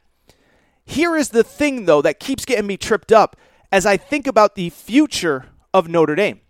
Here 0.86 1.16
is 1.16 1.30
the 1.30 1.44
thing, 1.44 1.86
though, 1.86 2.02
that 2.02 2.20
keeps 2.20 2.46
getting 2.46 2.66
me 2.66 2.78
tripped 2.78 3.12
up 3.12 3.38
as 3.72 3.86
I 3.86 3.98
think 3.98 4.28
about 4.28 4.56
the 4.56 4.70
future 4.70 5.48
of 5.74 5.88
Notre 5.88 6.16
Dame 6.16 6.42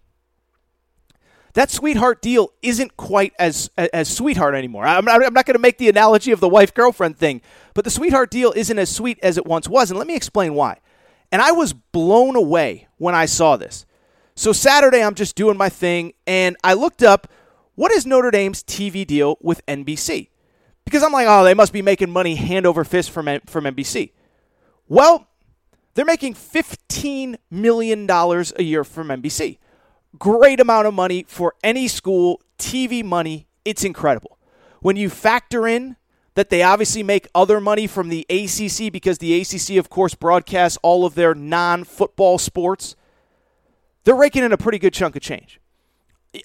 that 1.54 1.70
sweetheart 1.70 2.22
deal 2.22 2.52
isn't 2.62 2.96
quite 2.98 3.34
as 3.38 3.70
as 3.78 4.10
sweetheart 4.10 4.56
anymore. 4.56 4.86
I'm 4.86 5.06
not, 5.06 5.24
I'm 5.26 5.34
not 5.34 5.46
going 5.46 5.56
to 5.56 5.60
make 5.60 5.78
the 5.78 5.90
analogy 5.90 6.32
of 6.32 6.40
the 6.40 6.48
wife 6.48 6.74
girlfriend 6.74 7.18
thing, 7.18 7.42
but 7.74 7.84
the 7.84 7.92
sweetheart 7.92 8.32
deal 8.32 8.54
isn't 8.56 8.78
as 8.78 8.90
sweet 8.90 9.20
as 9.22 9.38
it 9.38 9.46
once 9.46 9.68
was, 9.68 9.92
and 9.92 9.98
let 9.98 10.08
me 10.08 10.16
explain 10.16 10.54
why. 10.54 10.80
And 11.32 11.42
I 11.42 11.52
was 11.52 11.74
blown 11.74 12.36
away 12.36 12.88
when 12.98 13.16
I 13.16 13.26
saw 13.26 13.58
this. 13.58 13.86
So 14.36 14.54
Saturday, 14.54 15.04
I'm 15.04 15.16
just 15.16 15.36
doing 15.36 15.58
my 15.58 15.70
thing, 15.70 16.14
and 16.26 16.56
I 16.64 16.74
looked 16.74 17.04
up 17.04 17.28
what 17.76 17.92
is 17.92 18.06
Notre 18.06 18.32
Dame's 18.32 18.64
TV 18.64 19.06
deal 19.06 19.38
with 19.42 19.66
NBC 19.66 20.30
because 20.86 21.04
I'm 21.04 21.12
like, 21.12 21.28
oh, 21.28 21.44
they 21.44 21.54
must 21.54 21.74
be 21.74 21.82
making 21.82 22.12
money 22.12 22.36
hand 22.36 22.66
over 22.66 22.84
fist 22.84 23.12
from 23.12 23.28
from 23.46 23.66
NBC. 23.66 24.12
Well, 24.88 25.28
they're 25.94 26.06
making 26.06 26.36
$15 26.36 27.36
million 27.50 28.10
a 28.10 28.64
year 28.64 28.84
from 28.84 29.10
NBC 29.10 29.58
great 30.18 30.60
amount 30.60 30.88
of 30.88 30.94
money 30.94 31.26
for 31.28 31.56
any 31.64 31.88
school, 31.88 32.42
TV 32.58 33.04
money. 33.04 33.48
It's 33.66 33.84
incredible. 33.84 34.38
When 34.82 34.96
you 34.96 35.10
factor 35.10 35.68
in 35.68 35.96
that 36.36 36.50
they 36.50 36.64
obviously 36.64 37.04
make 37.04 37.28
other 37.36 37.60
money 37.60 37.88
from 37.88 38.10
the 38.10 38.26
ACC 38.30 38.92
because 38.92 39.18
the 39.18 39.40
ACC, 39.42 39.78
of 39.78 39.90
course, 39.90 40.16
broadcasts 40.16 40.78
all 40.82 41.06
of 41.06 41.16
their 41.16 41.36
non 41.36 41.84
football 41.84 42.38
sports, 42.38 42.96
they're 44.04 44.16
raking 44.16 44.44
in 44.44 44.52
a 44.52 44.58
pretty 44.58 44.80
good 44.80 44.94
chunk 44.94 45.16
of 45.16 45.22
change. 45.22 45.60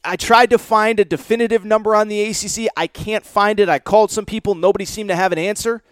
I 0.05 0.17
tried 0.17 0.51
to 0.51 0.59
find 0.59 0.99
a 0.99 1.05
definitive 1.05 1.65
number 1.65 1.95
on 1.95 2.09
the 2.09 2.21
ACC. 2.23 2.69
I 2.77 2.89
can't 2.89 3.25
find 3.25 3.61
it. 3.61 3.69
I 3.69 3.79
called 3.79 4.11
some 4.11 4.27
people. 4.27 4.57
Nobody 4.57 4.85
seemed 4.85 5.09
to 5.11 5.17
have 5.17 5.31
an 5.31 5.39
answer. 5.39 5.83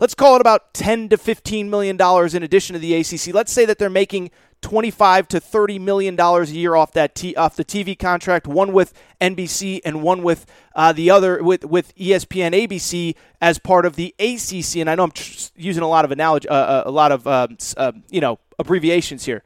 Let's 0.00 0.14
call 0.14 0.34
it 0.34 0.40
about 0.40 0.72
10 0.72 1.10
to 1.10 1.18
15 1.18 1.68
million 1.68 1.98
dollars 1.98 2.34
in 2.34 2.42
addition 2.42 2.72
to 2.72 2.80
the 2.80 2.94
ACC. 2.94 3.34
Let's 3.34 3.52
say 3.52 3.66
that 3.66 3.78
they're 3.78 3.90
making 3.90 4.30
25 4.62 5.28
to 5.28 5.40
30 5.40 5.78
million 5.78 6.16
dollars 6.16 6.50
a 6.50 6.54
year 6.54 6.74
off 6.74 6.92
that 6.92 7.14
t- 7.14 7.36
off 7.36 7.54
the 7.54 7.66
TV 7.66 7.98
contract, 7.98 8.46
one 8.46 8.72
with 8.72 8.94
NBC 9.20 9.80
and 9.84 10.02
one 10.02 10.22
with 10.22 10.46
uh, 10.74 10.94
the 10.94 11.10
other 11.10 11.42
with 11.42 11.66
with 11.66 11.94
ESPN 11.96 12.52
ABC 12.54 13.14
as 13.42 13.58
part 13.58 13.84
of 13.84 13.96
the 13.96 14.14
ACC. 14.18 14.76
And 14.76 14.88
I 14.88 14.94
know 14.94 15.04
I'm 15.04 15.10
tr- 15.10 15.50
using 15.54 15.82
a 15.82 15.88
lot 15.88 16.06
of 16.06 16.10
analogy, 16.10 16.48
uh, 16.48 16.54
uh, 16.54 16.82
a 16.86 16.90
lot 16.90 17.12
of 17.12 17.26
uh, 17.26 17.48
you 18.08 18.22
know 18.22 18.38
abbreviations 18.58 19.26
here. 19.26 19.42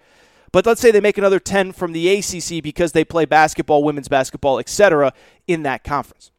But 0.52 0.66
let's 0.66 0.80
say 0.80 0.92
they 0.92 1.00
make 1.00 1.18
another 1.18 1.40
10 1.40 1.72
from 1.72 1.92
the 1.92 2.08
ACC 2.08 2.62
because 2.62 2.92
they 2.92 3.04
play 3.04 3.24
basketball, 3.24 3.82
women's 3.82 4.06
basketball, 4.06 4.60
etc. 4.60 5.12
in 5.48 5.64
that 5.64 5.82
conference. 5.82 6.30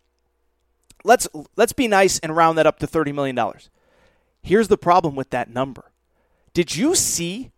Let's 1.03 1.28
let's 1.57 1.74
be 1.74 1.89
nice 1.89 2.18
and 2.20 2.34
round 2.34 2.57
that 2.57 2.66
up 2.66 2.80
to 2.80 2.88
30 2.88 3.11
million 3.11 3.36
dollars. 3.36 3.70
Here's 4.45 4.67
the 4.67 4.77
problem 4.77 5.15
with 5.15 5.31
that 5.31 5.49
number. 5.49 5.91
Did 6.53 6.75
you 6.75 6.93
see 6.93 7.49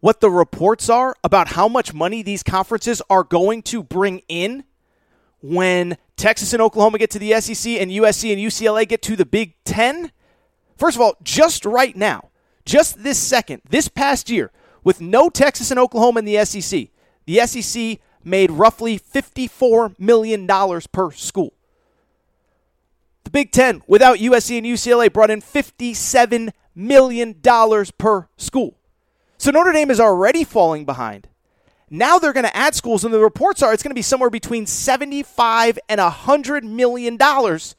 what 0.00 0.20
the 0.20 0.30
reports 0.30 0.88
are 0.88 1.14
about 1.22 1.48
how 1.48 1.68
much 1.68 1.92
money 1.92 2.22
these 2.22 2.42
conferences 2.42 3.02
are 3.10 3.22
going 3.22 3.60
to 3.64 3.82
bring 3.82 4.22
in 4.28 4.64
when 5.42 5.98
Texas 6.16 6.54
and 6.54 6.62
Oklahoma 6.62 6.96
get 6.96 7.10
to 7.10 7.18
the 7.18 7.38
SEC 7.38 7.74
and 7.74 7.90
USC 7.90 8.32
and 8.32 8.40
UCLA 8.40 8.88
get 8.88 9.02
to 9.02 9.14
the 9.14 9.26
Big 9.26 9.62
Ten? 9.64 10.10
First 10.78 10.96
of 10.96 11.02
all, 11.02 11.18
just 11.22 11.66
right 11.66 11.94
now, 11.94 12.30
just 12.64 13.02
this 13.02 13.18
second, 13.18 13.60
this 13.68 13.88
past 13.88 14.30
year, 14.30 14.52
with 14.82 15.02
no 15.02 15.28
Texas 15.28 15.70
and 15.70 15.78
Oklahoma 15.78 16.20
in 16.20 16.24
the 16.24 16.42
SEC, 16.46 16.88
the 17.26 17.46
SEC 17.46 17.98
made 18.24 18.50
roughly 18.50 18.98
$54 18.98 19.98
million 19.98 20.48
per 20.92 21.10
school. 21.10 21.52
The 23.24 23.30
Big 23.30 23.52
Ten, 23.52 23.82
without 23.86 24.18
USC 24.18 24.58
and 24.58 24.66
UCLA, 24.66 25.12
brought 25.12 25.30
in 25.30 25.40
$57 25.40 26.50
million 26.74 27.34
per 27.98 28.28
school. 28.36 28.76
So 29.38 29.50
Notre 29.50 29.72
Dame 29.72 29.90
is 29.90 30.00
already 30.00 30.44
falling 30.44 30.84
behind. 30.84 31.28
Now 31.90 32.18
they're 32.18 32.32
going 32.32 32.46
to 32.46 32.56
add 32.56 32.74
schools, 32.74 33.04
and 33.04 33.12
the 33.12 33.20
reports 33.20 33.62
are 33.62 33.72
it's 33.72 33.82
going 33.82 33.90
to 33.90 33.94
be 33.94 34.02
somewhere 34.02 34.30
between 34.30 34.66
75 34.66 35.78
and 35.88 36.00
100 36.00 36.64
million 36.64 37.16
dollars 37.16 37.76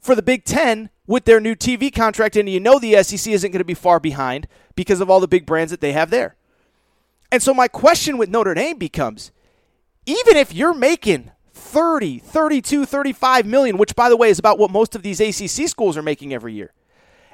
for 0.00 0.14
the 0.14 0.22
Big 0.22 0.44
Ten 0.44 0.90
with 1.06 1.24
their 1.24 1.40
new 1.40 1.54
TV 1.54 1.92
contract. 1.92 2.36
And 2.36 2.48
you 2.48 2.60
know 2.60 2.78
the 2.78 3.02
SEC 3.02 3.32
isn't 3.32 3.50
going 3.50 3.60
to 3.60 3.64
be 3.64 3.74
far 3.74 3.98
behind 3.98 4.46
because 4.74 5.00
of 5.00 5.08
all 5.08 5.18
the 5.18 5.26
big 5.26 5.46
brands 5.46 5.70
that 5.70 5.80
they 5.80 5.92
have 5.92 6.10
there. 6.10 6.36
And 7.32 7.42
so 7.42 7.54
my 7.54 7.68
question 7.68 8.18
with 8.18 8.28
Notre 8.28 8.54
Dame 8.54 8.78
becomes 8.78 9.32
even 10.04 10.36
if 10.36 10.54
you're 10.54 10.74
making 10.74 11.32
30, 11.66 12.20
32, 12.20 12.86
35 12.86 13.44
million, 13.46 13.76
which 13.76 13.94
by 13.96 14.08
the 14.08 14.16
way 14.16 14.30
is 14.30 14.38
about 14.38 14.58
what 14.58 14.70
most 14.70 14.94
of 14.94 15.02
these 15.02 15.20
ACC 15.20 15.68
schools 15.68 15.96
are 15.96 16.02
making 16.02 16.32
every 16.32 16.54
year. 16.54 16.72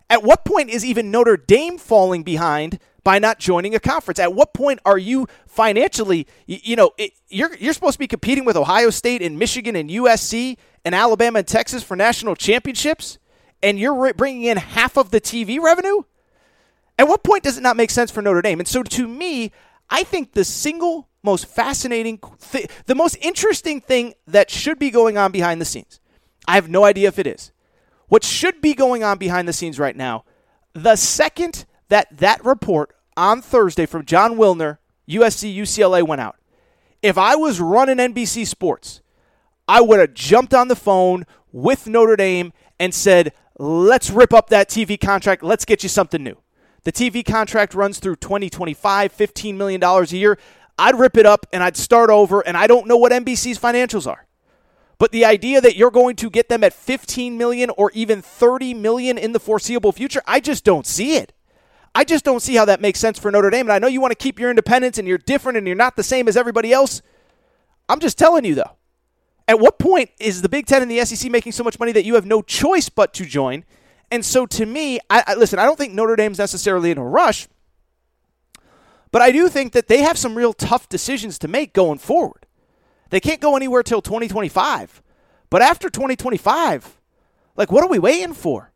At 0.08 0.22
what 0.22 0.44
point 0.44 0.70
is 0.70 0.84
even 0.84 1.10
Notre 1.10 1.36
Dame 1.36 1.78
falling 1.78 2.22
behind 2.22 2.78
by 3.04 3.18
not 3.18 3.38
joining 3.38 3.74
a 3.74 3.80
conference? 3.80 4.18
At 4.18 4.34
what 4.34 4.54
point 4.54 4.80
are 4.84 4.98
you 4.98 5.26
financially, 5.46 6.26
you, 6.46 6.76
know, 6.76 6.92
it, 6.98 7.12
you're 7.28 7.54
you're 7.56 7.72
supposed 7.72 7.94
to 7.94 7.98
be 7.98 8.06
competing 8.06 8.44
with 8.44 8.56
Ohio 8.56 8.90
State 8.90 9.22
and 9.22 9.38
Michigan 9.38 9.76
and 9.76 9.90
USC 9.90 10.56
and 10.84 10.94
Alabama 10.94 11.40
and 11.40 11.48
Texas 11.48 11.82
for 11.82 11.96
national 11.96 12.34
championships, 12.34 13.18
and 13.62 13.78
you're 13.78 14.12
bringing 14.14 14.44
in 14.44 14.56
half 14.56 14.96
of 14.96 15.10
the 15.10 15.20
TV 15.20 15.60
revenue? 15.60 16.02
At 16.98 17.08
what 17.08 17.22
point 17.22 17.42
does 17.42 17.56
it 17.56 17.62
not 17.62 17.76
make 17.76 17.90
sense 17.90 18.10
for 18.10 18.22
Notre 18.22 18.42
Dame? 18.42 18.60
And 18.60 18.68
so 18.68 18.82
to 18.82 19.08
me, 19.08 19.52
I 19.90 20.04
think 20.04 20.32
the 20.32 20.44
single 20.44 21.08
most 21.22 21.46
fascinating, 21.46 22.18
th- 22.50 22.68
the 22.86 22.94
most 22.94 23.16
interesting 23.20 23.80
thing 23.80 24.14
that 24.26 24.50
should 24.50 24.78
be 24.78 24.90
going 24.90 25.16
on 25.16 25.32
behind 25.32 25.60
the 25.60 25.64
scenes. 25.64 26.00
I 26.48 26.56
have 26.56 26.68
no 26.68 26.84
idea 26.84 27.08
if 27.08 27.18
it 27.18 27.26
is 27.26 27.52
what 28.12 28.24
should 28.24 28.60
be 28.60 28.74
going 28.74 29.02
on 29.02 29.16
behind 29.16 29.48
the 29.48 29.54
scenes 29.54 29.78
right 29.78 29.96
now, 29.96 30.22
the 30.74 30.96
second 30.96 31.64
that 31.88 32.14
that 32.18 32.44
report 32.44 32.94
on 33.16 33.40
Thursday 33.40 33.86
from 33.86 34.04
Jon 34.04 34.36
Wilner, 34.36 34.76
USC 35.08 35.56
UCLA 35.56 36.06
went 36.06 36.20
out, 36.20 36.36
if 37.00 37.16
I 37.16 37.36
was 37.36 37.58
running 37.58 37.96
NBC 37.96 38.46
Sports, 38.46 39.00
I 39.66 39.80
would 39.80 39.98
have 39.98 40.12
jumped 40.12 40.52
on 40.52 40.68
the 40.68 40.76
phone 40.76 41.24
with 41.52 41.86
Notre 41.86 42.16
Dame 42.16 42.52
and 42.78 42.92
said, 42.92 43.32
let's 43.58 44.10
rip 44.10 44.34
up 44.34 44.50
that 44.50 44.68
TV 44.68 45.00
contract. 45.00 45.42
Let's 45.42 45.64
get 45.64 45.82
you 45.82 45.88
something 45.88 46.22
new. 46.22 46.36
The 46.84 46.92
TV 46.92 47.24
contract 47.24 47.72
runs 47.72 47.98
through 47.98 48.16
2025, 48.16 49.16
$15 49.16 49.54
million 49.54 49.82
a 49.82 50.02
year. 50.08 50.36
I'd 50.82 50.98
rip 50.98 51.16
it 51.16 51.26
up 51.26 51.46
and 51.52 51.62
I'd 51.62 51.76
start 51.76 52.10
over, 52.10 52.40
and 52.40 52.56
I 52.56 52.66
don't 52.66 52.88
know 52.88 52.96
what 52.96 53.12
NBC's 53.12 53.56
financials 53.56 54.04
are. 54.10 54.26
But 54.98 55.12
the 55.12 55.24
idea 55.24 55.60
that 55.60 55.76
you're 55.76 55.92
going 55.92 56.16
to 56.16 56.28
get 56.28 56.48
them 56.48 56.64
at 56.64 56.72
15 56.72 57.38
million 57.38 57.70
or 57.70 57.92
even 57.94 58.20
30 58.20 58.74
million 58.74 59.16
in 59.16 59.30
the 59.32 59.38
foreseeable 59.38 59.92
future, 59.92 60.22
I 60.26 60.40
just 60.40 60.64
don't 60.64 60.84
see 60.84 61.16
it. 61.16 61.32
I 61.94 62.02
just 62.02 62.24
don't 62.24 62.40
see 62.40 62.56
how 62.56 62.64
that 62.64 62.80
makes 62.80 62.98
sense 62.98 63.16
for 63.16 63.30
Notre 63.30 63.50
Dame. 63.50 63.66
And 63.66 63.72
I 63.72 63.78
know 63.78 63.86
you 63.86 64.00
want 64.00 64.10
to 64.10 64.16
keep 64.16 64.40
your 64.40 64.50
independence 64.50 64.98
and 64.98 65.06
you're 65.06 65.18
different 65.18 65.56
and 65.56 65.68
you're 65.68 65.76
not 65.76 65.94
the 65.94 66.02
same 66.02 66.26
as 66.26 66.36
everybody 66.36 66.72
else. 66.72 67.00
I'm 67.88 68.00
just 68.00 68.18
telling 68.18 68.44
you 68.44 68.56
though. 68.56 68.76
At 69.46 69.60
what 69.60 69.78
point 69.78 70.10
is 70.18 70.42
the 70.42 70.48
Big 70.48 70.66
Ten 70.66 70.82
and 70.82 70.90
the 70.90 71.04
SEC 71.04 71.30
making 71.30 71.52
so 71.52 71.62
much 71.62 71.78
money 71.78 71.92
that 71.92 72.04
you 72.04 72.14
have 72.14 72.26
no 72.26 72.42
choice 72.42 72.88
but 72.88 73.12
to 73.14 73.24
join? 73.24 73.64
And 74.10 74.24
so 74.24 74.46
to 74.46 74.66
me, 74.66 74.98
I, 75.10 75.22
I 75.28 75.34
listen. 75.34 75.58
I 75.58 75.64
don't 75.64 75.76
think 75.76 75.92
Notre 75.92 76.16
Dame's 76.16 76.38
necessarily 76.38 76.90
in 76.90 76.98
a 76.98 77.04
rush, 77.04 77.48
but 79.12 79.22
I 79.22 79.30
do 79.30 79.48
think 79.48 79.72
that 79.74 79.86
they 79.86 79.98
have 79.98 80.18
some 80.18 80.34
real 80.34 80.52
tough 80.52 80.88
decisions 80.88 81.38
to 81.40 81.48
make 81.48 81.72
going 81.72 81.98
forward. 81.98 82.46
They 83.10 83.20
can't 83.20 83.40
go 83.40 83.56
anywhere 83.56 83.82
till 83.82 84.02
2025. 84.02 85.02
But 85.50 85.60
after 85.60 85.90
2025, 85.90 86.98
like 87.56 87.70
what 87.70 87.84
are 87.84 87.90
we 87.90 87.98
waiting 87.98 88.32
for? 88.32 88.72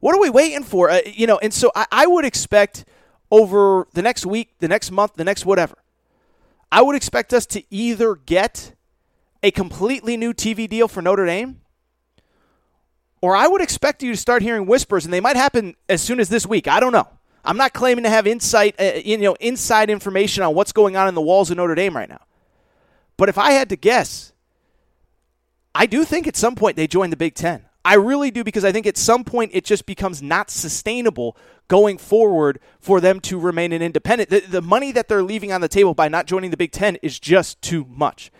What 0.00 0.14
are 0.14 0.20
we 0.20 0.28
waiting 0.28 0.62
for? 0.62 0.90
Uh, 0.90 1.00
you 1.06 1.26
know, 1.26 1.38
and 1.38 1.52
so 1.52 1.72
I, 1.74 1.86
I 1.90 2.06
would 2.06 2.26
expect 2.26 2.84
over 3.30 3.88
the 3.94 4.02
next 4.02 4.26
week, 4.26 4.50
the 4.58 4.68
next 4.68 4.90
month, 4.90 5.14
the 5.14 5.24
next 5.24 5.46
whatever, 5.46 5.78
I 6.70 6.82
would 6.82 6.94
expect 6.94 7.32
us 7.32 7.46
to 7.46 7.64
either 7.74 8.14
get 8.14 8.74
a 9.42 9.50
completely 9.50 10.18
new 10.18 10.34
TV 10.34 10.68
deal 10.68 10.88
for 10.88 11.00
Notre 11.00 11.24
Dame, 11.24 11.62
or 13.22 13.34
I 13.34 13.48
would 13.48 13.62
expect 13.62 14.02
you 14.02 14.12
to 14.12 14.18
start 14.18 14.42
hearing 14.42 14.66
whispers, 14.66 15.06
and 15.06 15.14
they 15.14 15.20
might 15.20 15.36
happen 15.36 15.74
as 15.88 16.02
soon 16.02 16.20
as 16.20 16.28
this 16.28 16.46
week. 16.46 16.68
I 16.68 16.80
don't 16.80 16.92
know. 16.92 17.08
I'm 17.44 17.56
not 17.56 17.72
claiming 17.72 18.04
to 18.04 18.10
have 18.10 18.26
insight, 18.26 18.74
uh, 18.80 18.92
you 19.04 19.18
know, 19.18 19.34
inside 19.34 19.90
information 19.90 20.42
on 20.42 20.54
what's 20.54 20.72
going 20.72 20.96
on 20.96 21.08
in 21.08 21.14
the 21.14 21.20
walls 21.20 21.50
of 21.50 21.56
Notre 21.56 21.74
Dame 21.74 21.96
right 21.96 22.08
now. 22.08 22.22
But 23.16 23.28
if 23.28 23.38
I 23.38 23.52
had 23.52 23.68
to 23.68 23.76
guess, 23.76 24.32
I 25.74 25.86
do 25.86 26.04
think 26.04 26.26
at 26.26 26.36
some 26.36 26.54
point 26.54 26.76
they 26.76 26.86
join 26.86 27.10
the 27.10 27.16
Big 27.16 27.34
Ten. 27.34 27.64
I 27.84 27.94
really 27.94 28.30
do 28.30 28.42
because 28.42 28.64
I 28.64 28.72
think 28.72 28.86
at 28.86 28.96
some 28.96 29.24
point 29.24 29.50
it 29.52 29.64
just 29.64 29.84
becomes 29.84 30.22
not 30.22 30.50
sustainable 30.50 31.36
going 31.68 31.98
forward 31.98 32.60
for 32.80 33.00
them 33.00 33.20
to 33.20 33.38
remain 33.38 33.72
an 33.72 33.82
independent. 33.82 34.30
The, 34.30 34.40
the 34.40 34.62
money 34.62 34.90
that 34.92 35.08
they're 35.08 35.22
leaving 35.22 35.52
on 35.52 35.60
the 35.60 35.68
table 35.68 35.92
by 35.92 36.08
not 36.08 36.26
joining 36.26 36.50
the 36.50 36.56
Big 36.56 36.72
Ten 36.72 36.96
is 36.96 37.18
just 37.18 37.60
too 37.60 37.84
much. 37.90 38.30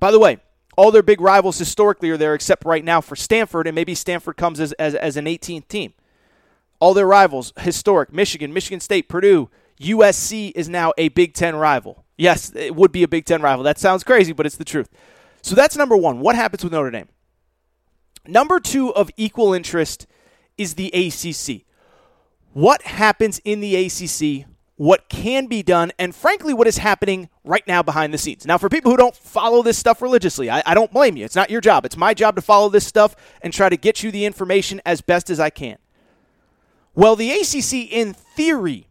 By 0.00 0.10
the 0.10 0.18
way, 0.18 0.38
all 0.76 0.90
their 0.90 1.04
big 1.04 1.20
rivals 1.20 1.58
historically 1.58 2.10
are 2.10 2.16
there 2.16 2.34
except 2.34 2.64
right 2.64 2.84
now 2.84 3.00
for 3.00 3.14
Stanford, 3.14 3.68
and 3.68 3.76
maybe 3.76 3.94
Stanford 3.94 4.36
comes 4.36 4.58
as, 4.58 4.72
as, 4.72 4.96
as 4.96 5.16
an 5.16 5.26
18th 5.26 5.68
team. 5.68 5.94
All 6.84 6.92
their 6.92 7.06
rivals, 7.06 7.54
historic 7.60 8.12
Michigan, 8.12 8.52
Michigan 8.52 8.78
State, 8.78 9.08
Purdue, 9.08 9.48
USC 9.80 10.52
is 10.54 10.68
now 10.68 10.92
a 10.98 11.08
Big 11.08 11.32
Ten 11.32 11.56
rival. 11.56 12.04
Yes, 12.18 12.54
it 12.54 12.76
would 12.76 12.92
be 12.92 13.02
a 13.02 13.08
Big 13.08 13.24
Ten 13.24 13.40
rival. 13.40 13.64
That 13.64 13.78
sounds 13.78 14.04
crazy, 14.04 14.34
but 14.34 14.44
it's 14.44 14.58
the 14.58 14.66
truth. 14.66 14.90
So 15.40 15.54
that's 15.54 15.78
number 15.78 15.96
one. 15.96 16.20
What 16.20 16.36
happens 16.36 16.62
with 16.62 16.74
Notre 16.74 16.90
Dame? 16.90 17.08
Number 18.26 18.60
two 18.60 18.94
of 18.94 19.10
equal 19.16 19.54
interest 19.54 20.06
is 20.58 20.74
the 20.74 20.88
ACC. 20.88 21.64
What 22.52 22.82
happens 22.82 23.38
in 23.46 23.60
the 23.60 23.76
ACC? 23.86 24.46
What 24.76 25.08
can 25.08 25.46
be 25.46 25.62
done? 25.62 25.90
And 25.98 26.14
frankly, 26.14 26.52
what 26.52 26.66
is 26.66 26.76
happening 26.76 27.30
right 27.44 27.66
now 27.66 27.82
behind 27.82 28.12
the 28.12 28.18
scenes? 28.18 28.44
Now, 28.44 28.58
for 28.58 28.68
people 28.68 28.90
who 28.90 28.98
don't 28.98 29.16
follow 29.16 29.62
this 29.62 29.78
stuff 29.78 30.02
religiously, 30.02 30.50
I, 30.50 30.62
I 30.66 30.74
don't 30.74 30.92
blame 30.92 31.16
you. 31.16 31.24
It's 31.24 31.34
not 31.34 31.48
your 31.48 31.62
job. 31.62 31.86
It's 31.86 31.96
my 31.96 32.12
job 32.12 32.36
to 32.36 32.42
follow 32.42 32.68
this 32.68 32.86
stuff 32.86 33.16
and 33.40 33.54
try 33.54 33.70
to 33.70 33.76
get 33.78 34.02
you 34.02 34.10
the 34.10 34.26
information 34.26 34.82
as 34.84 35.00
best 35.00 35.30
as 35.30 35.40
I 35.40 35.48
can. 35.48 35.78
Well, 36.94 37.16
the 37.16 37.32
ACC, 37.32 37.92
in 37.92 38.14
theory, 38.14 38.88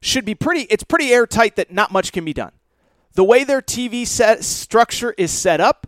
should 0.00 0.24
be 0.24 0.34
pretty, 0.34 0.62
it's 0.70 0.84
pretty 0.84 1.12
airtight 1.12 1.56
that 1.56 1.72
not 1.72 1.90
much 1.90 2.12
can 2.12 2.24
be 2.24 2.32
done. 2.32 2.52
The 3.14 3.24
way 3.24 3.44
their 3.44 3.62
TV 3.62 4.06
set 4.06 4.44
structure 4.44 5.14
is 5.16 5.30
set 5.30 5.60
up, 5.60 5.86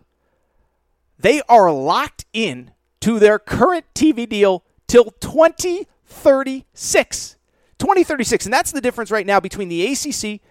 they 1.19 1.41
are 1.49 1.71
locked 1.71 2.25
in 2.33 2.71
to 3.01 3.19
their 3.19 3.39
current 3.39 3.85
TV 3.93 4.27
deal 4.27 4.63
till 4.87 5.11
2036. 5.19 7.35
2036. 7.79 8.45
And 8.45 8.53
that's 8.53 8.71
the 8.71 8.81
difference 8.81 9.11
right 9.11 9.25
now 9.25 9.39
between 9.39 9.69
the 9.69 9.85
ACC 9.85 10.41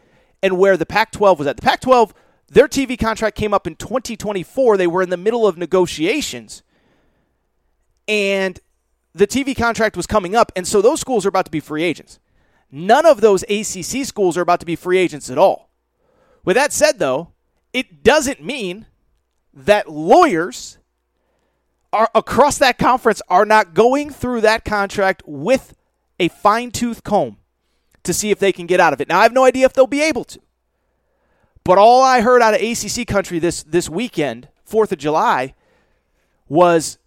and 0.42 0.58
where 0.58 0.76
the 0.76 0.86
Pac 0.86 1.12
12 1.12 1.38
was 1.38 1.48
at. 1.48 1.56
The 1.56 1.62
Pac 1.62 1.80
12, 1.80 2.14
their 2.48 2.68
TV 2.68 2.98
contract 2.98 3.36
came 3.36 3.52
up 3.52 3.66
in 3.66 3.76
2024. 3.76 4.76
They 4.76 4.86
were 4.86 5.02
in 5.02 5.10
the 5.10 5.16
middle 5.16 5.46
of 5.46 5.58
negotiations. 5.58 6.62
And 8.06 8.60
the 9.16 9.26
TV 9.26 9.56
contract 9.56 9.96
was 9.96 10.06
coming 10.06 10.36
up. 10.36 10.52
And 10.54 10.66
so 10.68 10.82
those 10.82 11.00
schools 11.00 11.24
are 11.24 11.30
about 11.30 11.46
to 11.46 11.50
be 11.50 11.60
free 11.60 11.82
agents. 11.82 12.18
None 12.70 13.06
of 13.06 13.20
those 13.20 13.42
ACC 13.44 14.04
schools 14.04 14.36
are 14.36 14.42
about 14.42 14.60
to 14.60 14.66
be 14.66 14.76
free 14.76 14.98
agents 14.98 15.30
at 15.30 15.38
all. 15.38 15.70
With 16.44 16.56
that 16.56 16.72
said, 16.72 16.98
though, 16.98 17.32
it 17.72 18.02
doesn't 18.02 18.44
mean 18.44 18.86
that 19.54 19.90
lawyers 19.90 20.78
are 21.92 22.10
across 22.14 22.58
that 22.58 22.76
conference 22.76 23.22
are 23.28 23.46
not 23.46 23.72
going 23.72 24.10
through 24.10 24.42
that 24.42 24.64
contract 24.64 25.22
with 25.24 25.74
a 26.20 26.28
fine 26.28 26.70
tooth 26.70 27.02
comb 27.02 27.38
to 28.02 28.12
see 28.12 28.30
if 28.30 28.38
they 28.38 28.52
can 28.52 28.66
get 28.66 28.80
out 28.80 28.92
of 28.92 29.00
it. 29.00 29.08
Now 29.08 29.20
I 29.20 29.22
have 29.22 29.32
no 29.32 29.44
idea 29.44 29.64
if 29.64 29.72
they'll 29.72 29.86
be 29.86 30.02
able 30.02 30.24
to. 30.24 30.40
But 31.64 31.78
all 31.78 32.02
I 32.02 32.20
heard 32.20 32.42
out 32.42 32.54
of 32.54 32.60
ACC 32.60 33.06
country 33.06 33.38
this 33.38 33.62
this 33.62 33.88
weekend, 33.88 34.48
4th 34.68 34.92
of 34.92 34.98
July, 34.98 35.54
was 36.48 36.98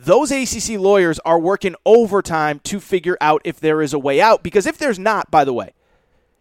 those 0.00 0.30
ACC 0.30 0.78
lawyers 0.78 1.18
are 1.20 1.40
working 1.40 1.74
overtime 1.84 2.60
to 2.60 2.78
figure 2.78 3.18
out 3.20 3.42
if 3.44 3.58
there 3.58 3.82
is 3.82 3.92
a 3.92 3.98
way 3.98 4.20
out 4.20 4.42
because 4.42 4.66
if 4.66 4.78
there's 4.78 4.98
not, 4.98 5.30
by 5.30 5.44
the 5.44 5.52
way, 5.52 5.72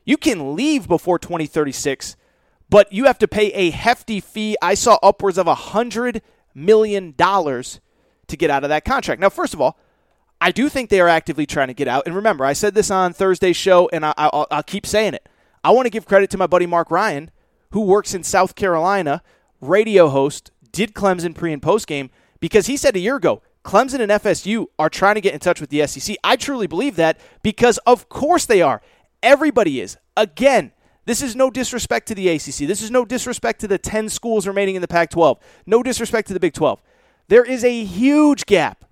you 0.05 0.15
can 0.15 0.55
leave 0.55 0.87
before 0.87 1.17
2036 1.17 2.15
but 2.69 2.91
you 2.91 3.05
have 3.05 3.17
to 3.19 3.27
pay 3.27 3.47
a 3.53 3.69
hefty 3.69 4.19
fee. 4.19 4.57
I 4.61 4.73
saw 4.73 4.99
upwards 5.01 5.37
of 5.37 5.47
a 5.47 5.55
$100 5.55 6.21
million 6.53 7.13
to 7.13 8.37
get 8.37 8.49
out 8.49 8.63
of 8.63 8.69
that 8.69 8.85
contract. 8.85 9.21
Now, 9.21 9.29
first 9.29 9.53
of 9.53 9.61
all, 9.61 9.77
I 10.39 10.51
do 10.51 10.69
think 10.69 10.89
they 10.89 10.99
are 10.99 11.07
actively 11.07 11.45
trying 11.45 11.69
to 11.69 11.73
get 11.73 11.87
out. 11.87 12.03
And 12.05 12.15
remember, 12.15 12.45
I 12.45 12.53
said 12.53 12.75
this 12.75 12.91
on 12.91 13.13
Thursday's 13.13 13.55
show, 13.55 13.89
and 13.91 14.05
I, 14.05 14.29
will 14.33 14.63
keep 14.63 14.85
saying 14.85 15.13
it. 15.13 15.27
I 15.63 15.71
want 15.71 15.85
to 15.85 15.89
give 15.89 16.05
credit 16.05 16.29
to 16.31 16.37
my 16.37 16.47
buddy 16.47 16.65
Mark 16.65 16.91
Ryan, 16.91 17.31
who 17.71 17.81
works 17.81 18.13
in 18.13 18.23
South 18.23 18.55
Carolina, 18.55 19.23
radio 19.61 20.09
host, 20.09 20.51
did 20.71 20.93
Clemson 20.93 21.33
pre 21.33 21.53
and 21.53 21.61
post 21.61 21.87
game, 21.87 22.09
because 22.39 22.67
he 22.67 22.77
said 22.77 22.95
a 22.95 22.99
year 22.99 23.15
ago, 23.15 23.41
Clemson 23.67 23.99
and 23.99 24.09
FSU 24.09 24.67
are 24.79 24.89
trying 24.89 25.15
to 25.15 25.21
get 25.21 25.33
in 25.33 25.41
touch 25.41 25.59
with 25.59 25.69
the 25.69 25.85
SEC. 25.85 26.15
I 26.23 26.37
truly 26.37 26.67
believe 26.67 26.95
that 26.95 27.19
because, 27.43 27.77
of 27.79 28.07
course, 28.07 28.45
they 28.45 28.61
are. 28.61 28.81
Everybody 29.21 29.81
is. 29.81 29.97
Again, 30.15 30.71
this 31.03 31.21
is 31.21 31.35
no 31.35 31.51
disrespect 31.51 32.07
to 32.07 32.15
the 32.15 32.29
ACC. 32.29 32.65
This 32.65 32.81
is 32.81 32.89
no 32.89 33.03
disrespect 33.03 33.59
to 33.59 33.67
the 33.67 33.77
10 33.77 34.07
schools 34.07 34.47
remaining 34.47 34.75
in 34.75 34.81
the 34.81 34.87
Pac 34.87 35.09
12. 35.09 35.37
No 35.65 35.83
disrespect 35.83 36.29
to 36.29 36.33
the 36.33 36.39
Big 36.39 36.53
12. 36.53 36.81
There 37.27 37.43
is 37.43 37.65
a 37.65 37.83
huge 37.83 38.45
gap 38.45 38.85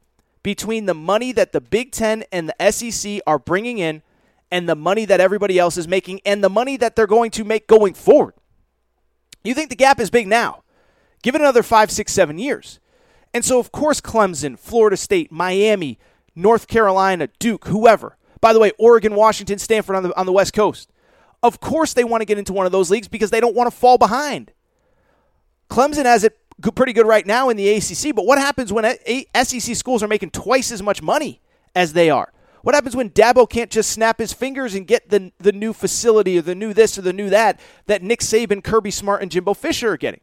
between 0.44 0.88
the 0.88 0.94
money 0.94 1.32
that 1.32 1.54
the 1.54 1.62
Big 1.62 1.94
10 1.94 2.26
and 2.34 2.50
the 2.50 2.72
SEC 2.72 3.22
are 3.26 3.40
bringing 3.40 3.78
in 3.78 4.02
and 4.52 4.68
the 4.68 4.76
money 4.76 5.06
that 5.06 5.22
everybody 5.22 5.58
else 5.58 5.78
is 5.78 5.88
making 5.88 6.20
and 6.26 6.44
the 6.44 6.50
money 6.50 6.76
that 6.76 6.98
they're 6.98 7.08
going 7.08 7.32
to 7.32 7.46
make 7.46 7.68
going 7.68 7.94
forward. 7.94 8.34
You 9.42 9.54
think 9.54 9.70
the 9.70 9.78
gap 9.78 10.02
is 10.02 10.10
big 10.10 10.28
now? 10.28 10.64
Give 11.24 11.34
it 11.34 11.40
another 11.40 11.64
five, 11.64 11.92
six, 11.92 12.12
seven 12.12 12.38
years. 12.38 12.82
And 13.36 13.44
so, 13.44 13.60
of 13.60 13.74
course, 13.74 14.00
Clemson, 14.00 14.58
Florida 14.58 14.96
State, 14.96 15.30
Miami, 15.30 16.00
North 16.38 16.68
Carolina, 16.68 17.28
Duke, 17.38 17.66
whoever. 17.66 18.16
By 18.40 18.54
the 18.54 18.62
way, 18.62 18.72
Oregon, 18.80 19.14
Washington, 19.14 19.60
Stanford 19.60 19.98
on 19.98 20.04
the, 20.04 20.18
on 20.18 20.26
the 20.26 20.32
West 20.32 20.54
Coast. 20.54 20.90
Of 21.44 21.60
course, 21.60 21.94
they 21.94 22.06
want 22.06 22.22
to 22.22 22.26
get 22.26 22.38
into 22.38 22.54
one 22.54 22.66
of 22.66 22.72
those 22.72 22.90
leagues 22.90 23.10
because 23.10 23.32
they 23.32 23.42
don't 23.42 23.54
want 23.54 23.70
to 23.70 23.76
fall 23.76 23.98
behind. 23.98 24.54
Clemson 25.70 26.06
has 26.06 26.24
it 26.24 26.40
pretty 26.76 26.94
good 26.94 27.06
right 27.06 27.28
now 27.28 27.50
in 27.50 27.58
the 27.58 27.68
ACC, 27.68 28.16
but 28.16 28.26
what 28.26 28.38
happens 28.38 28.72
when 28.72 28.86
SEC 29.44 29.76
schools 29.76 30.02
are 30.02 30.08
making 30.08 30.30
twice 30.30 30.72
as 30.72 30.82
much 30.82 31.02
money 31.02 31.42
as 31.76 31.92
they 31.92 32.10
are? 32.10 32.32
What 32.62 32.74
happens 32.74 32.96
when 32.96 33.10
Dabo 33.10 33.50
can't 33.50 33.70
just 33.70 33.92
snap 33.92 34.18
his 34.18 34.32
fingers 34.32 34.76
and 34.76 34.88
get 34.88 35.10
the, 35.10 35.34
the 35.40 35.52
new 35.52 35.74
facility 35.74 36.38
or 36.38 36.42
the 36.42 36.56
new 36.56 36.74
this 36.74 36.98
or 36.98 37.02
the 37.02 37.12
new 37.12 37.30
that 37.32 37.60
that 37.88 38.02
Nick 38.02 38.22
Saban, 38.22 38.64
Kirby 38.64 38.92
Smart, 38.92 39.22
and 39.22 39.30
Jimbo 39.30 39.56
Fisher 39.56 39.92
are 39.92 39.98
getting? 39.98 40.22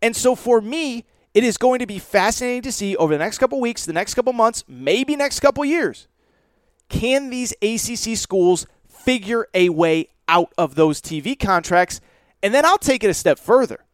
And 0.00 0.16
so 0.16 0.34
for 0.34 0.62
me, 0.62 1.04
it 1.34 1.44
is 1.44 1.56
going 1.58 1.80
to 1.80 1.86
be 1.86 1.98
fascinating 1.98 2.62
to 2.62 2.72
see 2.72 2.96
over 2.96 3.12
the 3.12 3.18
next 3.18 3.38
couple 3.38 3.60
weeks, 3.60 3.84
the 3.84 3.92
next 3.92 4.14
couple 4.14 4.32
months, 4.32 4.64
maybe 4.68 5.16
next 5.16 5.40
couple 5.40 5.64
years. 5.64 6.08
Can 6.88 7.30
these 7.30 7.52
ACC 7.60 8.16
schools 8.16 8.66
figure 9.04 9.46
a 9.52 9.68
way 9.68 10.08
out 10.28 10.52
of 10.56 10.74
those 10.74 11.00
TV 11.00 11.38
contracts. 11.38 12.00
And 12.42 12.54
then 12.54 12.64
I'll 12.64 12.78
take 12.78 13.04
it 13.04 13.10
a 13.10 13.14
step 13.14 13.38
further. 13.38 13.84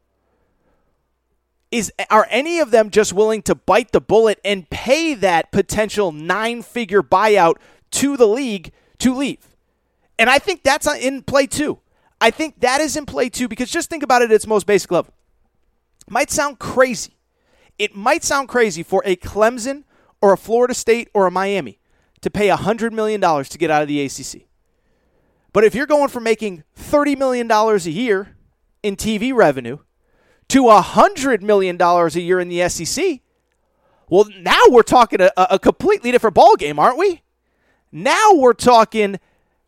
Is 1.71 1.93
are 2.11 2.27
any 2.31 2.59
of 2.59 2.73
them 2.73 2.91
just 2.91 3.13
willing 3.13 3.43
to 3.43 3.55
bite 3.55 3.93
the 3.93 4.01
bullet 4.01 4.41
and 4.45 4.69
pay 4.71 5.15
that 5.15 5.53
potential 5.53 6.11
nine-figure 6.11 7.03
buyout 7.03 7.57
to 7.93 8.17
the 8.17 8.27
league 8.27 8.73
to 8.99 9.15
leave? 9.15 9.47
And 10.19 10.29
I 10.29 10.39
think 10.39 10.65
that's 10.65 10.87
uh, 10.87 10.97
in 11.01 11.23
play 11.23 11.47
too. 11.47 11.79
I 12.21 12.31
think 12.31 12.61
that 12.61 12.81
is 12.81 12.97
in 12.97 13.07
play 13.07 13.29
too 13.29 13.47
because 13.47 13.71
just 13.71 13.89
think 13.89 14.03
about 14.03 14.23
it 14.23 14.27
at 14.27 14.33
its 14.33 14.49
most 14.49 14.67
basic 14.67 14.91
level. 14.91 15.15
Might 16.09 16.31
sound 16.31 16.59
crazy. 16.59 17.17
It 17.81 17.97
might 17.97 18.23
sound 18.23 18.47
crazy 18.47 18.83
for 18.83 19.03
a 19.07 19.17
Clemson 19.17 19.85
or 20.21 20.35
a 20.35 20.37
Florida 20.37 20.75
State 20.75 21.09
or 21.15 21.27
a 21.27 21.31
Miami 21.31 21.79
to 22.21 22.29
pay 22.29 22.49
$100 22.49 22.93
million 22.93 23.23
to 23.23 23.59
get 23.59 23.71
out 23.71 23.81
of 23.81 23.89
the 23.89 24.03
ACC. 24.03 24.43
But 25.55 25.65
if 25.65 25.75
you're 25.75 25.87
going 25.87 26.09
from 26.09 26.25
making 26.25 26.63
$30 26.79 27.17
million 27.17 27.51
a 27.51 27.77
year 27.79 28.37
in 28.83 28.97
TV 28.97 29.35
revenue 29.35 29.79
to 30.49 30.65
$100 30.65 31.41
million 31.41 31.81
a 31.81 32.09
year 32.21 32.39
in 32.39 32.51
the 32.51 32.69
SEC, 32.69 33.21
well, 34.11 34.27
now 34.41 34.61
we're 34.69 34.83
talking 34.83 35.23
a, 35.23 35.31
a 35.39 35.59
completely 35.59 36.13
different 36.13 36.37
ballgame, 36.37 36.77
aren't 36.77 36.99
we? 36.99 37.23
Now 37.91 38.35
we're 38.35 38.53
talking 38.53 39.19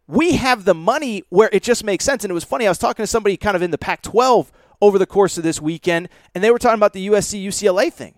we 0.07 0.33
have 0.33 0.67
the 0.67 0.75
money 0.75 1.25
where 1.31 1.49
it 1.51 1.63
just 1.63 1.83
makes 1.83 2.05
sense. 2.05 2.25
And 2.25 2.31
it 2.31 2.35
was 2.35 2.45
funny, 2.45 2.67
I 2.67 2.71
was 2.71 2.77
talking 2.77 3.03
to 3.03 3.07
somebody 3.07 3.39
kind 3.39 3.57
of 3.57 3.63
in 3.63 3.71
the 3.71 3.79
Pac 3.79 4.03
12 4.03 4.53
over 4.83 4.99
the 4.99 5.07
course 5.07 5.39
of 5.39 5.45
this 5.45 5.62
weekend, 5.62 6.09
and 6.35 6.45
they 6.45 6.51
were 6.51 6.59
talking 6.59 6.78
about 6.78 6.93
the 6.93 7.07
USC 7.07 7.43
UCLA 7.43 7.91
thing. 7.91 8.14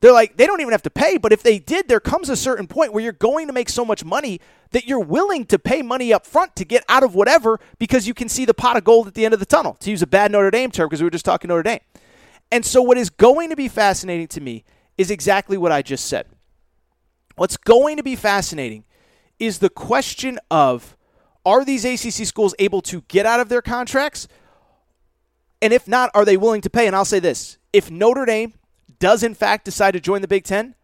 They're 0.00 0.12
like, 0.12 0.36
they 0.36 0.46
don't 0.46 0.60
even 0.60 0.72
have 0.72 0.82
to 0.82 0.90
pay, 0.90 1.18
but 1.18 1.32
if 1.32 1.42
they 1.42 1.58
did, 1.58 1.86
there 1.88 2.00
comes 2.00 2.28
a 2.28 2.36
certain 2.36 2.66
point 2.66 2.92
where 2.92 3.02
you're 3.02 3.12
going 3.12 3.46
to 3.46 3.52
make 3.52 3.68
so 3.68 3.84
much 3.84 4.04
money 4.04 4.40
that 4.72 4.86
you're 4.86 4.98
willing 4.98 5.44
to 5.46 5.58
pay 5.58 5.82
money 5.82 6.12
up 6.12 6.26
front 6.26 6.56
to 6.56 6.64
get 6.64 6.84
out 6.88 7.04
of 7.04 7.14
whatever 7.14 7.60
because 7.78 8.08
you 8.08 8.14
can 8.14 8.28
see 8.28 8.44
the 8.44 8.54
pot 8.54 8.76
of 8.76 8.82
gold 8.82 9.06
at 9.06 9.14
the 9.14 9.24
end 9.24 9.34
of 9.34 9.40
the 9.40 9.46
tunnel, 9.46 9.74
to 9.74 9.90
use 9.90 10.02
a 10.02 10.06
bad 10.06 10.32
Notre 10.32 10.50
Dame 10.50 10.70
term 10.70 10.88
because 10.88 11.00
we 11.00 11.04
were 11.04 11.10
just 11.10 11.24
talking 11.24 11.48
Notre 11.48 11.62
Dame. 11.62 11.80
And 12.50 12.66
so, 12.66 12.82
what 12.82 12.98
is 12.98 13.08
going 13.08 13.50
to 13.50 13.56
be 13.56 13.68
fascinating 13.68 14.26
to 14.28 14.40
me 14.40 14.64
is 14.98 15.10
exactly 15.10 15.56
what 15.56 15.70
I 15.70 15.82
just 15.82 16.06
said. 16.06 16.26
What's 17.36 17.56
going 17.56 17.96
to 17.98 18.02
be 18.02 18.16
fascinating 18.16 18.84
is 19.38 19.58
the 19.58 19.70
question 19.70 20.38
of 20.50 20.96
are 21.44 21.64
these 21.64 21.84
ACC 21.84 22.26
schools 22.26 22.54
able 22.58 22.82
to 22.82 23.02
get 23.02 23.26
out 23.26 23.38
of 23.38 23.48
their 23.48 23.62
contracts? 23.62 24.26
And 25.62 25.72
if 25.72 25.86
not, 25.86 26.10
are 26.14 26.24
they 26.24 26.36
willing 26.36 26.60
to 26.62 26.70
pay? 26.70 26.86
And 26.86 26.96
I'll 26.96 27.04
say 27.04 27.20
this 27.20 27.58
if 27.72 27.90
Notre 27.90 28.24
Dame 28.24 28.54
does 28.98 29.22
in 29.22 29.34
fact 29.34 29.64
decide 29.64 29.92
to 29.92 30.00
join 30.00 30.22
the 30.22 30.28
Big 30.28 30.44
Ten, 30.44 30.74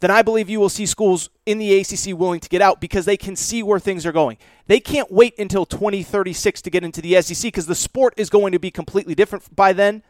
then 0.00 0.10
I 0.10 0.22
believe 0.22 0.50
you 0.50 0.60
will 0.60 0.68
see 0.68 0.84
schools 0.84 1.30
in 1.46 1.58
the 1.58 1.78
ACC 1.78 2.18
willing 2.18 2.40
to 2.40 2.48
get 2.48 2.60
out 2.60 2.80
because 2.80 3.06
they 3.06 3.16
can 3.16 3.34
see 3.34 3.62
where 3.62 3.78
things 3.78 4.04
are 4.04 4.12
going. 4.12 4.36
They 4.66 4.78
can't 4.78 5.10
wait 5.10 5.38
until 5.38 5.64
2036 5.64 6.62
to 6.62 6.70
get 6.70 6.84
into 6.84 7.00
the 7.00 7.20
SEC 7.22 7.48
because 7.48 7.66
the 7.66 7.74
sport 7.74 8.14
is 8.16 8.28
going 8.28 8.52
to 8.52 8.58
be 8.58 8.70
completely 8.70 9.14
different 9.14 9.54
by 9.54 9.72
then. 9.72 10.02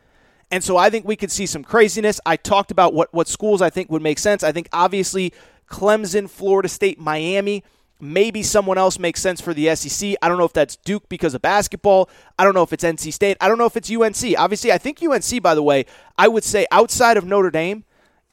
And 0.51 0.63
so 0.63 0.77
I 0.77 0.91
think 0.91 1.07
we 1.07 1.17
could 1.17 1.31
see 1.31 1.47
some 1.47 1.63
craziness. 1.63 2.21
I 2.27 2.37
talked 2.37 2.71
about 2.71 2.95
what, 2.95 3.13
what 3.13 3.29
schools 3.29 3.63
I 3.63 3.71
think 3.71 3.91
would 3.91 4.03
make 4.03 4.19
sense. 4.19 4.43
I 4.43 4.53
think 4.53 4.69
obviously 4.73 5.33
Clemson, 5.69 6.29
Florida 6.29 6.69
State, 6.69 6.99
Miami 6.99 7.65
Maybe 7.99 8.43
someone 8.43 8.77
else 8.77 8.99
makes 8.99 9.21
sense 9.21 9.41
for 9.41 9.55
the 9.55 9.75
SEC. 9.75 10.17
I 10.21 10.29
don't 10.29 10.37
know 10.37 10.45
if 10.45 10.53
that's 10.53 10.77
Duke 10.77 11.09
because 11.09 11.35
of 11.35 11.41
basketball. 11.41 12.11
I 12.39 12.45
don't 12.45 12.55
know 12.55 12.63
if 12.63 12.73
it's 12.73 12.85
NC 12.85 13.13
State. 13.13 13.39
I 13.41 13.49
don't 13.49 13.57
know 13.57 13.67
if 13.67 13.77
it's 13.77 13.91
UNC. 13.91 14.39
Obviously, 14.39 14.71
I 14.71 14.79
think 14.79 15.03
UNC, 15.03 15.43
by 15.43 15.55
the 15.55 15.63
way, 15.63 15.87
I 16.19 16.29
would 16.29 16.45
say 16.45 16.67
outside 16.71 17.17
of 17.17 17.25
Notre 17.25 17.51
Dame, 17.51 17.85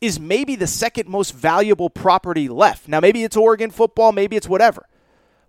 is 0.01 0.19
maybe 0.19 0.57
the 0.57 0.67
second 0.67 1.07
most 1.07 1.31
valuable 1.31 1.89
property 1.89 2.49
left. 2.49 2.89
Now, 2.89 2.99
maybe 2.99 3.23
it's 3.23 3.37
Oregon 3.37 3.71
football, 3.71 4.11
maybe 4.11 4.35
it's 4.35 4.49
whatever. 4.49 4.85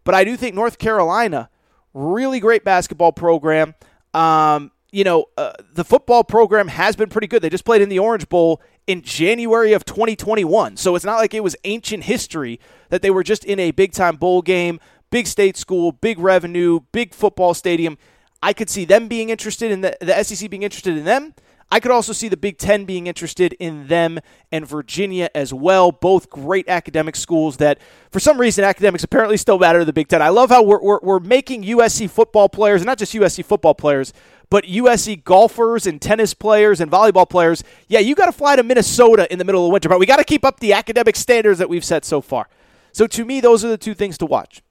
But 0.05 0.15
I 0.15 0.23
do 0.23 0.37
think 0.37 0.55
North 0.55 0.79
Carolina, 0.79 1.51
really 1.93 2.39
great 2.39 2.63
basketball 2.63 3.11
program. 3.11 3.75
Um, 4.13 4.71
you 4.93 5.03
know, 5.03 5.27
uh, 5.37 5.55
the 5.73 5.83
football 5.83 6.23
program 6.23 6.69
has 6.69 6.95
been 6.95 7.09
pretty 7.09 7.27
good. 7.27 7.43
They 7.43 7.51
just 7.51 7.65
played 7.65 7.83
in 7.83 7.89
the 7.89 7.99
Orange 7.99 8.29
Bowl 8.29 8.63
in 8.87 9.03
January 9.03 9.73
of 9.73 9.85
2021. 9.85 10.77
So 10.77 10.95
it's 10.95 11.05
not 11.05 11.17
like 11.17 11.35
it 11.35 11.43
was 11.43 11.57
ancient 11.65 12.05
history 12.05 12.61
that 12.91 13.03
they 13.03 13.11
were 13.11 13.23
just 13.23 13.45
in 13.45 13.59
a 13.59 13.71
big 13.71 13.93
time 13.93 14.17
bowl 14.17 14.43
game, 14.43 14.81
big 15.11 15.27
state 15.27 15.57
school, 15.57 15.93
big 15.93 16.19
revenue, 16.19 16.81
big 16.93 17.15
football 17.15 17.55
stadium. 17.55 17.99
I 18.43 18.53
could 18.53 18.69
see 18.69 18.85
them 18.85 19.09
being 19.09 19.31
interested 19.31 19.71
in 19.71 19.81
the, 19.81 19.97
the 20.01 20.23
SEC 20.23 20.51
being 20.51 20.63
interested 20.63 20.97
in 20.97 21.05
them. 21.05 21.35
I 21.71 21.81
could 21.81 21.91
also 21.91 22.13
see 22.13 22.29
the 22.29 22.37
Big 22.37 22.59
Ten 22.59 22.85
being 22.85 23.07
interested 23.07 23.55
in 23.55 23.89
them 23.89 24.21
and 24.53 24.67
Virginia 24.67 25.29
as 25.35 25.53
well. 25.53 25.91
Both 25.91 26.31
great 26.31 26.69
academic 26.69 27.17
schools 27.17 27.57
that, 27.57 27.79
for 28.11 28.21
some 28.21 28.39
reason, 28.39 28.65
academics 28.65 29.03
apparently 29.03 29.37
still 29.37 29.59
matter 29.59 29.81
to 29.81 29.85
the 29.85 29.93
Big 29.93 30.09
Ten. 30.09 30.23
I 30.23 30.29
love 30.29 30.51
how 30.51 30.63
we're, 30.63 30.81
we're, 30.81 31.01
we're 31.03 31.21
making 31.21 31.65
USC 31.65 32.09
football 32.09 32.49
players, 32.49 32.83
and 32.83 32.87
not 32.87 32.99
just 32.99 33.13
USC 33.15 33.45
football 33.45 33.75
players, 33.75 34.13
but 34.51 34.65
USC 34.65 35.23
golfers 35.25 35.87
and 35.87 36.01
tennis 36.01 36.35
players 36.35 36.81
and 36.81 36.91
volleyball 36.91 37.29
players, 37.29 37.65
yeah, 37.89 38.01
you 38.01 38.15
got 38.15 38.27
to 38.27 38.33
fly 38.33 38.57
to 38.57 38.63
Minnesota 38.63 39.31
in 39.33 39.39
the 39.39 39.45
middle 39.45 39.67
of 39.67 39.73
winter, 39.73 39.89
but 39.89 39.99
we 39.99 40.07
got 40.07 40.17
to 40.17 40.25
keep 40.25 40.45
up 40.45 40.61
the 40.61 40.73
academic 40.73 41.17
standards 41.17 41.59
that 41.59 41.69
we've 41.69 41.85
set 41.85 42.05
so 42.05 42.21
far. 42.21 42.49
So 42.93 43.07
to 43.09 43.25
me, 43.25 43.41
those 43.41 43.65
are 43.65 43.69
the 43.69 43.79
two 43.79 43.95
things 43.95 44.19
to 44.19 44.27
watch. 44.27 44.63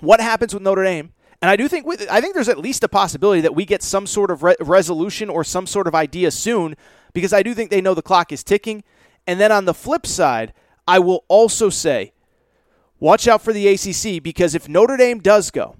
What 0.00 0.20
happens 0.20 0.54
with 0.54 0.62
Notre 0.62 0.84
Dame? 0.84 1.12
And 1.42 1.50
I 1.50 1.56
do 1.56 1.68
think 1.68 1.86
I 2.10 2.20
think 2.20 2.34
there's 2.34 2.48
at 2.48 2.58
least 2.58 2.82
a 2.82 2.88
possibility 2.88 3.40
that 3.42 3.54
we 3.54 3.64
get 3.64 3.82
some 3.82 4.06
sort 4.06 4.30
of 4.30 4.42
re- 4.42 4.56
resolution 4.60 5.28
or 5.28 5.44
some 5.44 5.66
sort 5.66 5.86
of 5.86 5.94
idea 5.94 6.30
soon 6.30 6.76
because 7.12 7.32
I 7.32 7.42
do 7.42 7.54
think 7.54 7.70
they 7.70 7.80
know 7.80 7.94
the 7.94 8.02
clock 8.02 8.32
is 8.32 8.42
ticking. 8.42 8.84
And 9.26 9.38
then 9.40 9.52
on 9.52 9.64
the 9.64 9.74
flip 9.74 10.06
side, 10.06 10.52
I 10.88 10.98
will 10.98 11.24
also 11.28 11.68
say 11.68 12.12
watch 13.00 13.28
out 13.28 13.42
for 13.42 13.52
the 13.52 13.68
ACC 13.68 14.22
because 14.22 14.54
if 14.54 14.68
Notre 14.68 14.96
Dame 14.96 15.18
does 15.20 15.50
go, 15.50 15.76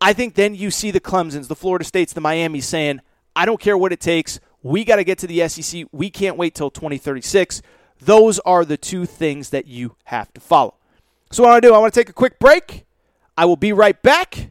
I 0.00 0.12
think 0.12 0.34
then 0.34 0.54
you 0.54 0.70
see 0.70 0.90
the 0.90 1.00
Clemsons, 1.00 1.48
the 1.48 1.56
Florida 1.56 1.84
States, 1.84 2.12
the 2.12 2.20
Miami 2.20 2.60
saying, 2.60 3.00
I 3.34 3.44
don't 3.46 3.60
care 3.60 3.76
what 3.76 3.92
it 3.92 4.00
takes. 4.00 4.40
We 4.62 4.84
got 4.84 4.96
to 4.96 5.04
get 5.04 5.18
to 5.18 5.26
the 5.26 5.48
SEC. 5.48 5.86
We 5.92 6.10
can't 6.10 6.36
wait 6.36 6.54
till 6.54 6.70
2036. 6.70 7.62
Those 8.00 8.38
are 8.40 8.64
the 8.64 8.76
two 8.76 9.06
things 9.06 9.50
that 9.50 9.66
you 9.66 9.96
have 10.04 10.32
to 10.34 10.40
follow. 10.40 10.74
So, 11.30 11.42
what 11.42 11.50
I 11.50 11.52
want 11.52 11.62
to 11.62 11.68
do, 11.68 11.74
I 11.74 11.78
want 11.78 11.94
to 11.94 12.00
take 12.00 12.08
a 12.08 12.12
quick 12.12 12.38
break. 12.38 12.86
I 13.36 13.44
will 13.44 13.56
be 13.56 13.72
right 13.72 14.00
back, 14.02 14.50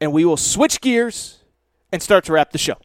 and 0.00 0.12
we 0.12 0.24
will 0.24 0.36
switch 0.36 0.80
gears 0.80 1.38
and 1.92 2.02
start 2.02 2.24
to 2.24 2.32
wrap 2.32 2.50
the 2.52 2.58
show. 2.58 2.76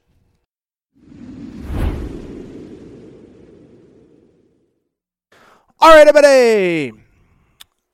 All 5.79 5.89
right, 5.89 6.07
everybody. 6.07 6.93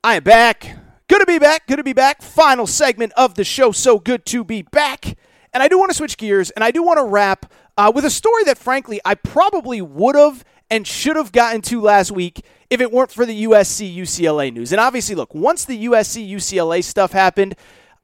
I 0.04 0.16
am 0.16 0.22
back. 0.22 0.81
Good 1.08 1.20
to 1.20 1.26
be 1.26 1.38
back. 1.38 1.66
Good 1.66 1.76
to 1.76 1.84
be 1.84 1.92
back. 1.92 2.22
Final 2.22 2.66
segment 2.66 3.12
of 3.16 3.34
the 3.34 3.44
show. 3.44 3.72
So 3.72 3.98
good 3.98 4.24
to 4.26 4.44
be 4.44 4.62
back. 4.62 5.16
And 5.52 5.62
I 5.62 5.68
do 5.68 5.78
want 5.78 5.90
to 5.90 5.96
switch 5.96 6.16
gears 6.16 6.50
and 6.50 6.64
I 6.64 6.70
do 6.70 6.82
want 6.82 6.98
to 6.98 7.04
wrap 7.04 7.52
uh, 7.76 7.92
with 7.94 8.04
a 8.04 8.10
story 8.10 8.44
that, 8.44 8.58
frankly, 8.58 9.00
I 9.04 9.14
probably 9.14 9.82
would 9.82 10.14
have 10.14 10.44
and 10.70 10.86
should 10.86 11.16
have 11.16 11.32
gotten 11.32 11.60
to 11.62 11.80
last 11.80 12.10
week 12.10 12.44
if 12.70 12.80
it 12.80 12.90
weren't 12.90 13.10
for 13.10 13.26
the 13.26 13.44
USC 13.44 13.94
UCLA 13.94 14.52
news. 14.52 14.72
And 14.72 14.80
obviously, 14.80 15.14
look, 15.14 15.34
once 15.34 15.66
the 15.66 15.86
USC 15.86 16.26
UCLA 16.30 16.82
stuff 16.82 17.12
happened, 17.12 17.54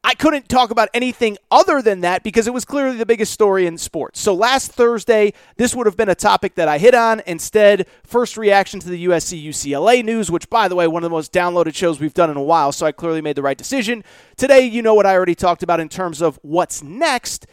I 0.04 0.14
couldn't 0.14 0.48
talk 0.48 0.70
about 0.70 0.88
anything 0.94 1.38
other 1.50 1.82
than 1.82 2.00
that 2.00 2.22
because 2.22 2.46
it 2.46 2.54
was 2.54 2.64
clearly 2.64 2.96
the 2.96 3.04
biggest 3.04 3.32
story 3.32 3.66
in 3.66 3.76
sports. 3.76 4.20
So 4.20 4.32
last 4.32 4.70
Thursday, 4.72 5.32
this 5.56 5.74
would 5.74 5.86
have 5.86 5.96
been 5.96 6.08
a 6.08 6.14
topic 6.14 6.54
that 6.54 6.68
I 6.68 6.78
hit 6.78 6.94
on. 6.94 7.20
Instead, 7.26 7.86
first 8.04 8.36
reaction 8.36 8.78
to 8.80 8.88
the 8.88 9.06
USC 9.06 9.44
UCLA 9.44 10.04
news, 10.04 10.30
which, 10.30 10.48
by 10.48 10.68
the 10.68 10.76
way, 10.76 10.86
one 10.86 11.02
of 11.02 11.10
the 11.10 11.14
most 11.14 11.32
downloaded 11.32 11.74
shows 11.74 11.98
we've 11.98 12.14
done 12.14 12.30
in 12.30 12.36
a 12.36 12.42
while. 12.42 12.70
So 12.70 12.86
I 12.86 12.92
clearly 12.92 13.20
made 13.20 13.36
the 13.36 13.42
right 13.42 13.58
decision. 13.58 14.04
Today, 14.36 14.64
you 14.64 14.82
know 14.82 14.94
what 14.94 15.04
I 15.04 15.14
already 15.14 15.34
talked 15.34 15.62
about 15.62 15.80
in 15.80 15.88
terms 15.88 16.22
of 16.22 16.38
what's 16.42 16.82
next. 16.82 17.46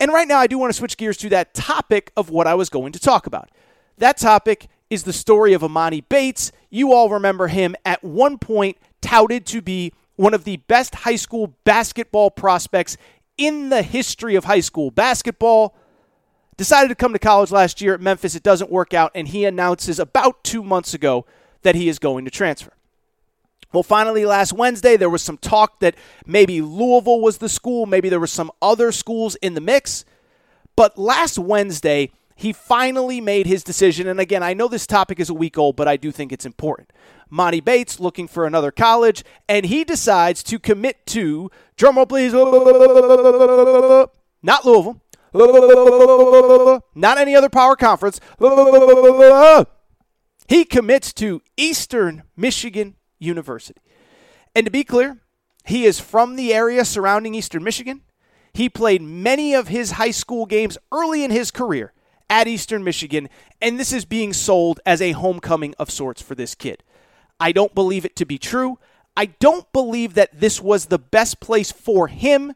And 0.00 0.12
right 0.12 0.26
now, 0.26 0.38
I 0.38 0.48
do 0.48 0.58
want 0.58 0.72
to 0.72 0.76
switch 0.76 0.96
gears 0.96 1.16
to 1.18 1.28
that 1.28 1.54
topic 1.54 2.10
of 2.16 2.30
what 2.30 2.48
I 2.48 2.54
was 2.54 2.68
going 2.68 2.92
to 2.92 2.98
talk 2.98 3.26
about. 3.26 3.48
That 3.98 4.16
topic 4.16 4.66
is 4.90 5.04
the 5.04 5.12
story 5.12 5.52
of 5.52 5.62
Emoni 5.62 6.02
Bates. 6.08 6.50
You 6.68 6.92
all 6.92 7.08
remember 7.08 7.46
him 7.46 7.76
at 7.84 8.02
one 8.02 8.38
point 8.38 8.76
touted 9.00 9.46
to 9.46 9.62
be 9.62 9.92
one 10.20 10.34
of 10.34 10.44
the 10.44 10.58
best 10.58 10.96
high 10.96 11.16
school 11.16 11.56
basketball 11.64 12.30
prospects 12.30 12.98
in 13.38 13.70
the 13.70 13.82
history 13.82 14.34
of 14.34 14.44
high 14.44 14.60
school 14.60 14.90
basketball. 14.90 15.74
Decided 16.58 16.88
to 16.88 16.94
come 16.94 17.14
to 17.14 17.18
college 17.18 17.50
last 17.50 17.80
year 17.80 17.94
at 17.94 18.02
Memphis. 18.02 18.34
It 18.34 18.42
doesn't 18.42 18.70
work 18.70 18.92
out, 18.92 19.12
and 19.14 19.28
he 19.28 19.46
announces 19.46 19.98
about 19.98 20.44
two 20.44 20.62
months 20.62 20.92
ago 20.92 21.24
that 21.62 21.74
he 21.74 21.88
is 21.88 21.98
going 21.98 22.26
to 22.26 22.30
transfer. 22.30 22.74
Well, 23.72 23.82
finally, 23.82 24.26
last 24.26 24.52
Wednesday, 24.52 24.98
there 24.98 25.08
was 25.08 25.22
some 25.22 25.38
talk 25.38 25.80
that 25.80 25.94
maybe 26.26 26.60
Louisville 26.60 27.22
was 27.22 27.38
the 27.38 27.48
school, 27.48 27.86
maybe 27.86 28.10
there 28.10 28.20
were 28.20 28.26
some 28.26 28.50
other 28.60 28.92
schools 28.92 29.36
in 29.36 29.54
the 29.54 29.60
mix. 29.62 30.04
But 30.76 30.98
last 30.98 31.38
Wednesday, 31.38 32.10
he 32.34 32.52
finally 32.52 33.22
made 33.22 33.46
his 33.46 33.64
decision. 33.64 34.06
And 34.06 34.20
again, 34.20 34.42
I 34.42 34.52
know 34.52 34.68
this 34.68 34.86
topic 34.86 35.18
is 35.18 35.30
a 35.30 35.34
week 35.34 35.56
old, 35.56 35.76
but 35.76 35.88
I 35.88 35.96
do 35.96 36.12
think 36.12 36.30
it's 36.30 36.46
important. 36.46 36.92
Emoni 37.32 37.64
Bates 37.64 38.00
looking 38.00 38.28
for 38.28 38.46
another 38.46 38.70
college, 38.70 39.24
and 39.48 39.66
he 39.66 39.84
decides 39.84 40.42
to 40.44 40.58
commit 40.58 41.06
to, 41.06 41.50
drumroll 41.76 42.08
please, 42.08 42.32
not 44.42 44.64
Louisville, 44.64 45.00
not 46.94 47.18
any 47.18 47.36
other 47.36 47.48
power 47.48 47.76
conference. 47.76 48.20
He 50.48 50.64
commits 50.64 51.12
to 51.14 51.40
Eastern 51.56 52.24
Michigan 52.36 52.96
University. 53.18 53.80
And 54.54 54.66
to 54.66 54.70
be 54.72 54.82
clear, 54.82 55.18
he 55.64 55.84
is 55.84 56.00
from 56.00 56.34
the 56.34 56.52
area 56.52 56.84
surrounding 56.84 57.34
Eastern 57.36 57.62
Michigan. 57.62 58.00
He 58.52 58.68
played 58.68 59.00
many 59.02 59.54
of 59.54 59.68
his 59.68 59.92
high 59.92 60.10
school 60.10 60.46
games 60.46 60.76
early 60.90 61.22
in 61.22 61.30
his 61.30 61.52
career 61.52 61.92
at 62.28 62.48
Eastern 62.48 62.82
Michigan, 62.82 63.28
and 63.62 63.78
this 63.78 63.92
is 63.92 64.04
being 64.04 64.32
sold 64.32 64.80
as 64.84 65.00
a 65.00 65.12
homecoming 65.12 65.74
of 65.78 65.90
sorts 65.90 66.20
for 66.20 66.34
this 66.34 66.56
kid. 66.56 66.82
I 67.40 67.52
don't 67.52 67.74
believe 67.74 68.04
it 68.04 68.14
to 68.16 68.26
be 68.26 68.38
true. 68.38 68.78
I 69.16 69.26
don't 69.26 69.70
believe 69.72 70.14
that 70.14 70.38
this 70.38 70.60
was 70.60 70.86
the 70.86 70.98
best 70.98 71.40
place 71.40 71.72
for 71.72 72.06
him. 72.06 72.54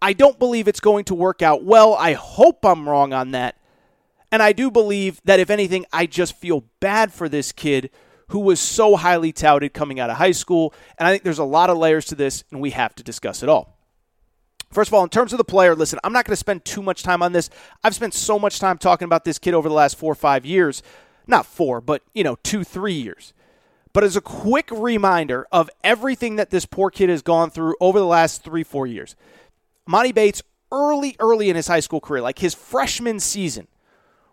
I 0.00 0.12
don't 0.12 0.38
believe 0.38 0.68
it's 0.68 0.80
going 0.80 1.04
to 1.06 1.14
work 1.14 1.42
out 1.42 1.64
well. 1.64 1.94
I 1.94 2.12
hope 2.12 2.64
I'm 2.64 2.88
wrong 2.88 3.12
on 3.12 3.30
that. 3.32 3.56
And 4.30 4.42
I 4.42 4.52
do 4.52 4.70
believe 4.70 5.20
that, 5.24 5.40
if 5.40 5.50
anything, 5.50 5.86
I 5.92 6.06
just 6.06 6.36
feel 6.36 6.64
bad 6.80 7.12
for 7.12 7.28
this 7.28 7.52
kid 7.52 7.90
who 8.28 8.40
was 8.40 8.60
so 8.60 8.96
highly 8.96 9.32
touted 9.32 9.72
coming 9.72 10.00
out 10.00 10.10
of 10.10 10.16
high 10.16 10.32
school. 10.32 10.74
And 10.98 11.06
I 11.06 11.12
think 11.12 11.22
there's 11.22 11.38
a 11.38 11.44
lot 11.44 11.70
of 11.70 11.78
layers 11.78 12.06
to 12.06 12.14
this, 12.14 12.44
and 12.50 12.60
we 12.60 12.70
have 12.70 12.94
to 12.96 13.02
discuss 13.02 13.42
it 13.42 13.48
all. 13.48 13.78
First 14.72 14.90
of 14.90 14.94
all, 14.94 15.04
in 15.04 15.10
terms 15.10 15.32
of 15.32 15.38
the 15.38 15.44
player, 15.44 15.74
listen, 15.76 16.00
I'm 16.02 16.12
not 16.12 16.24
going 16.24 16.32
to 16.32 16.36
spend 16.36 16.64
too 16.64 16.82
much 16.82 17.04
time 17.04 17.22
on 17.22 17.32
this. 17.32 17.50
I've 17.84 17.94
spent 17.94 18.14
so 18.14 18.38
much 18.38 18.58
time 18.58 18.78
talking 18.78 19.06
about 19.06 19.24
this 19.24 19.38
kid 19.38 19.54
over 19.54 19.68
the 19.68 19.74
last 19.74 19.96
four 19.96 20.12
or 20.12 20.16
five 20.16 20.44
years. 20.44 20.82
Not 21.28 21.46
four, 21.46 21.80
but, 21.80 22.02
you 22.14 22.24
know, 22.24 22.36
two, 22.42 22.64
three 22.64 22.94
years. 22.94 23.32
But 23.96 24.04
as 24.04 24.14
a 24.14 24.20
quick 24.20 24.68
reminder 24.70 25.46
of 25.50 25.70
everything 25.82 26.36
that 26.36 26.50
this 26.50 26.66
poor 26.66 26.90
kid 26.90 27.08
has 27.08 27.22
gone 27.22 27.48
through 27.48 27.76
over 27.80 27.98
the 27.98 28.04
last 28.04 28.44
three, 28.44 28.62
four 28.62 28.86
years, 28.86 29.16
Emoni 29.88 30.14
Bates, 30.14 30.42
early, 30.70 31.16
early 31.18 31.48
in 31.48 31.56
his 31.56 31.66
high 31.66 31.80
school 31.80 32.02
career, 32.02 32.20
like 32.20 32.38
his 32.38 32.54
freshman 32.54 33.20
season, 33.20 33.68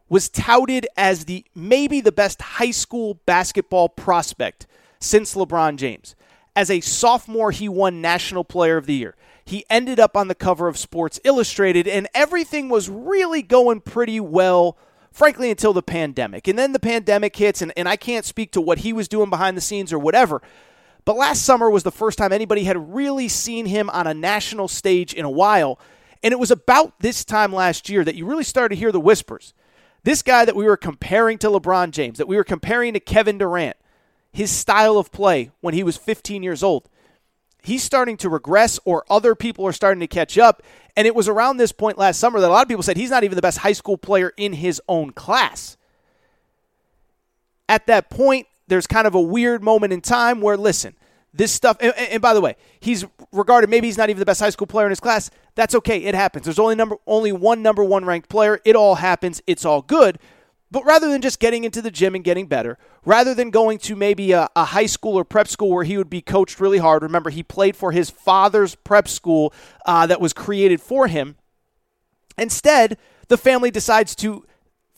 was 0.10 0.28
touted 0.28 0.86
as 0.98 1.24
the 1.24 1.46
maybe 1.56 2.02
the 2.02 2.12
best 2.12 2.42
high 2.42 2.72
school 2.72 3.22
basketball 3.26 3.88
prospect 3.88 4.68
since 5.00 5.34
LeBron 5.34 5.78
James. 5.78 6.18
As 6.58 6.70
a 6.70 6.82
sophomore, 6.82 7.52
he 7.52 7.70
won 7.70 8.02
National 8.02 8.44
Player 8.44 8.76
of 8.76 8.86
the 8.86 8.96
Year. 8.96 9.16
He 9.46 9.64
ended 9.70 9.98
up 9.98 10.18
on 10.18 10.28
the 10.28 10.36
cover 10.36 10.68
of 10.68 10.78
Sports 10.78 11.22
Illustrated, 11.24 11.88
and 11.88 12.10
everything 12.14 12.68
was 12.68 12.90
really 12.90 13.42
going 13.42 13.80
pretty 13.80 14.20
well, 14.20 14.78
frankly, 15.14 15.50
until 15.50 15.74
the 15.74 15.84
pandemic. 15.84 16.48
And 16.48 16.60
then 16.60 16.74
the 16.74 16.80
pandemic 16.80 17.36
hits, 17.36 17.62
and, 17.62 17.72
and 17.78 17.88
I 17.88 17.96
can't 17.96 18.26
speak 18.26 18.52
to 18.52 18.62
what 18.62 18.80
he 18.80 18.92
was 18.92 19.08
doing 19.08 19.30
behind 19.30 19.56
the 19.56 19.62
scenes 19.62 19.94
or 19.94 20.00
whatever. 20.00 20.42
But 21.06 21.18
last 21.18 21.44
summer 21.44 21.70
was 21.70 21.84
the 21.84 21.92
first 21.92 22.18
time 22.18 22.34
anybody 22.34 22.64
had 22.64 22.94
really 22.94 23.28
seen 23.28 23.66
him 23.66 23.90
on 23.90 24.08
a 24.08 24.14
national 24.14 24.68
stage 24.68 25.14
in 25.14 25.24
a 25.24 25.30
while. 25.30 25.80
And 26.24 26.32
it 26.32 26.40
was 26.40 26.52
about 26.52 27.00
this 27.00 27.24
time 27.24 27.54
last 27.54 27.90
year 27.90 28.04
that 28.04 28.16
you 28.16 28.26
really 28.26 28.44
started 28.44 28.76
to 28.76 28.80
hear 28.80 28.92
the 28.92 29.00
whispers. 29.00 29.54
This 30.04 30.22
guy 30.22 30.46
that 30.46 30.56
we 30.56 30.66
were 30.66 30.78
comparing 30.78 31.38
to 31.40 31.48
LeBron 31.48 31.92
James, 31.92 32.18
that 32.18 32.28
we 32.28 32.36
were 32.36 32.44
comparing 32.44 32.94
to 32.94 33.00
Kevin 33.00 33.38
Durant, 33.38 33.78
his 34.32 34.50
style 34.50 34.98
of 34.98 35.12
play 35.12 35.52
when 35.62 35.74
he 35.74 35.84
was 35.84 35.96
15 35.96 36.44
years 36.44 36.64
old, 36.64 36.90
he's 37.62 37.84
starting 37.84 38.18
to 38.18 38.30
regress 38.30 38.80
or 38.84 39.06
other 39.10 39.36
people 39.36 39.66
are 39.66 39.74
starting 39.74 40.02
to 40.02 40.08
catch 40.08 40.38
up. 40.38 40.64
And 40.96 41.08
it 41.08 41.16
was 41.16 41.28
around 41.28 41.58
this 41.58 41.72
point 41.72 41.98
last 41.98 42.20
summer 42.20 42.40
that 42.40 42.48
a 42.48 42.54
lot 42.54 42.62
of 42.62 42.68
people 42.68 42.84
said 42.84 42.98
he's 42.98 43.10
not 43.10 43.24
even 43.24 43.36
the 43.36 43.42
best 43.42 43.60
high 43.60 43.74
school 43.74 43.98
player 43.98 44.32
in 44.38 44.54
his 44.54 44.82
own 44.88 45.12
class. 45.12 45.78
At 47.68 47.88
that 47.88 48.10
point, 48.10 48.48
there's 48.68 48.86
kind 48.86 49.08
of 49.08 49.16
a 49.16 49.22
weird 49.22 49.64
moment 49.64 49.94
in 49.94 50.02
time 50.02 50.42
where, 50.42 50.58
listen, 50.58 50.96
this 51.34 51.52
stuff, 51.52 51.78
and, 51.80 51.94
and, 51.98 52.22
by 52.22 52.34
the 52.34 52.42
way, 52.42 52.56
he's 52.80 53.06
regarded 53.32 53.70
maybe 53.70 53.88
he's 53.88 53.98
not 53.98 54.10
even 54.10 54.20
the 54.20 54.26
best 54.26 54.40
high 54.40 54.52
school 54.52 54.68
player 54.68 54.86
in 54.86 54.92
his 54.92 55.00
class. 55.00 55.32
That's 55.56 55.74
okay. 55.76 56.04
It 56.04 56.14
happens. 56.14 56.46
There's 56.46 56.60
only 56.60 56.76
number 56.76 56.98
only 57.08 57.32
one 57.32 57.64
number 57.64 57.84
one 57.84 58.06
ranked 58.06 58.30
player. 58.30 58.60
It 58.64 58.76
all 58.76 58.96
happens. 58.96 59.42
It's 59.48 59.66
all 59.66 59.82
good. 59.82 60.20
But 60.74 60.86
rather 60.86 61.08
than 61.08 61.22
just 61.22 61.40
getting 61.40 61.66
into 61.66 61.84
the 61.84 61.92
gym 61.92 62.16
and 62.16 62.24
getting 62.24 62.48
better, 62.48 62.80
rather 63.06 63.36
than 63.36 63.52
going 63.52 63.78
to 63.78 63.96
maybe 63.96 64.32
a, 64.32 64.50
a, 64.56 64.66
high 64.66 64.88
school 64.88 65.14
or 65.14 65.24
prep 65.24 65.48
school 65.48 65.70
where 65.70 65.84
he 65.84 66.00
would 66.00 66.10
be 66.10 66.20
coached 66.20 66.60
really 66.60 66.80
hard, 66.80 67.04
remember, 67.04 67.30
he 67.30 67.44
played 67.44 67.76
for 67.76 67.92
his 67.92 68.10
father's 68.10 68.74
prep 68.74 69.08
school 69.08 69.54
uh, 69.86 70.08
that 70.08 70.20
was 70.20 70.34
created 70.34 70.82
for 70.82 71.06
him. 71.06 71.36
Instead, 72.40 72.98
the 73.28 73.38
family 73.38 73.70
decides 73.70 74.16
to 74.16 74.48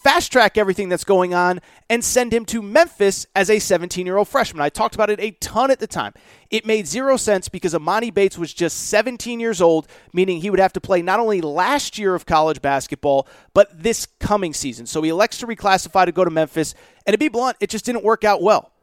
fast 0.06 0.32
track 0.32 0.56
everything 0.56 0.88
that's 0.88 1.04
going 1.04 1.34
on 1.34 1.60
and 1.90 2.06
send 2.06 2.32
him 2.32 2.46
to 2.46 2.62
Memphis 2.62 3.26
as 3.36 3.50
a 3.50 3.58
17 3.58 4.06
year 4.06 4.18
old 4.18 4.28
freshman. 4.28 4.62
I 4.62 4.70
talked 4.70 4.94
about 4.94 5.10
it 5.10 5.20
a 5.20 5.32
ton 5.32 5.72
at 5.72 5.80
the 5.80 5.88
time. 5.88 6.14
It 6.52 6.64
made 6.64 6.86
zero 6.86 7.18
sense 7.18 7.50
because 7.50 7.74
Emoni 7.74 8.14
Bates 8.14 8.38
was 8.38 8.54
just 8.54 8.90
17 8.90 9.40
years 9.40 9.62
old, 9.62 9.88
meaning 10.14 10.42
he 10.42 10.52
would 10.52 10.60
have 10.60 10.74
to 10.74 10.80
play 10.80 11.02
not 11.02 11.20
only 11.20 11.42
last 11.42 11.98
year 11.98 12.14
of 12.14 12.28
college 12.28 12.62
basketball, 12.62 13.28
but 13.56 13.82
this 13.82 14.06
coming 14.20 14.54
season. 14.54 14.86
So 14.86 15.02
he 15.02 15.10
elects 15.10 15.40
to 15.40 15.48
reclassify 15.48 16.06
to 16.06 16.12
go 16.12 16.24
to 16.24 16.30
Memphis. 16.30 16.76
And 17.08 17.16
to 17.16 17.18
be 17.18 17.28
blunt, 17.28 17.58
it 17.60 17.72
just 17.72 17.84
didn't 17.84 18.04
work 18.04 18.24
out 18.24 18.44
well. 18.44 18.74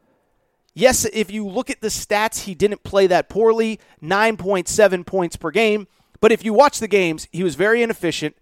Yes, 0.75 1.05
if 1.05 1.31
you 1.31 1.47
look 1.47 1.71
at 1.71 1.81
the 1.81 1.89
stats, 1.89 2.47
he 2.47 2.57
didn't 2.57 2.83
play 2.83 3.07
that 3.07 3.29
poorly 3.29 3.79
9.7 4.03 5.07
points 5.07 5.37
per 5.37 5.53
game. 5.53 5.87
But 6.21 6.33
if 6.33 6.45
you 6.45 6.53
watch 6.53 6.81
the 6.81 6.89
games, 6.89 7.29
he 7.31 7.45
was 7.45 7.55
very 7.55 7.81
inefficient. 7.81 8.35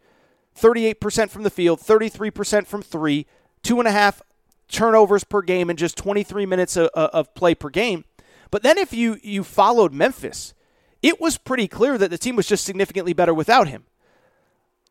38% 0.60 1.30
from 1.30 1.42
the 1.42 1.50
field, 1.50 1.80
33% 1.80 2.66
from 2.66 2.82
three, 2.82 3.26
two 3.62 3.78
and 3.78 3.88
a 3.88 3.92
half 3.92 4.22
turnovers 4.68 5.24
per 5.24 5.42
game, 5.42 5.70
and 5.70 5.78
just 5.78 5.96
23 5.96 6.46
minutes 6.46 6.76
of, 6.76 6.88
of 6.88 7.34
play 7.34 7.54
per 7.54 7.70
game. 7.70 8.04
But 8.50 8.62
then 8.62 8.78
if 8.78 8.92
you, 8.92 9.18
you 9.22 9.44
followed 9.44 9.92
Memphis, 9.92 10.54
it 11.02 11.20
was 11.20 11.38
pretty 11.38 11.68
clear 11.68 11.96
that 11.98 12.10
the 12.10 12.18
team 12.18 12.36
was 12.36 12.46
just 12.46 12.64
significantly 12.64 13.12
better 13.12 13.34
without 13.34 13.68
him. 13.68 13.84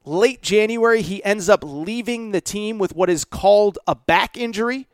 Late 0.06 0.42
January, 0.42 1.02
he 1.02 1.24
ends 1.24 1.50
up 1.50 1.64
leaving 1.64 2.32
the 2.32 2.42
team 2.42 2.78
with 2.78 2.96
what 2.96 3.10
is 3.10 3.26
called 3.26 3.78
a 3.86 3.96
back 3.96 4.38
injury. 4.38 4.88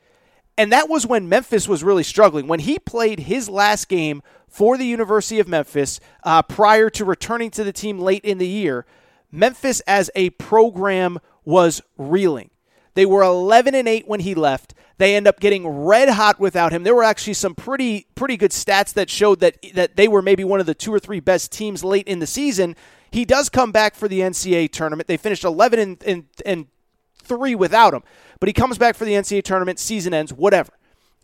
And 0.57 0.71
that 0.71 0.89
was 0.89 1.05
when 1.05 1.29
Memphis 1.29 1.67
was 1.67 1.83
really 1.83 2.03
struggling. 2.03 2.47
When 2.47 2.61
he 2.61 2.79
played 2.79 3.21
his 3.21 3.47
last 3.47 3.87
game 3.87 4.21
for 4.47 4.77
the 4.77 4.85
University 4.85 5.39
of 5.39 5.47
Memphis 5.47 5.99
uh, 6.23 6.41
prior 6.41 6.89
to 6.91 7.05
returning 7.05 7.51
to 7.51 7.63
the 7.63 7.73
team 7.73 7.99
late 7.99 8.23
in 8.25 8.37
the 8.39 8.47
year, 8.47 8.85
Memphis 9.35 9.81
as 9.81 10.09
a 10.15 10.31
program 10.31 11.19
was 11.43 11.81
reeling. 11.97 12.49
They 12.95 13.05
were 13.05 13.21
11 13.21 13.75
and 13.75 13.87
8 13.87 14.07
when 14.07 14.21
he 14.21 14.33
left. 14.33 14.73
They 14.97 15.15
end 15.15 15.27
up 15.27 15.41
getting 15.41 15.67
red 15.67 16.09
hot 16.09 16.39
without 16.39 16.71
him. 16.71 16.83
There 16.83 16.95
were 16.95 17.03
actually 17.03 17.33
some 17.33 17.53
pretty 17.53 18.07
pretty 18.15 18.37
good 18.37 18.51
stats 18.51 18.93
that 18.93 19.09
showed 19.09 19.41
that 19.41 19.57
that 19.73 19.97
they 19.97 20.07
were 20.07 20.21
maybe 20.21 20.45
one 20.45 20.61
of 20.61 20.65
the 20.65 20.73
two 20.73 20.93
or 20.93 20.99
three 20.99 21.19
best 21.19 21.51
teams 21.51 21.83
late 21.83 22.07
in 22.07 22.19
the 22.19 22.27
season. 22.27 22.77
He 23.11 23.25
does 23.25 23.49
come 23.49 23.71
back 23.71 23.95
for 23.95 24.07
the 24.07 24.21
NCAA 24.21 24.71
tournament. 24.71 25.07
They 25.07 25.17
finished 25.17 25.43
11 25.43 25.79
and, 25.79 26.03
and, 26.03 26.25
and 26.45 26.67
3 27.15 27.55
without 27.55 27.93
him. 27.93 28.03
But 28.39 28.47
he 28.47 28.53
comes 28.53 28.77
back 28.77 28.95
for 28.95 29.05
the 29.05 29.13
NCAA 29.13 29.43
tournament, 29.43 29.79
season 29.79 30.13
ends, 30.13 30.33
whatever. 30.33 30.73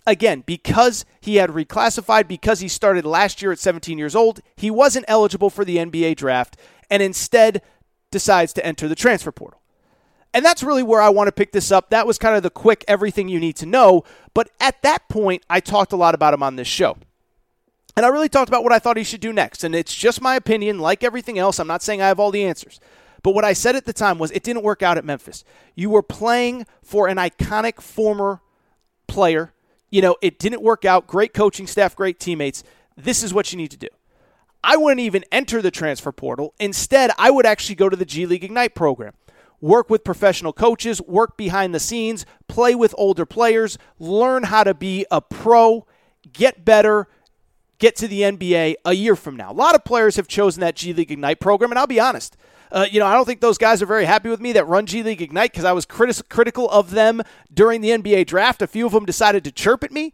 Again, 0.08 0.44
because 0.46 1.06
he 1.20 1.36
had 1.36 1.50
reclassified, 1.50 2.28
because 2.28 2.60
he 2.60 2.68
started 2.68 3.06
last 3.06 3.42
year 3.42 3.52
at 3.52 3.60
17 3.60 3.98
years 3.98 4.16
old, 4.16 4.40
he 4.56 4.72
wasn't 4.72 5.06
eligible 5.08 5.50
for 5.50 5.66
the 5.66 5.78
NBA 5.78 6.16
draft. 6.16 6.58
And 6.90 7.04
instead, 7.04 7.62
decides 8.12 8.54
to 8.54 8.66
enter 8.66 8.88
the 8.88 8.96
transfer 8.96 9.32
portal. 9.32 9.62
And 10.34 10.46
that's 10.46 10.64
really 10.64 10.84
where 10.84 11.02
I 11.02 11.10
want 11.10 11.28
to 11.28 11.32
pick 11.32 11.52
this 11.52 11.72
up. 11.72 11.90
That 11.90 12.08
was 12.08 12.18
kind 12.18 12.36
of 12.36 12.44
the 12.44 12.50
quick 12.50 12.86
everything 12.88 13.28
you 13.28 13.40
need 13.40 13.58
to 13.58 13.66
know. 13.66 14.04
But 14.34 14.50
at 14.60 14.82
that 14.82 15.10
point, 15.10 15.44
I 15.50 15.60
talked 15.60 15.92
a 15.92 15.98
lot 15.98 16.16
about 16.16 16.34
him 16.34 16.44
on 16.44 16.56
this 16.56 16.68
show. 16.68 16.98
And 17.98 18.06
I 18.06 18.10
really 18.10 18.30
talked 18.30 18.48
about 18.48 18.64
what 18.64 18.72
I 18.72 18.80
thought 18.80 18.96
he 18.96 19.04
should 19.04 19.20
do 19.20 19.34
next. 19.34 19.64
And 19.64 19.76
it's 19.76 19.94
just 19.94 20.22
my 20.22 20.36
opinion, 20.36 20.80
like 20.80 21.04
everything 21.04 21.38
else. 21.38 21.60
I'm 21.60 21.68
not 21.68 21.82
saying 21.82 22.02
I 22.02 22.08
have 22.08 22.20
all 22.20 22.32
the 22.32 22.46
answers. 22.46 22.80
But 23.24 23.36
what 23.36 23.44
I 23.44 23.54
said 23.54 23.76
at 23.76 23.86
the 23.86 23.94
time 23.94 24.18
was 24.18 24.32
it 24.32 24.44
didn't 24.44 24.64
work 24.64 24.82
out 24.82 24.98
at 24.98 25.06
Memphis. 25.06 25.44
You 25.76 25.90
were 25.90 26.02
playing 26.02 26.66
for 26.82 27.08
an 27.08 27.18
iconic 27.18 27.82
former 27.82 28.42
player. 29.08 29.54
You 29.90 30.02
know, 30.02 30.16
it 30.22 30.40
didn't 30.40 30.62
work 30.62 30.86
out. 30.86 31.08
Great 31.08 31.34
coaching 31.34 31.68
staff, 31.68 31.96
great 31.96 32.20
teammates. 32.20 32.64
This 32.96 33.22
is 33.22 33.34
what 33.34 33.52
you 33.52 33.58
need 33.58 33.72
to 33.72 33.78
do. 33.78 33.90
I 34.64 34.78
wouldn't 34.78 35.00
even 35.00 35.24
enter 35.32 35.62
the 35.62 35.72
transfer 35.72 36.12
portal. 36.12 36.54
Instead, 36.60 37.12
I 37.18 37.32
would 37.32 37.46
actually 37.46 37.76
go 37.76 37.90
to 37.90 37.96
the 37.96 38.06
G 38.06 38.26
League 38.26 38.44
Ignite 38.44 38.76
program. 38.76 39.14
Work 39.60 39.90
with 39.90 40.04
professional 40.04 40.54
coaches, 40.54 41.02
work 41.02 41.38
behind 41.38 41.76
the 41.76 41.80
scenes, 41.80 42.26
play 42.48 42.74
with 42.74 42.96
older 42.98 43.26
players, 43.26 43.78
learn 44.00 44.44
how 44.44 44.64
to 44.64 44.74
be 44.74 45.06
a 45.12 45.22
pro, 45.22 45.86
get 46.34 46.66
better, 46.66 47.08
get 47.78 47.96
to 47.98 48.08
the 48.08 48.22
NBA 48.22 48.76
a 48.86 48.94
year 48.94 49.16
from 49.16 49.36
now. 49.36 49.52
A 49.52 49.54
lot 49.54 49.76
of 49.76 49.84
players 49.84 50.16
have 50.16 50.28
chosen 50.28 50.62
that 50.62 50.76
G 50.76 50.94
League 50.94 51.12
Ignite 51.12 51.40
program, 51.40 51.72
and 51.72 51.78
I'll 51.78 51.88
be 51.88 52.00
honest. 52.00 52.38
Uh, 52.72 52.86
you 52.90 53.00
know, 53.00 53.06
I 53.06 53.14
don't 53.14 53.26
think 53.26 53.42
those 53.42 53.58
guys 53.58 53.82
are 53.82 53.86
very 53.86 54.06
happy 54.06 54.30
with 54.30 54.40
me 54.40 54.54
that 54.54 54.66
run 54.66 54.86
G 54.86 55.04
League 55.04 55.22
Ignite 55.22 55.52
because 55.52 55.66
I 55.66 55.74
was 55.74 55.86
critis- 55.86 56.28
critical 56.30 56.70
of 56.70 56.92
them 56.92 57.22
during 57.54 57.82
the 57.82 57.90
NBA 57.90 58.28
draft. 58.28 58.62
A 58.62 58.68
few 58.68 58.86
of 58.86 58.94
them 58.94 59.06
decided 59.06 59.44
to 59.44 59.52
chirp 59.52 59.84
at 59.84 59.92
me. 59.92 60.14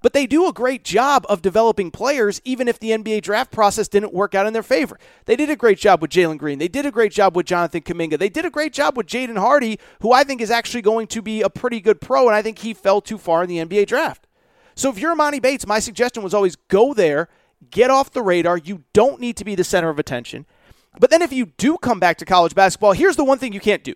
But 0.00 0.12
they 0.12 0.26
do 0.26 0.46
a 0.46 0.52
great 0.52 0.84
job 0.84 1.26
of 1.28 1.42
developing 1.42 1.90
players, 1.90 2.40
even 2.44 2.68
if 2.68 2.78
the 2.78 2.90
NBA 2.90 3.22
draft 3.22 3.50
process 3.50 3.88
didn't 3.88 4.14
work 4.14 4.34
out 4.34 4.46
in 4.46 4.52
their 4.52 4.62
favor. 4.62 4.98
They 5.24 5.34
did 5.34 5.50
a 5.50 5.56
great 5.56 5.78
job 5.78 6.00
with 6.00 6.10
Jalen 6.10 6.38
Green. 6.38 6.58
They 6.58 6.68
did 6.68 6.86
a 6.86 6.92
great 6.92 7.10
job 7.10 7.34
with 7.34 7.46
Jonathan 7.46 7.82
Kuminga. 7.82 8.18
They 8.18 8.28
did 8.28 8.44
a 8.44 8.50
great 8.50 8.72
job 8.72 8.96
with 8.96 9.06
Jaden 9.06 9.38
Hardy, 9.38 9.80
who 10.00 10.12
I 10.12 10.22
think 10.22 10.40
is 10.40 10.50
actually 10.50 10.82
going 10.82 11.08
to 11.08 11.22
be 11.22 11.42
a 11.42 11.50
pretty 11.50 11.80
good 11.80 12.00
pro, 12.00 12.28
and 12.28 12.36
I 12.36 12.42
think 12.42 12.58
he 12.60 12.74
fell 12.74 13.00
too 13.00 13.18
far 13.18 13.42
in 13.42 13.48
the 13.48 13.58
NBA 13.58 13.86
draft. 13.86 14.26
So 14.76 14.88
if 14.88 14.98
you're 15.00 15.16
Emoni 15.16 15.42
Bates, 15.42 15.66
my 15.66 15.80
suggestion 15.80 16.22
was 16.22 16.34
always 16.34 16.54
go 16.54 16.94
there, 16.94 17.28
get 17.70 17.90
off 17.90 18.12
the 18.12 18.22
radar. 18.22 18.56
You 18.56 18.84
don't 18.92 19.20
need 19.20 19.36
to 19.38 19.44
be 19.44 19.56
the 19.56 19.64
center 19.64 19.88
of 19.88 19.98
attention. 19.98 20.46
But 21.00 21.10
then 21.10 21.22
if 21.22 21.32
you 21.32 21.46
do 21.46 21.76
come 21.78 21.98
back 21.98 22.18
to 22.18 22.24
college 22.24 22.54
basketball, 22.54 22.92
here's 22.92 23.16
the 23.16 23.24
one 23.24 23.38
thing 23.38 23.52
you 23.52 23.60
can't 23.60 23.82
do. 23.82 23.94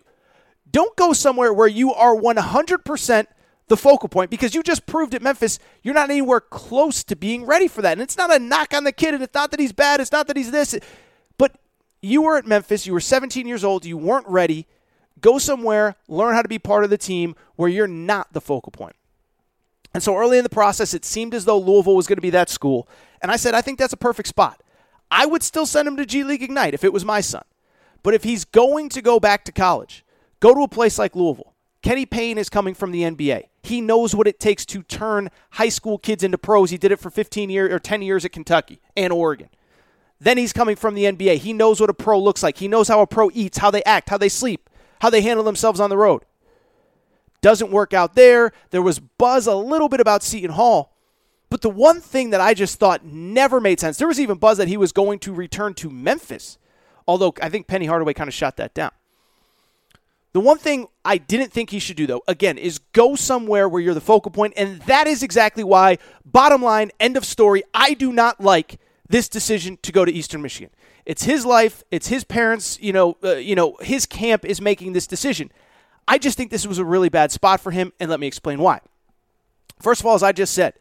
Don't 0.69 0.95
go 0.97 1.13
somewhere 1.13 1.53
where 1.53 1.67
you 1.67 1.93
are 1.93 2.15
100% 2.15 3.27
the 3.67 3.77
focal 3.77 4.09
point 4.09 4.29
because 4.29 4.53
you 4.53 4.61
just 4.61 4.85
proved 4.85 5.15
at 5.15 5.21
Memphis 5.21 5.57
you're 5.81 5.93
not 5.93 6.09
anywhere 6.09 6.41
close 6.41 7.03
to 7.05 7.15
being 7.15 7.45
ready 7.45 7.67
for 7.67 7.81
that. 7.81 7.93
And 7.93 8.01
it's 8.01 8.17
not 8.17 8.33
a 8.33 8.39
knock 8.39 8.73
on 8.73 8.83
the 8.83 8.91
kid, 8.91 9.13
and 9.13 9.23
it's 9.23 9.33
not 9.33 9.51
that 9.51 9.59
he's 9.59 9.73
bad, 9.73 9.99
it's 9.99 10.11
not 10.11 10.27
that 10.27 10.37
he's 10.37 10.51
this. 10.51 10.77
But 11.37 11.55
you 12.01 12.21
were 12.21 12.37
at 12.37 12.45
Memphis, 12.45 12.85
you 12.85 12.93
were 12.93 12.99
17 12.99 13.47
years 13.47 13.63
old, 13.63 13.85
you 13.85 13.97
weren't 13.97 14.27
ready. 14.27 14.67
Go 15.21 15.37
somewhere, 15.37 15.95
learn 16.07 16.33
how 16.33 16.41
to 16.41 16.49
be 16.49 16.59
part 16.59 16.83
of 16.83 16.89
the 16.89 16.97
team 16.97 17.35
where 17.55 17.69
you're 17.69 17.87
not 17.87 18.33
the 18.33 18.41
focal 18.41 18.71
point. 18.71 18.95
And 19.93 20.03
so 20.03 20.17
early 20.17 20.37
in 20.37 20.43
the 20.43 20.49
process, 20.49 20.93
it 20.93 21.05
seemed 21.05 21.33
as 21.33 21.45
though 21.45 21.57
Louisville 21.57 21.95
was 21.95 22.07
going 22.07 22.17
to 22.17 22.21
be 22.21 22.31
that 22.31 22.49
school. 22.49 22.87
And 23.21 23.31
I 23.31 23.37
said, 23.37 23.53
I 23.53 23.61
think 23.61 23.79
that's 23.79 23.93
a 23.93 23.97
perfect 23.97 24.27
spot. 24.27 24.61
I 25.09 25.25
would 25.25 25.43
still 25.43 25.67
send 25.67 25.87
him 25.87 25.95
to 25.97 26.05
G 26.05 26.23
League 26.23 26.41
Ignite 26.41 26.73
if 26.73 26.83
it 26.83 26.91
was 26.91 27.05
my 27.05 27.21
son. 27.21 27.43
But 28.01 28.15
if 28.15 28.23
he's 28.23 28.43
going 28.43 28.89
to 28.89 29.01
go 29.01 29.19
back 29.19 29.45
to 29.45 29.51
college, 29.51 30.03
go 30.39 30.53
to 30.53 30.61
a 30.61 30.67
place 30.67 30.97
like 30.97 31.15
Louisville 31.15 31.52
Kenny 31.83 32.05
Payne 32.05 32.37
is 32.37 32.49
coming 32.49 32.73
from 32.73 32.91
the 32.91 33.01
NBA. 33.03 33.43
He 33.61 33.81
knows 33.81 34.15
what 34.15 34.25
it 34.25 34.39
takes 34.39 34.65
to 34.67 34.81
turn 34.83 35.29
high 35.51 35.69
school 35.69 35.97
kids 35.97 36.23
into 36.23 36.37
pros. 36.37 36.71
He 36.71 36.77
did 36.77 36.93
it 36.93 36.99
for 36.99 37.09
15 37.09 37.49
years 37.49 37.71
or 37.71 37.77
10 37.77 38.01
years 38.01 38.23
at 38.23 38.31
Kentucky 38.31 38.81
and 38.95 39.11
Oregon. 39.11 39.49
Then 40.19 40.37
he's 40.37 40.53
coming 40.53 40.77
from 40.77 40.95
the 40.95 41.03
NBA. 41.03 41.39
He 41.39 41.51
knows 41.51 41.81
what 41.81 41.89
a 41.89 41.93
pro 41.93 42.17
looks 42.17 42.41
like. 42.41 42.57
He 42.57 42.69
knows 42.69 42.87
how 42.87 43.01
a 43.01 43.07
pro 43.07 43.29
eats, 43.33 43.57
how 43.57 43.69
they 43.69 43.83
act, 43.83 44.09
how 44.09 44.17
they 44.17 44.29
sleep, 44.29 44.69
how 45.01 45.09
they 45.09 45.21
handle 45.21 45.43
themselves 45.43 45.81
on 45.81 45.89
the 45.89 45.97
road. 45.97 46.23
Doesn't 47.41 47.71
work 47.71 47.93
out 47.93 48.15
there. 48.15 48.53
There 48.71 48.81
was 48.81 48.99
buzz 48.99 49.45
a 49.45 49.55
little 49.55 49.89
bit 49.89 49.99
about 49.99 50.23
Seton 50.23 50.51
Hall. 50.51 50.95
But 51.49 51.61
the 51.61 51.69
one 51.69 51.99
thing 51.99 52.29
that 52.29 52.39
I 52.39 52.53
just 52.53 52.79
thought 52.79 53.05
never 53.05 53.59
made 53.59 53.81
sense, 53.81 53.97
there 53.97 54.07
was 54.07 54.21
even 54.21 54.37
buzz 54.37 54.57
that 54.57 54.69
he 54.69 54.77
was 54.77 54.93
going 54.93 55.19
to 55.19 55.33
return 55.33 55.73
to 55.75 55.89
Memphis. 55.89 56.57
Although 57.05 57.33
I 57.41 57.49
think 57.49 57.67
Penny 57.67 57.87
Hardaway 57.87 58.13
kind 58.13 58.29
of 58.29 58.33
shot 58.33 58.55
that 58.55 58.73
down. 58.73 58.91
The 60.33 60.39
one 60.39 60.57
thing 60.57 60.87
I 61.05 61.19
didn't 61.19 61.51
think 61.53 61.69
he 61.69 61.79
should 61.79 61.95
do, 61.95 62.07
though, 62.07 62.23
again, 62.27 62.57
is 62.57 62.79
go 62.79 63.15
somewhere 63.15 63.69
where 63.69 63.81
you're 63.81 63.93
the 63.93 64.01
focal 64.01 64.31
point, 64.31 64.53
and 64.57 64.81
that 64.83 65.05
is 65.05 65.21
exactly 65.21 65.63
why, 65.63 65.99
bottom 66.25 66.61
line, 66.61 66.91
end 66.99 67.17
of 67.17 67.23
story, 67.23 67.63
I 67.73 67.93
do 67.93 68.11
not 68.11 68.41
like 68.41 68.79
this 69.07 69.29
decision 69.29 69.77
to 69.83 69.91
go 69.91 70.03
to 70.03 70.11
Eastern 70.11 70.41
Michigan. 70.41 70.71
It's 71.05 71.23
his 71.23 71.45
life, 71.45 71.83
it's 71.91 72.07
his 72.07 72.23
parents, 72.23 72.79
you 72.81 72.93
know, 72.93 73.17
uh, 73.23 73.35
you 73.35 73.53
know, 73.53 73.77
his 73.81 74.07
camp 74.07 74.43
is 74.43 74.59
making 74.59 74.93
this 74.93 75.05
decision. 75.05 75.51
I 76.07 76.17
just 76.17 76.35
think 76.35 76.49
this 76.49 76.65
was 76.65 76.79
a 76.79 76.85
really 76.85 77.09
bad 77.09 77.31
spot 77.31 77.61
for 77.61 77.69
him, 77.69 77.93
and 77.99 78.09
let 78.09 78.19
me 78.19 78.25
explain 78.25 78.59
why. 78.59 78.79
First 79.81 80.01
of 80.01 80.07
all, 80.07 80.15
as 80.15 80.23
I 80.23 80.31
just 80.31 80.53
said, 80.53 80.73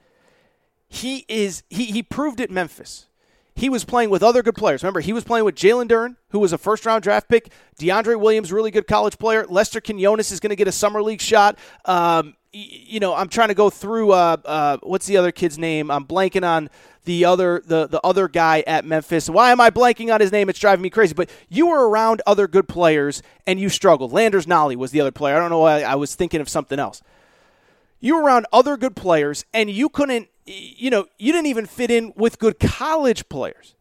he 0.89 1.25
is 1.29 1.63
he 1.69 1.87
he 1.87 2.03
proved 2.03 2.39
it 2.41 2.51
Memphis 2.51 3.07
he 3.55 3.69
was 3.69 3.85
playing 3.85 4.11
with 4.11 4.23
other 4.23 4.43
good 4.43 4.55
players. 4.55 4.83
Remember, 4.83 5.01
he 5.01 5.13
was 5.13 5.25
playing 5.25 5.45
with 5.45 5.55
Jalen 5.55 5.89
Duren, 5.89 6.17
who 6.31 6.39
was 6.39 6.53
a 6.53 6.59
first 6.59 6.87
round 6.87 7.03
draft 7.03 7.29
pick. 7.29 7.51
DeAndre 7.79 8.19
Williams, 8.19 8.53
really 8.53 8.71
good 8.71 8.87
college 8.87 9.19
player. 9.19 9.47
Lester 9.47 9.81
Quinones 9.81 10.31
is 10.31 10.41
going 10.41 10.51
to 10.51 10.57
get 10.57 10.69
a 10.69 10.73
summer 10.73 11.03
league 11.03 11.21
shot. 11.21 11.59
Um, 11.85 12.35
you 12.53 13.01
know, 13.01 13.15
I'm 13.15 13.29
trying 13.29 13.49
to 13.49 13.55
go 13.55 13.71
through. 13.71 14.13
Uh, 14.13 14.37
uh, 14.45 14.77
what's 14.83 15.07
the 15.07 15.17
other 15.17 15.33
kid's 15.33 15.59
name? 15.59 15.91
I'm 15.91 16.05
blanking 16.05 16.47
on 16.47 16.71
the 17.05 17.25
other 17.25 17.63
the 17.67 17.87
the 17.87 18.01
other 18.05 18.29
guy 18.29 18.63
at 18.67 18.85
Memphis. 18.85 19.29
Why 19.29 19.53
am 19.53 19.61
I 19.61 19.71
blanking 19.71 20.13
on 20.13 20.21
his 20.21 20.33
name? 20.33 20.49
It's 20.49 20.59
driving 20.59 20.83
me 20.83 20.91
crazy. 20.91 21.15
But 21.15 21.31
you 21.49 21.69
were 21.69 21.89
around 21.89 22.23
other 22.27 22.47
good 22.47 22.69
players 22.69 23.23
and 23.47 23.59
you 23.59 23.69
struggled. 23.69 24.13
Landers 24.13 24.47
Nolley 24.47 24.77
was 24.77 24.91
the 24.91 25.01
other 25.01 25.13
player. 25.13 25.37
I 25.37 25.41
don't 25.41 25.51
know 25.51 25.61
why 25.61 25.83
I 25.83 25.95
was 25.95 26.15
thinking 26.15 26.41
of 26.41 26.49
something 26.49 26.79
else. 26.79 27.03
You 28.01 28.17
were 28.17 28.23
around 28.23 28.47
other 28.53 28.77
good 28.77 28.97
players 28.97 29.45
and 29.55 29.71
you 29.71 29.89
couldn't 29.89 30.29
you 30.47 30.91
know, 30.91 31.07
you 31.19 31.33
didn't 31.33 31.47
even 31.47 31.67
fit 31.67 31.91
in 31.91 32.13
with 32.17 32.39
good 32.39 32.59
college 32.59 33.29
players. 33.29 33.75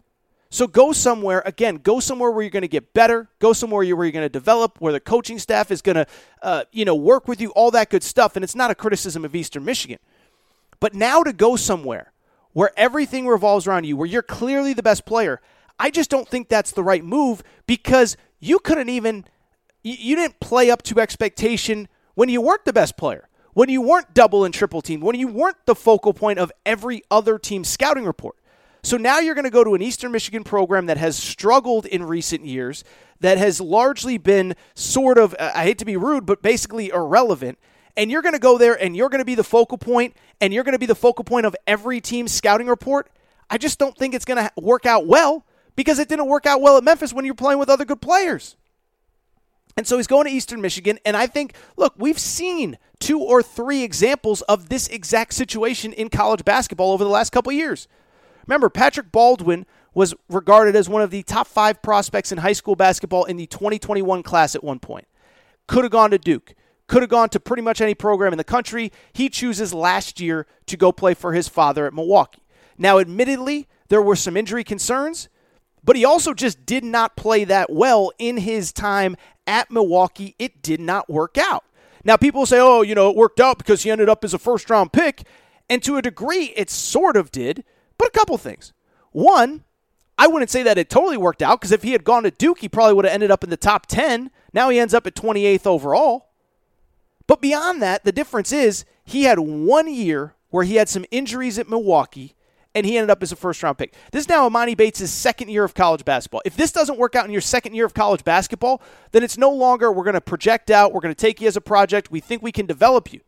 So 0.49 0.67
go 0.67 0.91
somewhere, 0.91 1.41
again, 1.45 1.77
go 1.77 2.01
somewhere 2.01 2.29
where 2.29 2.41
you're 2.41 2.51
going 2.51 2.61
to 2.61 2.67
get 2.67 2.93
better, 2.93 3.29
go 3.39 3.53
somewhere 3.53 3.77
where 3.95 4.05
you're 4.05 4.11
going 4.11 4.25
to 4.25 4.29
develop, 4.29 4.81
where 4.81 4.91
the 4.91 4.99
coaching 4.99 5.39
staff 5.39 5.71
is 5.71 5.81
going 5.81 5.95
to, 5.95 6.05
uh, 6.41 6.65
you 6.73 6.83
know, 6.83 6.93
work 6.93 7.27
with 7.27 7.39
you, 7.39 7.51
all 7.51 7.71
that 7.71 7.89
good 7.89 8.03
stuff. 8.03 8.35
And 8.35 8.43
it's 8.43 8.55
not 8.55 8.69
a 8.69 8.75
criticism 8.75 9.23
of 9.23 9.33
Eastern 9.33 9.63
Michigan. 9.63 9.99
But 10.81 10.93
now 10.93 11.23
to 11.23 11.31
go 11.31 11.55
somewhere 11.55 12.11
where 12.51 12.71
everything 12.75 13.27
revolves 13.27 13.65
around 13.65 13.85
you, 13.85 13.95
where 13.95 14.07
you're 14.07 14.21
clearly 14.21 14.73
the 14.73 14.83
best 14.83 15.05
player, 15.05 15.39
I 15.79 15.89
just 15.89 16.09
don't 16.09 16.27
think 16.27 16.49
that's 16.49 16.71
the 16.71 16.83
right 16.83 17.03
move 17.03 17.43
because 17.65 18.17
you 18.41 18.59
couldn't 18.59 18.89
even, 18.89 19.23
you 19.83 20.17
didn't 20.17 20.41
play 20.41 20.69
up 20.69 20.81
to 20.83 20.99
expectation 20.99 21.87
when 22.15 22.27
you 22.27 22.41
weren't 22.41 22.65
the 22.65 22.73
best 22.73 22.97
player 22.97 23.29
when 23.53 23.69
you 23.69 23.81
weren't 23.81 24.13
double 24.13 24.45
and 24.45 24.53
triple 24.53 24.81
teamed, 24.81 25.03
when 25.03 25.19
you 25.19 25.27
weren't 25.27 25.57
the 25.65 25.75
focal 25.75 26.13
point 26.13 26.39
of 26.39 26.51
every 26.65 27.03
other 27.11 27.37
team's 27.37 27.67
scouting 27.67 28.05
report. 28.05 28.35
So 28.83 28.97
now 28.97 29.19
you're 29.19 29.35
going 29.35 29.45
to 29.45 29.51
go 29.51 29.63
to 29.63 29.75
an 29.75 29.81
Eastern 29.81 30.11
Michigan 30.11 30.43
program 30.43 30.87
that 30.87 30.97
has 30.97 31.15
struggled 31.15 31.85
in 31.85 32.03
recent 32.03 32.45
years, 32.45 32.83
that 33.19 33.37
has 33.37 33.61
largely 33.61 34.17
been 34.17 34.55
sort 34.73 35.19
of, 35.19 35.35
uh, 35.37 35.51
I 35.53 35.63
hate 35.63 35.77
to 35.79 35.85
be 35.85 35.97
rude, 35.97 36.25
but 36.25 36.41
basically 36.41 36.89
irrelevant. 36.89 37.59
And 37.95 38.09
you're 38.09 38.23
going 38.23 38.33
to 38.33 38.39
go 38.39 38.57
there 38.57 38.73
and 38.81 38.95
you're 38.95 39.09
going 39.09 39.19
to 39.19 39.25
be 39.25 39.35
the 39.35 39.43
focal 39.43 39.77
point, 39.77 40.15
and 40.39 40.53
you're 40.53 40.63
going 40.63 40.73
to 40.73 40.79
be 40.79 40.85
the 40.87 40.95
focal 40.95 41.23
point 41.23 41.45
of 41.45 41.55
every 41.67 42.01
team's 42.01 42.31
scouting 42.31 42.67
report. 42.67 43.11
I 43.49 43.57
just 43.57 43.77
don't 43.77 43.95
think 43.95 44.15
it's 44.15 44.25
going 44.25 44.43
to 44.43 44.51
work 44.55 44.85
out 44.85 45.05
well 45.05 45.45
because 45.75 45.99
it 45.99 46.07
didn't 46.07 46.27
work 46.27 46.45
out 46.45 46.61
well 46.61 46.77
at 46.77 46.83
Memphis 46.83 47.13
when 47.13 47.25
you're 47.25 47.35
playing 47.35 47.59
with 47.59 47.69
other 47.69 47.85
good 47.85 48.01
players. 48.01 48.55
And 49.77 49.87
so 49.87 49.97
he's 49.97 50.07
going 50.07 50.27
to 50.27 50.31
Eastern 50.31 50.61
Michigan. 50.61 50.99
And 51.05 51.15
I 51.15 51.27
think, 51.27 51.55
look, 51.77 51.93
we've 51.97 52.19
seen 52.19 52.77
two 52.99 53.19
or 53.19 53.41
three 53.41 53.83
examples 53.83 54.41
of 54.43 54.69
this 54.69 54.87
exact 54.87 55.33
situation 55.33 55.93
in 55.93 56.09
college 56.09 56.43
basketball 56.43 56.91
over 56.91 57.03
the 57.03 57.09
last 57.09 57.31
couple 57.31 57.51
years. 57.51 57.87
Remember, 58.47 58.69
Patrick 58.69 59.11
Baldwin 59.11 59.65
was 59.93 60.13
regarded 60.29 60.75
as 60.75 60.89
one 60.89 61.01
of 61.01 61.11
the 61.11 61.23
top 61.23 61.47
five 61.47 61.81
prospects 61.81 62.31
in 62.31 62.39
high 62.39 62.53
school 62.53 62.75
basketball 62.75 63.25
in 63.25 63.37
the 63.37 63.47
2021 63.47 64.23
class 64.23 64.55
at 64.55 64.63
one 64.63 64.79
point. 64.79 65.07
Could 65.67 65.83
have 65.83 65.91
gone 65.91 66.11
to 66.11 66.17
Duke, 66.17 66.53
could 66.87 67.01
have 67.01 67.09
gone 67.09 67.29
to 67.29 67.39
pretty 67.39 67.61
much 67.61 67.81
any 67.81 67.95
program 67.95 68.33
in 68.33 68.37
the 68.37 68.43
country. 68.43 68.91
He 69.13 69.29
chooses 69.29 69.73
last 69.73 70.19
year 70.19 70.45
to 70.67 70.77
go 70.77 70.91
play 70.91 71.13
for 71.13 71.33
his 71.33 71.47
father 71.47 71.85
at 71.85 71.93
Milwaukee. 71.93 72.43
Now, 72.77 72.99
admittedly, 72.99 73.67
there 73.89 74.01
were 74.01 74.15
some 74.15 74.35
injury 74.35 74.63
concerns, 74.63 75.29
but 75.83 75.95
he 75.95 76.05
also 76.05 76.33
just 76.33 76.65
did 76.65 76.83
not 76.83 77.15
play 77.15 77.43
that 77.43 77.71
well 77.71 78.11
in 78.19 78.37
his 78.37 78.71
time 78.71 79.15
at 79.47 79.71
Milwaukee. 79.71 80.35
It 80.37 80.61
did 80.61 80.79
not 80.79 81.09
work 81.09 81.37
out. 81.37 81.63
Now, 82.03 82.17
people 82.17 82.45
say, 82.45 82.59
oh, 82.59 82.81
you 82.81 82.95
know, 82.95 83.09
it 83.09 83.15
worked 83.15 83.39
out 83.39 83.57
because 83.57 83.83
he 83.83 83.91
ended 83.91 84.09
up 84.09 84.23
as 84.23 84.33
a 84.33 84.39
first 84.39 84.69
round 84.69 84.91
pick. 84.91 85.23
And 85.69 85.81
to 85.83 85.97
a 85.97 86.01
degree, 86.01 86.53
it 86.55 86.69
sort 86.69 87.15
of 87.15 87.31
did. 87.31 87.63
But 87.97 88.09
a 88.09 88.11
couple 88.11 88.37
things. 88.37 88.73
One, 89.11 89.63
I 90.17 90.27
wouldn't 90.27 90.51
say 90.51 90.63
that 90.63 90.77
it 90.77 90.89
totally 90.89 91.17
worked 91.17 91.41
out 91.41 91.59
because 91.59 91.71
if 91.71 91.83
he 91.83 91.91
had 91.91 92.03
gone 92.03 92.23
to 92.23 92.31
Duke, 92.31 92.59
he 92.59 92.69
probably 92.69 92.93
would 92.93 93.05
have 93.05 93.13
ended 93.13 93.31
up 93.31 93.43
in 93.43 93.49
the 93.49 93.57
top 93.57 93.85
10. 93.87 94.31
Now 94.53 94.69
he 94.69 94.79
ends 94.79 94.93
up 94.93 95.07
at 95.07 95.15
28th 95.15 95.65
overall. 95.65 96.29
But 97.27 97.41
beyond 97.41 97.81
that, 97.81 98.03
the 98.03 98.11
difference 98.11 98.51
is 98.51 98.85
he 99.03 99.23
had 99.23 99.39
one 99.39 99.91
year 99.91 100.35
where 100.49 100.63
he 100.63 100.75
had 100.75 100.89
some 100.89 101.05
injuries 101.11 101.57
at 101.57 101.69
Milwaukee 101.69 102.35
and 102.73 102.85
he 102.85 102.97
ended 102.97 103.09
up 103.09 103.21
as 103.21 103.31
a 103.31 103.35
first 103.35 103.61
round 103.63 103.77
pick. 103.77 103.93
This 104.11 104.21
is 104.21 104.29
now 104.29 104.47
Emoni 104.47 104.75
Bates' 104.75 105.09
second 105.09 105.49
year 105.49 105.63
of 105.63 105.73
college 105.73 106.05
basketball. 106.05 106.41
If 106.45 106.55
this 106.55 106.71
doesn't 106.71 106.97
work 106.97 107.15
out 107.15 107.25
in 107.25 107.31
your 107.31 107.41
second 107.41 107.73
year 107.73 107.85
of 107.85 107.93
college 107.93 108.23
basketball, 108.23 108.81
then 109.11 109.23
it's 109.23 109.37
no 109.37 109.51
longer 109.51 109.91
we're 109.91 110.03
going 110.03 110.13
to 110.13 110.21
project 110.21 110.71
out, 110.71 110.93
we're 110.93 111.01
going 111.01 111.13
to 111.13 111.19
take 111.19 111.41
you 111.41 111.47
as 111.47 111.57
a 111.57 111.61
project, 111.61 112.11
we 112.11 112.19
think 112.19 112.41
we 112.41 112.51
can 112.51 112.65
develop 112.65 113.11
you. 113.11 113.21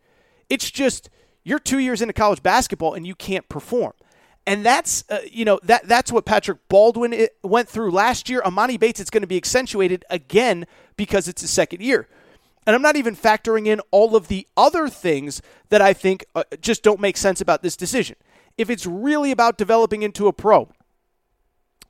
It's 0.50 0.70
just 0.70 1.10
you're 1.44 1.60
two 1.60 1.80
years 1.80 2.02
into 2.02 2.14
college 2.14 2.42
basketball 2.42 2.94
and 2.94 3.06
you 3.06 3.16
can't 3.16 3.48
perform. 3.50 3.94
And 4.46 4.66
that's 4.66 5.06
uh, 5.10 5.20
you 5.32 5.46
know 5.46 5.60
that 5.64 5.88
that's 5.88 6.12
what 6.12 6.26
Patrick 6.26 6.68
Baldwin 6.68 7.14
uh, 7.14 7.28
went 7.44 7.70
through 7.70 7.92
last 7.92 8.30
year. 8.30 8.42
Emoni 8.42 8.78
Bates, 8.78 9.00
it's 9.00 9.10
going 9.10 9.22
to 9.22 9.28
be 9.28 9.38
accentuated 9.38 10.04
again 10.10 10.66
because 10.98 11.30
it's 11.30 11.42
his 11.42 11.50
second 11.50 11.82
year. 11.82 12.10
And 12.66 12.76
I'm 12.76 12.82
not 12.82 12.96
even 12.96 13.16
factoring 13.16 13.68
in 13.68 13.82
all 13.92 14.16
of 14.16 14.28
the 14.28 14.48
other 14.56 14.88
things 14.88 15.42
that 15.70 15.82
I 15.82 15.94
think 15.94 16.26
uh, 16.36 16.44
just 16.62 16.84
don't 16.84 17.00
make 17.00 17.18
sense 17.18 17.40
about 17.42 17.62
this 17.62 17.78
decision 17.78 18.18
if 18.58 18.70
it's 18.70 18.86
really 18.86 19.32
about 19.32 19.58
developing 19.58 20.04
into 20.04 20.28
a 20.28 20.34
pro, 20.34 20.70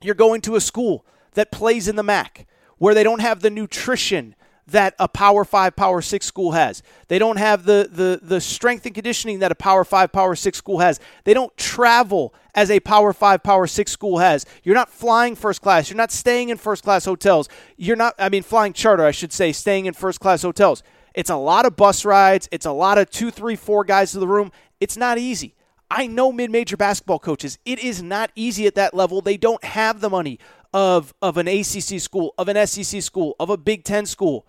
you're 0.01 0.16
going 0.16 0.41
to 0.41 0.55
a 0.55 0.61
school 0.61 1.05
that 1.34 1.51
plays 1.51 1.88
in 1.88 1.95
the 1.95 2.03
MAC 2.03 2.45
where 2.78 2.93
they 2.93 3.03
don't 3.03 3.22
have 3.22 3.41
the 3.41 3.49
nutrition 3.49 4.36
that 4.68 4.95
a 4.97 5.07
Power 5.07 5.43
5, 5.43 5.76
Power 5.76 6.01
6 6.01 6.26
school 6.26 6.53
has. 6.53 6.84
They 7.09 7.20
don't 7.20 7.38
have 7.38 7.66
the, 7.66 7.89
the, 7.91 8.20
the 8.22 8.39
strength 8.39 8.86
and 8.86 8.95
conditioning 8.95 9.39
that 9.39 9.51
a 9.51 9.55
Power 9.55 9.84
5, 9.84 10.11
Power 10.11 10.36
6 10.36 10.57
school 10.57 10.80
has. 10.80 10.99
They 11.26 11.34
don't 11.34 11.55
travel 11.57 12.34
as 12.55 12.72
a 12.72 12.80
Power 12.80 13.11
5, 13.11 13.43
Power 13.43 13.68
6 13.68 13.91
school 13.91 14.20
has. 14.20 14.45
You're 14.64 14.76
not 14.76 14.89
flying 14.89 15.36
first 15.36 15.61
class. 15.61 15.89
You're 15.89 15.97
not 15.97 16.11
staying 16.11 16.49
in 16.49 16.57
first 16.57 16.84
class 16.84 17.03
hotels. 17.03 17.49
You're 17.76 17.97
not, 17.97 18.16
I 18.18 18.30
mean, 18.30 18.43
flying 18.43 18.74
charter, 18.74 19.05
I 19.05 19.11
should 19.11 19.34
say, 19.34 19.51
staying 19.51 19.86
in 19.86 19.93
first 19.93 20.20
class 20.22 20.41
hotels. 20.43 20.82
It's 21.14 21.30
a 21.30 21.36
lot 21.36 21.66
of 21.66 21.76
bus 21.76 22.05
rides. 22.05 22.47
It's 22.51 22.66
a 22.66 22.72
lot 22.72 22.97
of 22.97 23.09
two, 23.09 23.32
three, 23.32 23.55
four 23.55 23.84
guys 23.84 24.14
to 24.14 24.20
the 24.20 24.28
room. 24.28 24.51
It's 24.80 24.95
not 24.95 25.18
easy. 25.18 25.55
I 25.96 26.08
know 26.08 26.32
mid 26.32 26.50
major 26.50 26.76
basketball 26.76 27.20
coaches. 27.20 27.60
It 27.66 27.78
is 27.78 28.02
not 28.02 28.32
easy 28.36 28.66
at 28.66 28.74
that 28.76 28.96
level. 28.96 29.22
They 29.22 29.38
don't 29.38 29.64
have 29.64 30.02
the 30.02 30.10
money 30.10 30.39
of, 30.74 31.14
of 31.22 31.38
an 31.38 31.48
ACC 31.48 32.02
school, 32.02 32.34
of 32.36 32.48
an 32.48 32.66
SEC 32.66 33.00
school, 33.04 33.36
of 33.39 33.52
a 33.52 33.58
Big 33.58 33.84
Ten 33.84 34.08
school. 34.08 34.48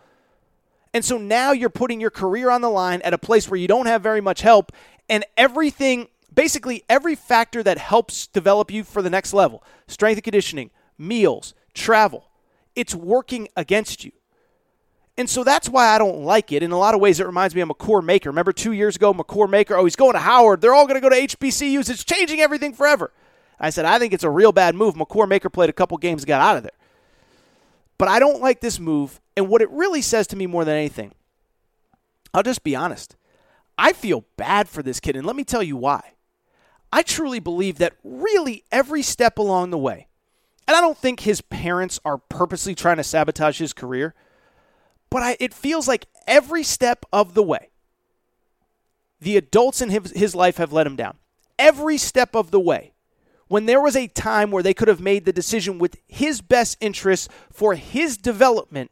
And 0.94 1.04
so 1.04 1.18
now 1.18 1.52
you're 1.52 1.68
putting 1.68 2.00
your 2.00 2.10
career 2.10 2.50
on 2.50 2.62
the 2.62 2.70
line 2.70 3.02
at 3.02 3.12
a 3.12 3.18
place 3.18 3.50
where 3.50 3.60
you 3.60 3.68
don't 3.68 3.86
have 3.86 4.02
very 4.02 4.22
much 4.22 4.40
help, 4.40 4.72
and 5.10 5.26
everything, 5.36 6.08
basically 6.32 6.82
every 6.88 7.14
factor 7.14 7.62
that 7.62 7.76
helps 7.76 8.26
develop 8.26 8.70
you 8.70 8.82
for 8.82 9.02
the 9.02 9.10
next 9.10 9.34
level 9.34 9.62
strength 9.86 10.16
and 10.16 10.24
conditioning, 10.24 10.70
meals, 10.96 11.52
travel 11.74 12.24
it's 12.74 12.94
working 12.94 13.48
against 13.56 14.04
you. 14.04 14.12
And 15.16 15.30
so 15.30 15.44
that's 15.44 15.68
why 15.68 15.88
I 15.88 15.98
don't 15.98 16.22
like 16.24 16.50
it. 16.50 16.62
In 16.62 16.72
a 16.72 16.78
lot 16.78 16.94
of 16.94 17.00
ways, 17.00 17.20
it 17.20 17.26
reminds 17.26 17.54
me 17.54 17.60
of 17.60 17.68
Makur 17.68 18.02
Maker. 18.02 18.30
Remember 18.30 18.52
two 18.52 18.72
years 18.72 18.96
ago, 18.96 19.14
Makur 19.14 19.48
Maker, 19.48 19.76
oh, 19.76 19.84
he's 19.84 19.94
going 19.94 20.14
to 20.14 20.18
Howard. 20.18 20.60
They're 20.60 20.74
all 20.74 20.86
going 20.86 21.00
to 21.00 21.08
go 21.08 21.08
to 21.08 21.36
HBCUs. 21.36 21.88
It's 21.88 22.04
changing 22.04 22.40
everything 22.40 22.74
forever. 22.74 23.12
I 23.60 23.70
said, 23.70 23.84
I 23.84 24.00
think 24.00 24.12
it's 24.12 24.24
a 24.24 24.30
real 24.30 24.50
bad 24.50 24.74
move. 24.74 24.94
Makur 24.94 25.28
Maker 25.28 25.48
played 25.48 25.70
a 25.70 25.74
couple 25.74 25.96
games 25.98 26.24
got 26.24 26.40
out 26.40 26.56
of 26.56 26.64
there. 26.64 26.72
But 27.96 28.08
I 28.08 28.18
don't 28.18 28.40
like 28.40 28.60
this 28.60 28.80
move. 28.80 29.20
And 29.36 29.48
what 29.48 29.62
it 29.62 29.70
really 29.70 30.02
says 30.02 30.26
to 30.28 30.36
me 30.36 30.48
more 30.48 30.64
than 30.64 30.76
anything, 30.76 31.12
I'll 32.32 32.42
just 32.42 32.64
be 32.64 32.74
honest. 32.74 33.14
I 33.78 33.92
feel 33.92 34.24
bad 34.36 34.68
for 34.68 34.82
this 34.82 34.98
kid. 34.98 35.14
And 35.14 35.26
let 35.26 35.36
me 35.36 35.44
tell 35.44 35.62
you 35.62 35.76
why. 35.76 36.14
I 36.92 37.02
truly 37.02 37.40
believe 37.40 37.78
that 37.78 37.94
really 38.02 38.64
every 38.70 39.02
step 39.02 39.38
along 39.38 39.70
the 39.70 39.78
way, 39.78 40.08
and 40.66 40.76
I 40.76 40.80
don't 40.80 40.98
think 40.98 41.20
his 41.20 41.40
parents 41.40 41.98
are 42.04 42.18
purposely 42.18 42.74
trying 42.74 42.98
to 42.98 43.04
sabotage 43.04 43.58
his 43.58 43.72
career 43.72 44.14
But 45.14 45.22
I, 45.22 45.36
it 45.38 45.54
feels 45.54 45.86
like 45.86 46.06
every 46.26 46.64
step 46.64 47.06
of 47.12 47.34
the 47.34 47.42
way, 47.44 47.70
the 49.20 49.36
adults 49.36 49.80
in 49.80 49.90
his, 49.90 50.10
his 50.10 50.34
life 50.34 50.56
have 50.56 50.72
let 50.72 50.88
him 50.88 50.96
down. 50.96 51.18
Every 51.56 51.98
step 51.98 52.34
of 52.34 52.50
the 52.50 52.58
way. 52.58 52.94
When 53.46 53.66
there 53.66 53.80
was 53.80 53.94
a 53.94 54.08
time 54.08 54.50
where 54.50 54.64
they 54.64 54.74
could 54.74 54.88
have 54.88 54.98
made 54.98 55.24
the 55.24 55.32
decision 55.32 55.78
with 55.78 55.98
his 56.08 56.40
best 56.40 56.76
interests 56.80 57.28
for 57.52 57.76
his 57.76 58.16
development, 58.16 58.90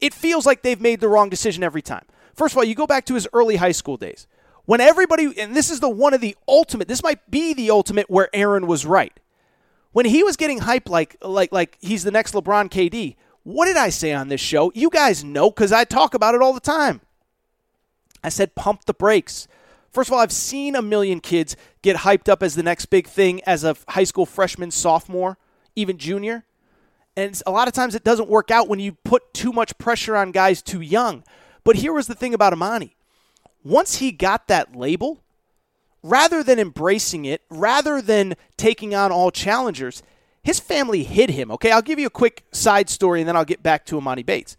it 0.00 0.12
feels 0.12 0.44
like 0.44 0.62
they've 0.62 0.80
made 0.80 0.98
the 0.98 1.06
wrong 1.06 1.30
decision 1.30 1.62
every 1.62 1.82
time. 1.82 2.04
First 2.34 2.54
of 2.54 2.58
all, 2.58 2.64
you 2.64 2.74
go 2.74 2.88
back 2.88 3.04
to 3.04 3.14
his 3.14 3.28
early 3.32 3.54
high 3.54 3.70
school 3.70 3.96
days. 3.96 4.26
When 4.64 4.80
everybody, 4.80 5.40
and 5.40 5.54
this 5.54 5.70
is 5.70 5.78
the 5.78 5.88
one 5.88 6.14
of 6.14 6.20
the 6.20 6.36
ultimate, 6.48 6.88
this 6.88 7.04
might 7.04 7.30
be 7.30 7.54
the 7.54 7.70
ultimate 7.70 8.10
where 8.10 8.28
Aaron 8.32 8.66
was 8.66 8.84
right. 8.84 9.20
When 9.92 10.06
he 10.06 10.24
was 10.24 10.36
getting 10.36 10.58
hyped 10.58 10.88
like 10.88 11.16
like 11.22 11.52
like 11.52 11.78
he's 11.80 12.02
the 12.02 12.10
next 12.10 12.34
LeBron 12.34 12.70
KD, 12.70 13.14
what 13.42 13.66
did 13.66 13.76
I 13.76 13.88
say 13.90 14.12
on 14.12 14.28
this 14.28 14.40
show? 14.40 14.70
You 14.74 14.90
guys 14.90 15.24
know 15.24 15.50
because 15.50 15.72
I 15.72 15.84
talk 15.84 16.14
about 16.14 16.34
it 16.34 16.42
all 16.42 16.52
the 16.52 16.60
time. 16.60 17.00
I 18.22 18.28
said 18.28 18.54
pump 18.54 18.84
the 18.84 18.94
brakes. 18.94 19.48
First 19.90 20.08
of 20.08 20.14
all, 20.14 20.20
I've 20.20 20.32
seen 20.32 20.76
a 20.76 20.82
million 20.82 21.20
kids 21.20 21.56
get 21.82 21.96
hyped 21.96 22.28
up 22.28 22.42
as 22.42 22.54
the 22.54 22.62
next 22.62 22.86
big 22.86 23.06
thing 23.06 23.42
as 23.44 23.64
a 23.64 23.76
high 23.88 24.04
school 24.04 24.26
freshman, 24.26 24.70
sophomore, 24.70 25.38
even 25.74 25.98
junior. 25.98 26.44
And 27.16 27.40
a 27.46 27.50
lot 27.50 27.66
of 27.66 27.74
times 27.74 27.94
it 27.94 28.04
doesn't 28.04 28.28
work 28.28 28.50
out 28.50 28.68
when 28.68 28.78
you 28.78 28.92
put 29.04 29.34
too 29.34 29.52
much 29.52 29.76
pressure 29.78 30.16
on 30.16 30.30
guys 30.30 30.62
too 30.62 30.80
young. 30.80 31.24
But 31.64 31.76
here 31.76 31.92
was 31.92 32.06
the 32.06 32.14
thing 32.14 32.34
about 32.34 32.52
Emoni. 32.52 32.92
Once 33.64 33.96
he 33.96 34.12
got 34.12 34.48
that 34.48 34.76
label, 34.76 35.22
rather 36.02 36.42
than 36.42 36.58
embracing 36.58 37.24
it, 37.24 37.42
rather 37.50 38.00
than 38.00 38.34
taking 38.56 38.94
on 38.94 39.12
all 39.12 39.30
challengers, 39.30 40.02
his 40.42 40.60
family 40.60 41.04
hid 41.04 41.30
him. 41.30 41.50
Okay, 41.52 41.70
I'll 41.70 41.82
give 41.82 41.98
you 41.98 42.06
a 42.06 42.10
quick 42.10 42.44
side 42.52 42.88
story 42.88 43.20
and 43.20 43.28
then 43.28 43.36
I'll 43.36 43.44
get 43.44 43.62
back 43.62 43.84
to 43.86 44.00
Emoni 44.00 44.24
Bates. 44.24 44.56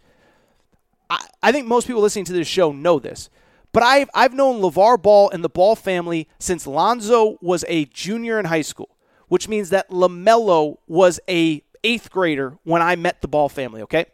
I, 1.10 1.26
I 1.42 1.52
think 1.52 1.68
most 1.68 1.88
people 1.88 2.02
listening 2.02 2.26
to 2.26 2.34
this 2.34 2.48
show 2.48 2.72
know 2.72 3.00
this, 3.00 3.30
but 3.72 3.84
I've, 3.84 4.10
I've 4.14 4.34
known 4.34 4.62
LeVar 4.62 5.02
Ball 5.02 5.30
and 5.30 5.44
the 5.44 5.50
Ball 5.50 5.76
family 5.76 6.28
since 6.40 6.68
Lonzo 6.68 7.38
was 7.42 7.66
a 7.68 7.86
junior 7.86 8.40
in 8.40 8.46
high 8.46 8.62
school, 8.62 8.90
which 9.28 9.48
means 9.48 9.70
that 9.70 9.90
LaMelo 9.90 10.78
was 10.88 11.20
a 11.30 11.64
eighth 11.84 12.12
grader 12.12 12.58
when 12.64 12.82
I 12.82 12.96
met 12.96 13.22
the 13.22 13.28
Ball 13.28 13.50
family, 13.50 13.82
okay? 13.82 14.06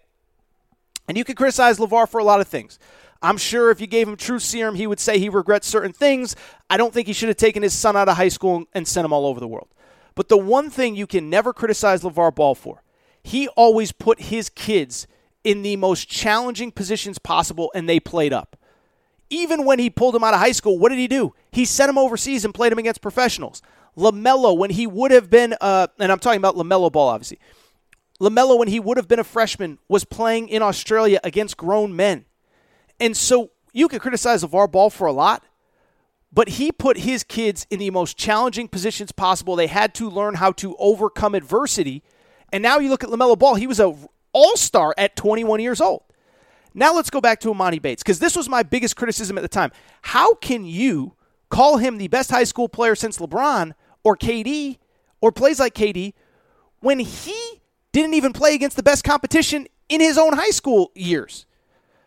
And 1.08 1.18
you 1.18 1.24
can 1.24 1.36
criticize 1.36 1.80
LeVar 1.80 2.10
for 2.10 2.20
a 2.20 2.24
lot 2.24 2.40
of 2.40 2.48
things. 2.48 2.80
I'm 3.22 3.38
sure 3.38 3.72
if 3.72 3.82
you 3.82 3.88
gave 3.88 4.08
him 4.08 4.16
truth 4.16 4.44
serum, 4.44 4.76
he 4.76 4.86
would 4.86 5.00
say 5.00 5.18
he 5.18 5.30
regrets 5.30 5.68
certain 5.68 5.94
things. 5.94 6.36
I 6.70 6.78
don't 6.78 6.94
think 6.94 7.08
he 7.08 7.14
should 7.14 7.30
have 7.30 7.38
taken 7.38 7.64
his 7.64 7.74
son 7.74 7.98
out 7.98 8.08
of 8.08 8.18
high 8.18 8.28
school 8.28 8.66
and 8.74 8.88
sent 8.88 9.06
him 9.06 9.14
all 9.14 9.26
over 9.26 9.40
the 9.40 9.48
world. 9.48 9.68
But 10.18 10.30
the 10.30 10.38
one 10.38 10.72
thing 10.72 10.96
you 10.96 11.06
can 11.06 11.30
never 11.30 11.54
criticize 11.54 12.02
LeVar 12.02 12.34
Ball 12.34 12.56
for, 12.56 12.82
he 13.22 13.48
always 13.50 13.92
put 13.92 14.20
his 14.20 14.50
kids 14.50 15.06
in 15.44 15.62
the 15.62 15.76
most 15.76 16.10
challenging 16.10 16.72
positions 16.72 17.20
possible 17.20 17.72
and 17.76 17.88
they 17.88 18.00
played 18.00 18.34
up. 18.34 18.58
Even 19.30 19.64
when 19.64 19.78
he 19.78 19.92
pulled 19.92 20.16
him 20.16 20.24
out 20.24 20.34
of 20.34 20.40
high 20.40 20.54
school, 20.54 20.80
what 20.80 20.90
did 20.90 20.98
he 20.98 21.08
do? 21.08 21.36
He 21.52 21.66
sent 21.66 21.92
him 21.92 22.00
overseas 22.00 22.44
and 22.44 22.52
played 22.52 22.72
him 22.72 22.80
against 22.80 23.00
professionals. 23.00 23.62
LaMelo, 23.96 24.58
when 24.58 24.72
he 24.72 24.88
would 24.88 25.12
have 25.12 25.30
been, 25.30 25.54
uh, 25.62 25.86
and 26.00 26.12
I'm 26.12 26.18
talking 26.18 26.40
about 26.40 26.56
LaMelo 26.56 26.92
Ball, 26.92 27.10
obviously. 27.10 27.38
LaMelo, 28.20 28.58
when 28.58 28.70
he 28.70 28.80
would 28.80 28.98
have 28.98 29.08
been 29.08 29.20
a 29.20 29.24
freshman, 29.24 29.78
was 29.88 30.04
playing 30.04 30.50
in 30.50 30.64
Australia 30.64 31.20
against 31.24 31.58
grown 31.58 31.96
men. 31.96 32.26
And 33.00 33.16
so 33.16 33.52
you 33.72 33.88
can 33.88 34.00
criticize 34.00 34.44
LeVar 34.44 34.72
Ball 34.72 34.90
for 34.90 35.06
a 35.06 35.14
lot, 35.14 35.44
but 36.32 36.50
he 36.50 36.72
put 36.72 37.00
his 37.00 37.24
kids 37.24 37.66
in 37.70 37.80
the 37.80 37.90
most 37.90 38.18
challenging 38.18 38.68
positions 38.68 39.12
possible. 39.12 39.56
They 39.56 39.68
had 39.68 39.94
to 39.96 40.10
learn 40.10 40.36
how 40.36 40.52
to 40.54 40.76
overcome 40.78 41.36
adversity. 41.36 42.04
And 42.52 42.62
now 42.62 42.80
you 42.80 42.90
look 42.90 43.04
at 43.04 43.10
LaMelo 43.10 43.38
Ball, 43.38 43.56
he 43.56 43.68
was 43.68 43.80
a 43.80 43.96
all-star 44.34 44.94
at 44.98 45.16
21 45.16 45.60
years 45.62 45.82
old. 45.82 46.04
Now 46.74 46.94
let's 46.94 47.10
go 47.10 47.20
back 47.20 47.40
to 47.40 47.50
Emoni 47.50 47.82
Bates 47.82 48.04
because 48.04 48.20
this 48.20 48.36
was 48.36 48.48
my 48.48 48.62
biggest 48.62 48.96
criticism 48.96 49.38
at 49.38 49.42
the 49.42 49.48
time. 49.48 49.72
How 50.04 50.36
can 50.36 50.64
you 50.64 51.16
call 51.50 51.78
him 51.78 51.98
the 51.98 52.08
best 52.08 52.30
high 52.30 52.44
school 52.44 52.70
player 52.70 52.94
since 52.94 53.18
LeBron 53.18 53.74
or 54.04 54.16
KD 54.16 54.78
or 55.20 55.32
plays 55.32 55.60
like 55.60 55.74
KD 55.74 56.14
when 56.82 57.00
he 57.00 57.62
didn't 57.94 58.14
even 58.14 58.32
play 58.32 58.54
against 58.54 58.78
the 58.78 58.84
best 58.84 59.04
competition 59.04 59.68
in 59.90 60.02
his 60.02 60.20
own 60.20 60.34
high 60.34 60.52
school 60.52 60.92
years? 60.94 61.48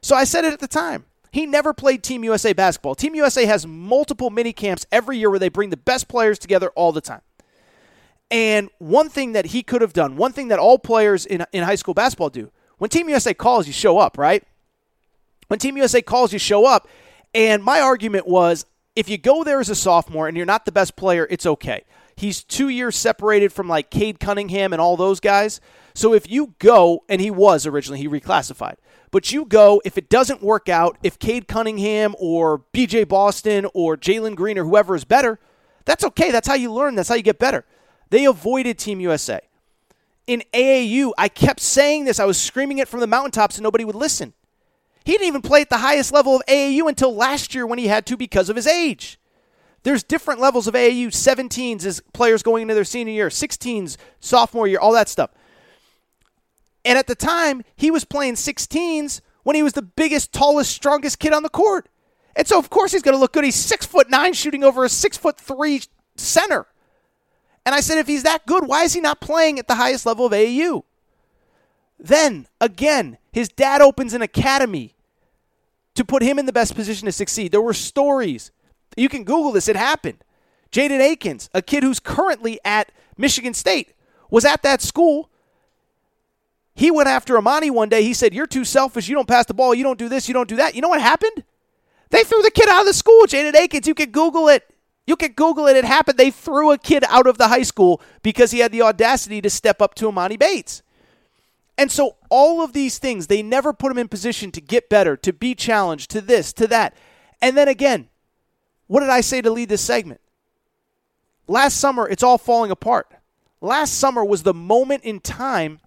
So 0.02 0.14
I 0.14 0.24
said 0.24 0.44
it 0.44 0.52
at 0.52 0.60
the 0.60 0.68
time. 0.68 1.06
He 1.30 1.46
never 1.46 1.72
played 1.72 2.02
Team 2.02 2.24
USA 2.24 2.52
basketball. 2.52 2.94
Team 2.94 3.14
USA 3.14 3.44
has 3.46 3.66
multiple 3.66 4.30
mini 4.30 4.52
camps 4.52 4.86
every 4.90 5.18
year 5.18 5.30
where 5.30 5.38
they 5.38 5.48
bring 5.48 5.70
the 5.70 5.76
best 5.76 6.08
players 6.08 6.38
together 6.38 6.70
all 6.70 6.92
the 6.92 7.00
time. 7.00 7.22
And 8.30 8.70
one 8.78 9.08
thing 9.08 9.32
that 9.32 9.46
he 9.46 9.62
could 9.62 9.82
have 9.82 9.92
done, 9.92 10.16
one 10.16 10.32
thing 10.32 10.48
that 10.48 10.58
all 10.58 10.78
players 10.78 11.26
in, 11.26 11.44
in 11.52 11.64
high 11.64 11.74
school 11.74 11.94
basketball 11.94 12.30
do, 12.30 12.50
when 12.78 12.90
Team 12.90 13.08
USA 13.08 13.34
calls, 13.34 13.66
you 13.66 13.72
show 13.72 13.98
up, 13.98 14.16
right? 14.16 14.44
When 15.48 15.58
Team 15.58 15.76
USA 15.76 16.00
calls, 16.00 16.32
you 16.32 16.38
show 16.38 16.64
up. 16.64 16.88
And 17.34 17.62
my 17.62 17.80
argument 17.80 18.26
was 18.26 18.66
if 18.96 19.08
you 19.08 19.18
go 19.18 19.44
there 19.44 19.60
as 19.60 19.68
a 19.68 19.74
sophomore 19.74 20.28
and 20.28 20.36
you're 20.36 20.46
not 20.46 20.64
the 20.64 20.72
best 20.72 20.96
player, 20.96 21.26
it's 21.30 21.46
okay. 21.46 21.84
He's 22.16 22.44
two 22.44 22.68
years 22.68 22.96
separated 22.96 23.52
from 23.52 23.68
like 23.68 23.90
Cade 23.90 24.20
Cunningham 24.20 24.72
and 24.72 24.80
all 24.80 24.96
those 24.96 25.20
guys. 25.20 25.60
So 25.94 26.14
if 26.14 26.30
you 26.30 26.54
go, 26.58 27.04
and 27.08 27.20
he 27.20 27.30
was 27.30 27.66
originally, 27.66 27.98
he 27.98 28.08
reclassified. 28.08 28.76
But 29.10 29.32
you 29.32 29.44
go, 29.44 29.82
if 29.84 29.98
it 29.98 30.08
doesn't 30.08 30.42
work 30.42 30.68
out, 30.68 30.96
if 31.02 31.18
Cade 31.18 31.48
Cunningham 31.48 32.14
or 32.18 32.62
BJ 32.72 33.08
Boston 33.08 33.66
or 33.74 33.96
Jalen 33.96 34.36
Green 34.36 34.56
or 34.56 34.64
whoever 34.64 34.94
is 34.94 35.04
better, 35.04 35.40
that's 35.84 36.04
okay. 36.04 36.30
That's 36.30 36.46
how 36.46 36.54
you 36.54 36.72
learn. 36.72 36.94
That's 36.94 37.08
how 37.08 37.16
you 37.16 37.22
get 37.22 37.38
better. 37.38 37.64
They 38.10 38.24
avoided 38.24 38.78
Team 38.78 39.00
USA. 39.00 39.40
In 40.26 40.44
AAU, 40.54 41.12
I 41.18 41.28
kept 41.28 41.60
saying 41.60 42.04
this. 42.04 42.20
I 42.20 42.24
was 42.24 42.40
screaming 42.40 42.78
it 42.78 42.86
from 42.86 43.00
the 43.00 43.06
mountaintops 43.06 43.56
and 43.56 43.64
nobody 43.64 43.84
would 43.84 43.96
listen. 43.96 44.32
He 45.04 45.12
didn't 45.12 45.26
even 45.26 45.42
play 45.42 45.62
at 45.62 45.70
the 45.70 45.78
highest 45.78 46.12
level 46.12 46.36
of 46.36 46.42
AAU 46.46 46.88
until 46.88 47.14
last 47.14 47.54
year 47.54 47.66
when 47.66 47.78
he 47.78 47.88
had 47.88 48.06
to 48.06 48.16
because 48.16 48.48
of 48.48 48.56
his 48.56 48.66
age. 48.66 49.18
There's 49.82 50.02
different 50.02 50.40
levels 50.40 50.66
of 50.66 50.74
AAU 50.74 51.06
17s 51.06 51.84
as 51.84 52.00
players 52.12 52.42
going 52.42 52.62
into 52.62 52.74
their 52.74 52.84
senior 52.84 53.14
year, 53.14 53.28
16s, 53.28 53.96
sophomore 54.20 54.68
year, 54.68 54.78
all 54.78 54.92
that 54.92 55.08
stuff. 55.08 55.30
And 56.84 56.98
at 56.98 57.06
the 57.06 57.14
time, 57.14 57.62
he 57.76 57.90
was 57.90 58.04
playing 58.04 58.34
16s 58.34 59.20
when 59.42 59.56
he 59.56 59.62
was 59.62 59.74
the 59.74 59.82
biggest, 59.82 60.32
tallest, 60.32 60.70
strongest 60.70 61.18
kid 61.18 61.32
on 61.32 61.42
the 61.42 61.48
court. 61.48 61.88
And 62.36 62.46
so, 62.46 62.58
of 62.58 62.70
course, 62.70 62.92
he's 62.92 63.02
going 63.02 63.14
to 63.14 63.20
look 63.20 63.32
good. 63.32 63.44
He's 63.44 63.56
six 63.56 63.84
foot 63.86 64.08
nine, 64.08 64.32
shooting 64.32 64.64
over 64.64 64.84
a 64.84 64.88
six 64.88 65.16
foot 65.16 65.38
three 65.38 65.82
center. 66.16 66.66
And 67.66 67.74
I 67.74 67.80
said, 67.80 67.98
if 67.98 68.06
he's 68.06 68.22
that 68.22 68.46
good, 68.46 68.66
why 68.66 68.84
is 68.84 68.94
he 68.94 69.00
not 69.00 69.20
playing 69.20 69.58
at 69.58 69.68
the 69.68 69.74
highest 69.74 70.06
level 70.06 70.26
of 70.26 70.32
AAU? 70.32 70.84
Then, 71.98 72.46
again, 72.60 73.18
his 73.32 73.48
dad 73.48 73.82
opens 73.82 74.14
an 74.14 74.22
academy 74.22 74.94
to 75.94 76.04
put 76.04 76.22
him 76.22 76.38
in 76.38 76.46
the 76.46 76.52
best 76.52 76.74
position 76.74 77.06
to 77.06 77.12
succeed. 77.12 77.52
There 77.52 77.60
were 77.60 77.74
stories. 77.74 78.50
You 78.96 79.08
can 79.08 79.24
Google 79.24 79.52
this, 79.52 79.68
it 79.68 79.76
happened. 79.76 80.24
Jaden 80.72 81.00
Akins, 81.00 81.50
a 81.52 81.62
kid 81.62 81.82
who's 81.82 82.00
currently 82.00 82.58
at 82.64 82.92
Michigan 83.16 83.54
State, 83.54 83.92
was 84.30 84.44
at 84.44 84.62
that 84.62 84.80
school 84.80 85.29
he 86.80 86.90
went 86.90 87.10
after 87.10 87.34
Emoni 87.34 87.70
one 87.70 87.90
day. 87.90 88.02
He 88.02 88.14
said, 88.14 88.32
You're 88.32 88.46
too 88.46 88.64
selfish. 88.64 89.06
You 89.06 89.14
don't 89.14 89.28
pass 89.28 89.44
the 89.44 89.52
ball. 89.52 89.74
You 89.74 89.84
don't 89.84 89.98
do 89.98 90.08
this. 90.08 90.28
You 90.28 90.32
don't 90.32 90.48
do 90.48 90.56
that. 90.56 90.74
You 90.74 90.80
know 90.80 90.88
what 90.88 91.02
happened? 91.02 91.44
They 92.08 92.24
threw 92.24 92.40
the 92.40 92.50
kid 92.50 92.70
out 92.70 92.80
of 92.80 92.86
the 92.86 92.94
school, 92.94 93.24
Jaden 93.26 93.54
Akins. 93.54 93.86
You 93.86 93.92
can 93.92 94.10
Google 94.10 94.48
it. 94.48 94.66
You 95.06 95.14
can 95.14 95.32
Google 95.32 95.66
it. 95.66 95.76
It 95.76 95.84
happened. 95.84 96.16
They 96.16 96.30
threw 96.30 96.72
a 96.72 96.78
kid 96.78 97.04
out 97.10 97.26
of 97.26 97.36
the 97.36 97.48
high 97.48 97.64
school 97.64 98.00
because 98.22 98.50
he 98.50 98.60
had 98.60 98.72
the 98.72 98.80
audacity 98.80 99.42
to 99.42 99.50
step 99.50 99.82
up 99.82 99.94
to 99.96 100.06
Emoni 100.06 100.38
Bates. 100.38 100.82
And 101.76 101.92
so 101.92 102.16
all 102.30 102.62
of 102.64 102.72
these 102.72 102.96
things, 102.96 103.26
they 103.26 103.42
never 103.42 103.74
put 103.74 103.92
him 103.92 103.98
in 103.98 104.08
position 104.08 104.50
to 104.52 104.62
get 104.62 104.88
better, 104.88 105.18
to 105.18 105.34
be 105.34 105.54
challenged, 105.54 106.10
to 106.12 106.22
this, 106.22 106.50
to 106.54 106.66
that. 106.68 106.96
And 107.42 107.58
then 107.58 107.68
again, 107.68 108.08
what 108.86 109.00
did 109.00 109.10
I 109.10 109.20
say 109.20 109.42
to 109.42 109.50
lead 109.50 109.68
this 109.68 109.82
segment? 109.82 110.22
Last 111.46 111.76
summer, 111.76 112.08
it's 112.08 112.22
all 112.22 112.38
falling 112.38 112.70
apart. 112.70 113.12
Last 113.60 113.98
summer 113.98 114.24
was 114.24 114.44
the 114.44 114.54
moment 114.54 115.04
in 115.04 115.20
time 115.20 115.80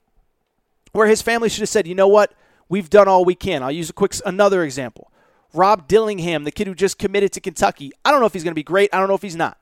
where 0.93 1.07
his 1.07 1.21
family 1.21 1.49
should 1.49 1.61
have 1.61 1.69
said, 1.69 1.87
you 1.87 1.95
know 1.95 2.07
what, 2.07 2.33
we've 2.69 2.89
done 2.89 3.07
all 3.07 3.25
we 3.25 3.35
can. 3.35 3.61
I'll 3.61 3.71
use 3.71 3.89
a 3.89 3.93
quick 3.93 4.13
another 4.25 4.63
example. 4.63 5.11
Rob 5.53 5.87
Dillingham, 5.87 6.45
the 6.45 6.51
kid 6.51 6.67
who 6.67 6.73
just 6.73 6.97
committed 6.97 7.31
to 7.33 7.41
Kentucky. 7.41 7.91
I 8.03 8.11
don't 8.11 8.21
know 8.21 8.25
if 8.25 8.33
he's 8.33 8.43
going 8.43 8.53
to 8.53 8.55
be 8.55 8.63
great. 8.63 8.89
I 8.93 8.99
don't 8.99 9.07
know 9.07 9.15
if 9.15 9.21
he's 9.21 9.35
not. 9.35 9.59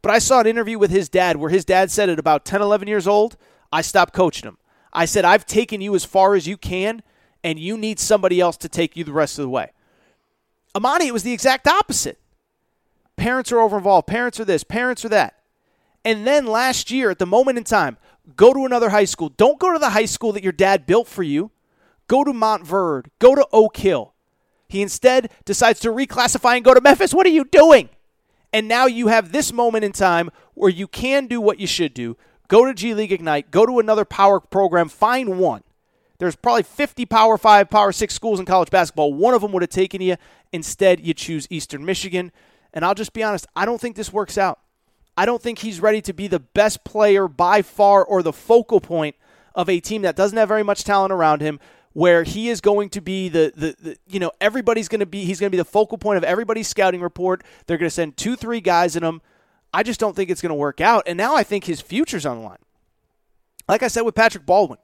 But 0.00 0.12
I 0.12 0.20
saw 0.20 0.40
an 0.40 0.46
interview 0.46 0.78
with 0.78 0.90
his 0.90 1.08
dad 1.08 1.36
where 1.36 1.50
his 1.50 1.64
dad 1.64 1.90
said 1.90 2.08
at 2.08 2.18
about 2.18 2.44
10, 2.44 2.62
11 2.62 2.88
years 2.88 3.06
old, 3.06 3.36
I 3.72 3.82
stopped 3.82 4.14
coaching 4.14 4.46
him. 4.48 4.58
I 4.92 5.04
said, 5.04 5.24
I've 5.24 5.44
taken 5.44 5.80
you 5.80 5.94
as 5.94 6.04
far 6.04 6.34
as 6.34 6.46
you 6.46 6.56
can, 6.56 7.02
and 7.44 7.58
you 7.58 7.76
need 7.76 7.98
somebody 7.98 8.40
else 8.40 8.56
to 8.58 8.68
take 8.68 8.96
you 8.96 9.04
the 9.04 9.12
rest 9.12 9.38
of 9.38 9.42
the 9.42 9.50
way. 9.50 9.72
Emoni, 10.74 11.08
it 11.08 11.12
was 11.12 11.24
the 11.24 11.32
exact 11.32 11.66
opposite. 11.66 12.18
Parents 13.16 13.52
are 13.52 13.58
over 13.58 13.76
involved. 13.76 14.06
Parents 14.06 14.38
are 14.38 14.44
this. 14.44 14.64
Parents 14.64 15.04
are 15.04 15.10
that. 15.10 15.34
And 16.04 16.26
then 16.26 16.46
last 16.46 16.90
year, 16.90 17.10
at 17.10 17.18
the 17.18 17.26
moment 17.26 17.58
in 17.58 17.64
time, 17.64 17.98
Go 18.36 18.52
to 18.52 18.64
another 18.64 18.90
high 18.90 19.04
school. 19.04 19.30
Don't 19.30 19.58
go 19.58 19.72
to 19.72 19.78
the 19.78 19.90
high 19.90 20.04
school 20.04 20.32
that 20.32 20.42
your 20.42 20.52
dad 20.52 20.86
built 20.86 21.08
for 21.08 21.22
you. 21.22 21.50
Go 22.06 22.24
to 22.24 22.32
Montverde. 22.32 23.06
Go 23.18 23.34
to 23.34 23.46
Oak 23.52 23.76
Hill. 23.76 24.14
He 24.68 24.82
instead 24.82 25.30
decides 25.44 25.80
to 25.80 25.88
reclassify 25.88 26.56
and 26.56 26.64
go 26.64 26.74
to 26.74 26.80
Memphis. 26.80 27.14
What 27.14 27.26
are 27.26 27.30
you 27.30 27.44
doing? 27.44 27.88
And 28.52 28.68
now 28.68 28.86
you 28.86 29.08
have 29.08 29.32
this 29.32 29.52
moment 29.52 29.84
in 29.84 29.92
time 29.92 30.30
where 30.54 30.70
you 30.70 30.86
can 30.86 31.26
do 31.26 31.40
what 31.40 31.60
you 31.60 31.66
should 31.66 31.94
do. 31.94 32.16
Go 32.48 32.64
to 32.64 32.74
G 32.74 32.94
League 32.94 33.12
Ignite. 33.12 33.50
Go 33.50 33.66
to 33.66 33.78
another 33.78 34.04
power 34.04 34.40
program. 34.40 34.88
Find 34.88 35.38
one 35.38 35.62
There's 36.18 36.36
probably 36.36 36.62
50 36.62 37.06
Power 37.06 37.38
5, 37.38 37.70
Power 37.70 37.92
6 37.92 38.14
schools 38.14 38.40
in 38.40 38.46
college 38.46 38.70
basketball. 38.70 39.12
One 39.12 39.34
of 39.34 39.42
them 39.42 39.52
would 39.52 39.62
have 39.62 39.70
taken 39.70 40.00
you. 40.00 40.16
Instead, 40.52 41.00
you 41.00 41.14
choose 41.14 41.46
Eastern 41.50 41.84
Michigan. 41.84 42.32
And 42.72 42.84
I'll 42.84 42.94
just 42.94 43.12
be 43.12 43.22
honest, 43.22 43.46
I 43.54 43.64
don't 43.64 43.80
think 43.80 43.96
this 43.96 44.12
works 44.12 44.38
out. 44.38 44.58
I 45.18 45.26
don't 45.26 45.42
think 45.42 45.58
he's 45.58 45.80
ready 45.80 46.00
to 46.02 46.12
be 46.12 46.28
the 46.28 46.38
best 46.38 46.84
player 46.84 47.26
by 47.26 47.62
far 47.62 48.04
or 48.04 48.22
the 48.22 48.32
focal 48.32 48.80
point 48.80 49.16
of 49.52 49.68
a 49.68 49.80
team 49.80 50.02
that 50.02 50.14
doesn't 50.14 50.38
have 50.38 50.46
very 50.46 50.62
much 50.62 50.84
talent 50.84 51.12
around 51.12 51.40
him 51.40 51.58
where 51.92 52.22
he 52.22 52.48
is 52.48 52.60
going 52.60 52.88
to 52.90 53.00
be 53.00 53.28
the, 53.28 53.52
the, 53.56 53.74
the 53.82 53.96
you 54.06 54.20
know 54.20 54.30
everybody's 54.40 54.86
going 54.86 55.00
to 55.00 55.06
be 55.06 55.24
he's 55.24 55.40
going 55.40 55.48
to 55.48 55.50
be 55.50 55.60
the 55.60 55.64
focal 55.64 55.98
point 55.98 56.18
of 56.18 56.22
everybody's 56.22 56.68
scouting 56.68 57.00
report. 57.00 57.42
They're 57.66 57.78
going 57.78 57.88
to 57.88 57.94
send 57.94 58.16
two 58.16 58.36
three 58.36 58.60
guys 58.60 58.94
in 58.94 59.02
him 59.02 59.20
i 59.74 59.82
just 59.82 59.98
don't 59.98 60.14
think 60.14 60.30
it's 60.30 60.40
going 60.40 60.50
to 60.50 60.54
work 60.54 60.80
out. 60.80 61.02
And 61.08 61.16
now 61.16 61.34
i 61.34 61.42
think 61.42 61.64
his 61.64 61.80
future's 61.80 62.24
on 62.24 62.38
the 62.38 62.44
line. 62.44 62.58
Like 63.66 63.82
i 63.82 63.88
said 63.88 64.02
with 64.02 64.14
patrick 64.14 64.46
baldwin 64.46 64.78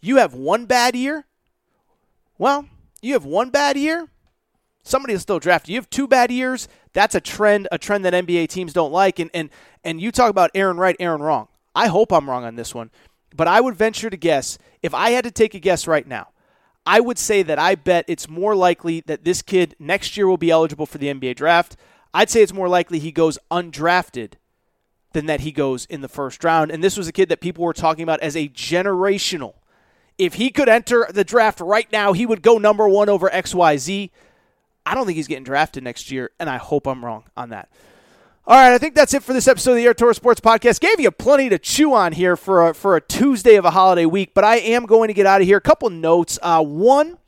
you 0.00 0.18
have 0.18 0.34
one 0.34 0.66
bad 0.66 0.94
year. 0.94 1.26
Well 2.38 2.66
you 3.02 3.14
have 3.14 3.24
one 3.24 3.50
bad 3.50 3.76
year 3.76 4.06
somebody 4.82 5.14
will 5.14 5.20
still 5.20 5.38
draft 5.38 5.68
you. 5.68 5.74
You 5.74 5.80
have 5.80 5.90
two 5.90 6.06
bad 6.06 6.30
years. 6.30 6.68
That's 6.92 7.14
a 7.14 7.20
trend, 7.20 7.68
a 7.70 7.78
trend 7.78 8.04
that 8.04 8.14
NBA 8.14 8.48
teams 8.48 8.72
don't 8.72 8.92
like. 8.92 9.18
And 9.18 9.30
and 9.34 9.50
and 9.84 10.00
you 10.00 10.10
talk 10.12 10.30
about 10.30 10.50
Aaron 10.54 10.76
right, 10.76 10.96
Aaron 11.00 11.22
wrong. 11.22 11.48
I 11.74 11.86
hope 11.88 12.12
I'm 12.12 12.28
wrong 12.28 12.44
on 12.44 12.56
this 12.56 12.74
one, 12.74 12.90
but 13.34 13.46
I 13.46 13.60
would 13.60 13.76
venture 13.76 14.10
to 14.10 14.16
guess 14.16 14.58
if 14.82 14.92
I 14.94 15.10
had 15.10 15.24
to 15.24 15.30
take 15.30 15.54
a 15.54 15.60
guess 15.60 15.86
right 15.86 16.06
now, 16.06 16.28
I 16.86 17.00
would 17.00 17.18
say 17.18 17.42
that 17.42 17.58
I 17.58 17.74
bet 17.74 18.04
it's 18.08 18.28
more 18.28 18.56
likely 18.56 19.00
that 19.02 19.24
this 19.24 19.42
kid 19.42 19.76
next 19.78 20.16
year 20.16 20.26
will 20.26 20.36
be 20.36 20.50
eligible 20.50 20.86
for 20.86 20.98
the 20.98 21.12
NBA 21.12 21.36
draft. 21.36 21.76
I'd 22.12 22.30
say 22.30 22.42
it's 22.42 22.52
more 22.52 22.68
likely 22.68 22.98
he 22.98 23.12
goes 23.12 23.38
undrafted 23.50 24.32
than 25.12 25.26
that 25.26 25.40
he 25.40 25.52
goes 25.52 25.84
in 25.86 26.00
the 26.00 26.08
first 26.08 26.42
round. 26.42 26.70
And 26.70 26.82
this 26.82 26.96
was 26.96 27.08
a 27.08 27.12
kid 27.12 27.28
that 27.28 27.40
people 27.40 27.64
were 27.64 27.72
talking 27.72 28.02
about 28.02 28.20
as 28.20 28.36
a 28.36 28.48
generational. 28.48 29.54
If 30.18 30.34
he 30.34 30.50
could 30.50 30.68
enter 30.68 31.06
the 31.12 31.24
draft 31.24 31.60
right 31.60 31.90
now, 31.92 32.12
he 32.12 32.26
would 32.26 32.42
go 32.42 32.58
number 32.58 32.88
one 32.88 33.08
over 33.08 33.28
XYZ. 33.28 34.10
I 34.86 34.94
don't 34.94 35.06
think 35.06 35.16
he's 35.16 35.28
getting 35.28 35.44
drafted 35.44 35.84
next 35.84 36.10
year, 36.10 36.30
and 36.40 36.48
I 36.48 36.56
hope 36.56 36.86
I'm 36.86 37.04
wrong 37.04 37.24
on 37.36 37.50
that. 37.50 37.68
All 38.46 38.56
right, 38.56 38.72
I 38.72 38.78
think 38.78 38.94
that's 38.94 39.14
it 39.14 39.22
for 39.22 39.32
this 39.32 39.46
episode 39.46 39.72
of 39.72 39.76
the 39.76 39.84
Aaron 39.84 39.94
Torres 39.94 40.16
Sports 40.16 40.40
Podcast. 40.40 40.80
Gave 40.80 40.98
you 40.98 41.10
plenty 41.10 41.48
to 41.50 41.58
chew 41.58 41.94
on 41.94 42.12
here 42.12 42.36
for 42.36 42.70
a, 42.70 42.74
for 42.74 42.96
a 42.96 43.00
Tuesday 43.00 43.54
of 43.56 43.64
a 43.64 43.70
holiday 43.70 44.06
week, 44.06 44.32
but 44.34 44.44
I 44.44 44.56
am 44.56 44.86
going 44.86 45.08
to 45.08 45.14
get 45.14 45.26
out 45.26 45.40
of 45.40 45.46
here. 45.46 45.58
A 45.58 45.60
couple 45.60 45.88
notes. 45.90 46.38
Uh, 46.42 46.62
one, 46.64 47.18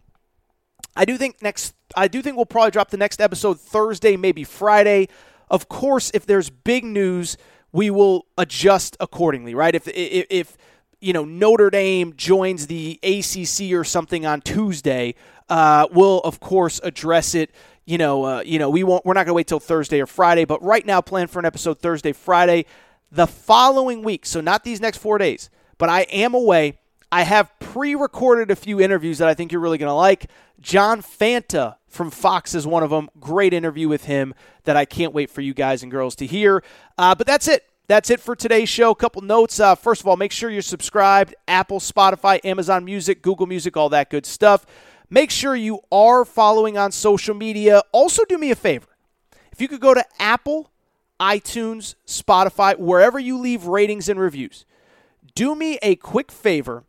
I 0.97 1.05
do 1.05 1.17
think 1.17 1.41
next. 1.43 1.75
I 1.95 2.09
do 2.09 2.23
think 2.23 2.37
we'll 2.37 2.47
probably 2.47 2.71
drop 2.71 2.91
the 2.91 2.97
next 2.97 3.21
episode 3.21 3.61
Thursday, 3.61 4.17
maybe 4.17 4.43
Friday. 4.43 5.09
Of 5.51 5.69
course, 5.69 6.11
if 6.15 6.27
there's 6.27 6.51
big 6.51 6.83
news, 6.83 7.37
we 7.73 7.91
will 7.91 8.27
adjust 8.39 8.97
accordingly, 8.99 9.55
right? 9.55 9.75
If 9.75 9.87
if, 9.89 10.27
if 10.29 10.57
you 11.01 11.13
know 11.13 11.25
Notre 11.25 11.71
Dame 11.71 12.15
joins 12.17 12.67
the 12.67 12.99
ACC 13.03 13.73
or 13.73 13.85
something 13.85 14.27
on 14.27 14.41
Tuesday, 14.41 15.15
uh, 15.49 15.87
we'll 15.93 16.21
of 16.21 16.41
course 16.41 16.81
address 16.83 17.35
it. 17.35 17.51
You 17.85 17.99
know, 17.99 18.25
uh, 18.25 18.43
you 18.45 18.59
know, 18.59 18.71
we 18.71 18.85
won't. 18.85 19.05
We're 19.05 19.15
not 19.15 19.27
going 19.27 19.33
to 19.33 19.35
wait 19.35 19.49
till 19.49 19.61
Thursday 19.61 20.01
or 20.01 20.07
Friday, 20.07 20.45
but 20.45 20.63
right 20.63 20.87
now, 20.87 21.01
plan 21.01 21.27
for 21.27 21.39
an 21.39 21.45
episode 21.45 21.81
Thursday, 21.81 22.13
Friday, 22.13 22.67
the 23.11 23.27
following 23.27 24.03
week. 24.03 24.25
So 24.25 24.41
not 24.41 24.65
these 24.65 24.81
next 24.81 24.99
four 24.99 25.19
days, 25.19 25.51
but 25.79 25.89
I 25.89 26.03
am 26.03 26.35
away. 26.35 26.79
I 27.11 27.25
have 27.25 27.51
pre-recorded 27.59 28.51
a 28.51 28.57
few 28.57 28.81
interviews 28.81 29.19
that 29.19 29.29
I 29.29 29.35
think 29.35 29.53
you're 29.53 29.61
really 29.61 29.79
going 29.79 29.91
to 29.91 29.95
like. 29.95 30.31
John 30.61 31.03
Fanta 31.03 31.77
from 31.89 32.11
Fox 32.11 32.55
is 32.55 32.67
one 32.67 32.83
of 32.83 32.89
them. 32.89 33.11
Great 33.21 33.53
interview 33.53 33.87
with 33.89 34.05
him 34.07 34.33
that 34.65 34.77
I 34.77 34.87
can't 34.87 35.13
wait 35.13 35.29
for 35.29 35.43
you 35.43 35.53
guys 35.53 35.83
and 35.83 35.93
girls 35.93 36.17
to 36.17 36.27
hear. 36.27 36.65
Uh, 36.97 37.15
but 37.15 37.27
that's 37.27 37.49
it. 37.49 37.65
That's 37.89 38.09
it 38.09 38.21
for 38.21 38.35
today's 38.35 38.71
show. 38.71 38.93
A 38.93 38.95
couple 38.95 39.21
notes. 39.21 39.61
Uh, 39.61 39.75
first 39.75 40.01
of 40.01 40.09
all, 40.09 40.17
make 40.17 40.33
sure 40.33 40.49
you're 40.49 40.63
subscribed. 40.63 41.35
Apple, 41.47 41.81
Spotify, 41.81 42.41
Amazon 42.45 42.85
Music, 42.85 43.21
Google 43.21 43.47
Music, 43.47 43.77
all 43.77 43.91
that 43.91 44.09
good 44.09 44.25
stuff. 44.25 44.65
Make 45.13 45.31
sure 45.31 45.55
you 45.55 45.81
are 45.93 46.25
following 46.25 46.79
on 46.79 46.91
social 46.91 47.35
media. 47.35 47.83
Also, 47.93 48.25
do 48.25 48.39
me 48.39 48.51
a 48.51 48.55
favor. 48.57 48.87
If 49.53 49.61
you 49.61 49.69
could 49.69 49.83
go 49.83 49.93
to 49.93 50.03
Apple, 50.19 50.71
iTunes, 51.21 51.97
Spotify, 52.07 52.79
wherever 52.79 53.19
you 53.19 53.37
leave 53.37 53.67
ratings 53.67 54.09
and 54.09 54.19
reviews, 54.19 54.65
do 55.35 55.55
me 55.55 55.79
a 55.83 55.97
quick 55.97 56.33
favor 56.33 56.85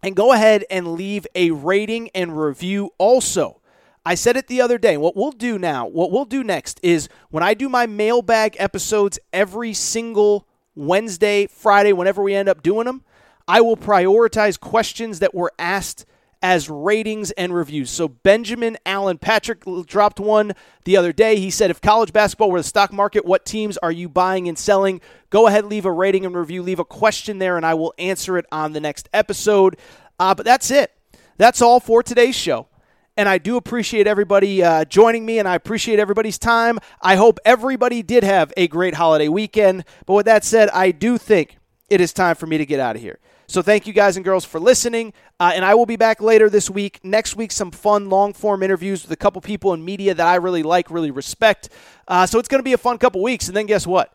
and 0.00 0.14
go 0.14 0.32
ahead 0.32 0.64
and 0.70 0.92
leave 0.92 1.26
a 1.34 1.50
rating 1.50 2.08
and 2.14 2.40
review 2.40 2.90
also. 2.98 3.60
I 4.06 4.14
said 4.14 4.36
it 4.36 4.46
the 4.46 4.60
other 4.60 4.78
day. 4.78 4.96
What 4.96 5.16
we'll 5.16 5.32
do 5.32 5.58
now, 5.58 5.88
what 5.88 6.12
we'll 6.12 6.24
do 6.24 6.44
next 6.44 6.78
is 6.84 7.08
when 7.30 7.42
I 7.42 7.54
do 7.54 7.68
my 7.68 7.88
mailbag 7.88 8.54
episodes 8.60 9.18
every 9.32 9.74
single 9.74 10.46
Wednesday, 10.76 11.48
Friday, 11.48 11.92
whenever 11.92 12.22
we 12.22 12.36
end 12.36 12.48
up 12.48 12.62
doing 12.62 12.84
them, 12.84 13.02
I 13.48 13.60
will 13.60 13.76
prioritize 13.76 14.60
questions 14.60 15.18
that 15.18 15.34
were 15.34 15.50
asked 15.58 16.06
as 16.42 16.70
ratings 16.70 17.30
and 17.32 17.54
reviews. 17.54 17.90
So 17.90 18.08
Benjamin 18.08 18.76
Allen 18.86 19.18
Patrick 19.18 19.64
dropped 19.86 20.20
one 20.20 20.52
the 20.84 20.96
other 20.96 21.12
day. 21.12 21.38
He 21.38 21.50
said, 21.50 21.70
if 21.70 21.80
college 21.80 22.12
basketball 22.12 22.50
were 22.50 22.60
the 22.60 22.64
stock 22.64 22.92
market, 22.92 23.24
what 23.24 23.44
teams 23.44 23.76
are 23.78 23.92
you 23.92 24.08
buying 24.08 24.48
and 24.48 24.58
selling? 24.58 25.00
Go 25.30 25.46
ahead, 25.46 25.64
leave 25.64 25.84
a 25.84 25.92
rating 25.92 26.24
and 26.24 26.36
review, 26.36 26.62
leave 26.62 26.78
a 26.78 26.84
question 26.84 27.38
there, 27.38 27.56
and 27.56 27.66
I 27.66 27.74
will 27.74 27.92
answer 27.98 28.38
it 28.38 28.46
on 28.52 28.72
the 28.72 28.80
next 28.80 29.08
episode. 29.12 29.76
Uh, 30.18 30.34
but 30.34 30.46
that's 30.46 30.70
it. 30.70 30.92
That's 31.36 31.62
all 31.62 31.80
for 31.80 32.02
today's 32.02 32.36
show. 32.36 32.68
And 33.16 33.28
I 33.28 33.38
do 33.38 33.56
appreciate 33.56 34.06
everybody 34.06 34.62
uh, 34.62 34.84
joining 34.84 35.26
me, 35.26 35.40
and 35.40 35.48
I 35.48 35.56
appreciate 35.56 35.98
everybody's 35.98 36.38
time. 36.38 36.78
I 37.02 37.16
hope 37.16 37.40
everybody 37.44 38.00
did 38.02 38.22
have 38.22 38.52
a 38.56 38.68
great 38.68 38.94
holiday 38.94 39.26
weekend. 39.26 39.84
But 40.06 40.14
with 40.14 40.26
that 40.26 40.44
said, 40.44 40.68
I 40.70 40.92
do 40.92 41.18
think 41.18 41.58
it 41.90 42.00
is 42.00 42.12
time 42.12 42.36
for 42.36 42.46
me 42.46 42.58
to 42.58 42.66
get 42.66 42.78
out 42.78 42.94
of 42.94 43.02
here. 43.02 43.18
So 43.50 43.62
thank 43.62 43.86
you 43.86 43.94
guys 43.94 44.16
and 44.16 44.24
girls 44.26 44.44
for 44.44 44.60
listening. 44.60 45.14
Uh, 45.40 45.52
and 45.54 45.64
I 45.64 45.74
will 45.74 45.86
be 45.86 45.96
back 45.96 46.20
later 46.20 46.50
this 46.50 46.68
week. 46.68 47.00
Next 47.02 47.34
week, 47.34 47.50
some 47.50 47.70
fun 47.70 48.10
long 48.10 48.34
form 48.34 48.62
interviews 48.62 49.02
with 49.02 49.10
a 49.10 49.16
couple 49.16 49.40
people 49.40 49.72
in 49.72 49.82
media 49.82 50.12
that 50.12 50.26
I 50.26 50.34
really 50.34 50.62
like, 50.62 50.90
really 50.90 51.10
respect. 51.10 51.70
Uh, 52.06 52.26
so 52.26 52.38
it's 52.38 52.48
going 52.48 52.58
to 52.58 52.64
be 52.64 52.74
a 52.74 52.78
fun 52.78 52.98
couple 52.98 53.22
weeks. 53.22 53.48
And 53.48 53.56
then 53.56 53.64
guess 53.64 53.86
what? 53.86 54.12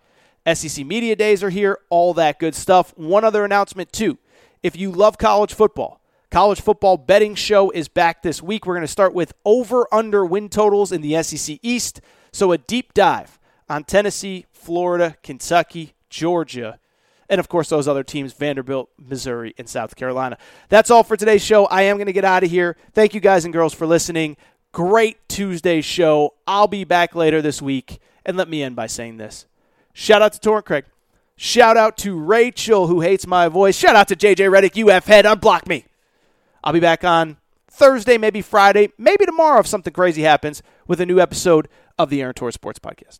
SEC 0.53 0.85
Media 0.85 1.15
Days 1.15 1.41
are 1.43 1.49
here, 1.49 1.79
all 1.89 2.13
that 2.13 2.37
good 2.37 2.53
stuff. 2.53 2.95
One 2.95 3.23
other 3.23 3.43
announcement, 3.43 3.91
too. 3.91 4.19
If 4.61 4.77
you 4.77 4.91
love 4.91 5.17
college 5.17 5.53
football, 5.55 5.99
College 6.29 6.61
Football 6.61 6.97
Betting 6.97 7.33
Show 7.33 7.71
is 7.71 7.87
back 7.87 8.21
this 8.21 8.41
week. 8.41 8.67
We're 8.67 8.75
going 8.75 8.81
to 8.81 8.87
start 8.87 9.15
with 9.15 9.33
over 9.45 9.87
under 9.91 10.23
win 10.25 10.49
totals 10.49 10.91
in 10.91 11.01
the 11.01 11.21
SEC 11.23 11.57
East. 11.63 12.01
So 12.31 12.51
a 12.51 12.57
deep 12.57 12.93
dive 12.93 13.39
on 13.67 13.83
Tennessee, 13.83 14.45
Florida, 14.51 15.15
Kentucky, 15.23 15.93
Georgia, 16.09 16.79
and 17.29 17.39
of 17.39 17.47
course 17.47 17.69
those 17.69 17.87
other 17.87 18.03
teams 18.03 18.33
Vanderbilt, 18.33 18.89
Missouri, 18.97 19.53
and 19.57 19.67
South 19.67 19.95
Carolina. 19.95 20.37
That's 20.69 20.91
all 20.91 21.03
for 21.03 21.17
today's 21.17 21.43
show. 21.43 21.65
I 21.65 21.83
am 21.83 21.97
going 21.97 22.07
to 22.07 22.13
get 22.13 22.25
out 22.25 22.43
of 22.43 22.49
here. 22.49 22.77
Thank 22.93 23.13
you 23.13 23.19
guys 23.19 23.45
and 23.45 23.53
girls 23.53 23.73
for 23.73 23.85
listening. 23.85 24.37
Great 24.71 25.17
Tuesday 25.27 25.81
show. 25.81 26.33
I'll 26.47 26.67
be 26.67 26.83
back 26.83 27.15
later 27.15 27.41
this 27.41 27.61
week. 27.61 27.99
And 28.25 28.37
let 28.37 28.47
me 28.49 28.63
end 28.63 28.75
by 28.75 28.87
saying 28.87 29.17
this. 29.17 29.45
Shout 29.93 30.21
out 30.21 30.33
to 30.33 30.39
Torrent 30.39 30.65
Craig. 30.65 30.85
Shout 31.35 31.77
out 31.77 31.97
to 31.97 32.17
Rachel, 32.17 32.87
who 32.87 33.01
hates 33.01 33.27
my 33.27 33.47
voice. 33.47 33.75
Shout 33.77 33.95
out 33.95 34.07
to 34.07 34.15
JJ 34.15 34.49
Redick, 34.49 34.89
UF 34.89 35.05
head. 35.05 35.25
Unblock 35.25 35.67
me. 35.67 35.85
I'll 36.63 36.73
be 36.73 36.79
back 36.79 37.03
on 37.03 37.37
Thursday, 37.69 38.17
maybe 38.17 38.41
Friday, 38.41 38.91
maybe 38.97 39.25
tomorrow 39.25 39.59
if 39.59 39.67
something 39.67 39.91
crazy 39.93 40.21
happens 40.21 40.63
with 40.87 41.01
a 41.01 41.05
new 41.05 41.19
episode 41.19 41.67
of 41.97 42.09
the 42.09 42.21
Aaron 42.21 42.33
Torres 42.33 42.55
Sports 42.55 42.79
Podcast. 42.79 43.19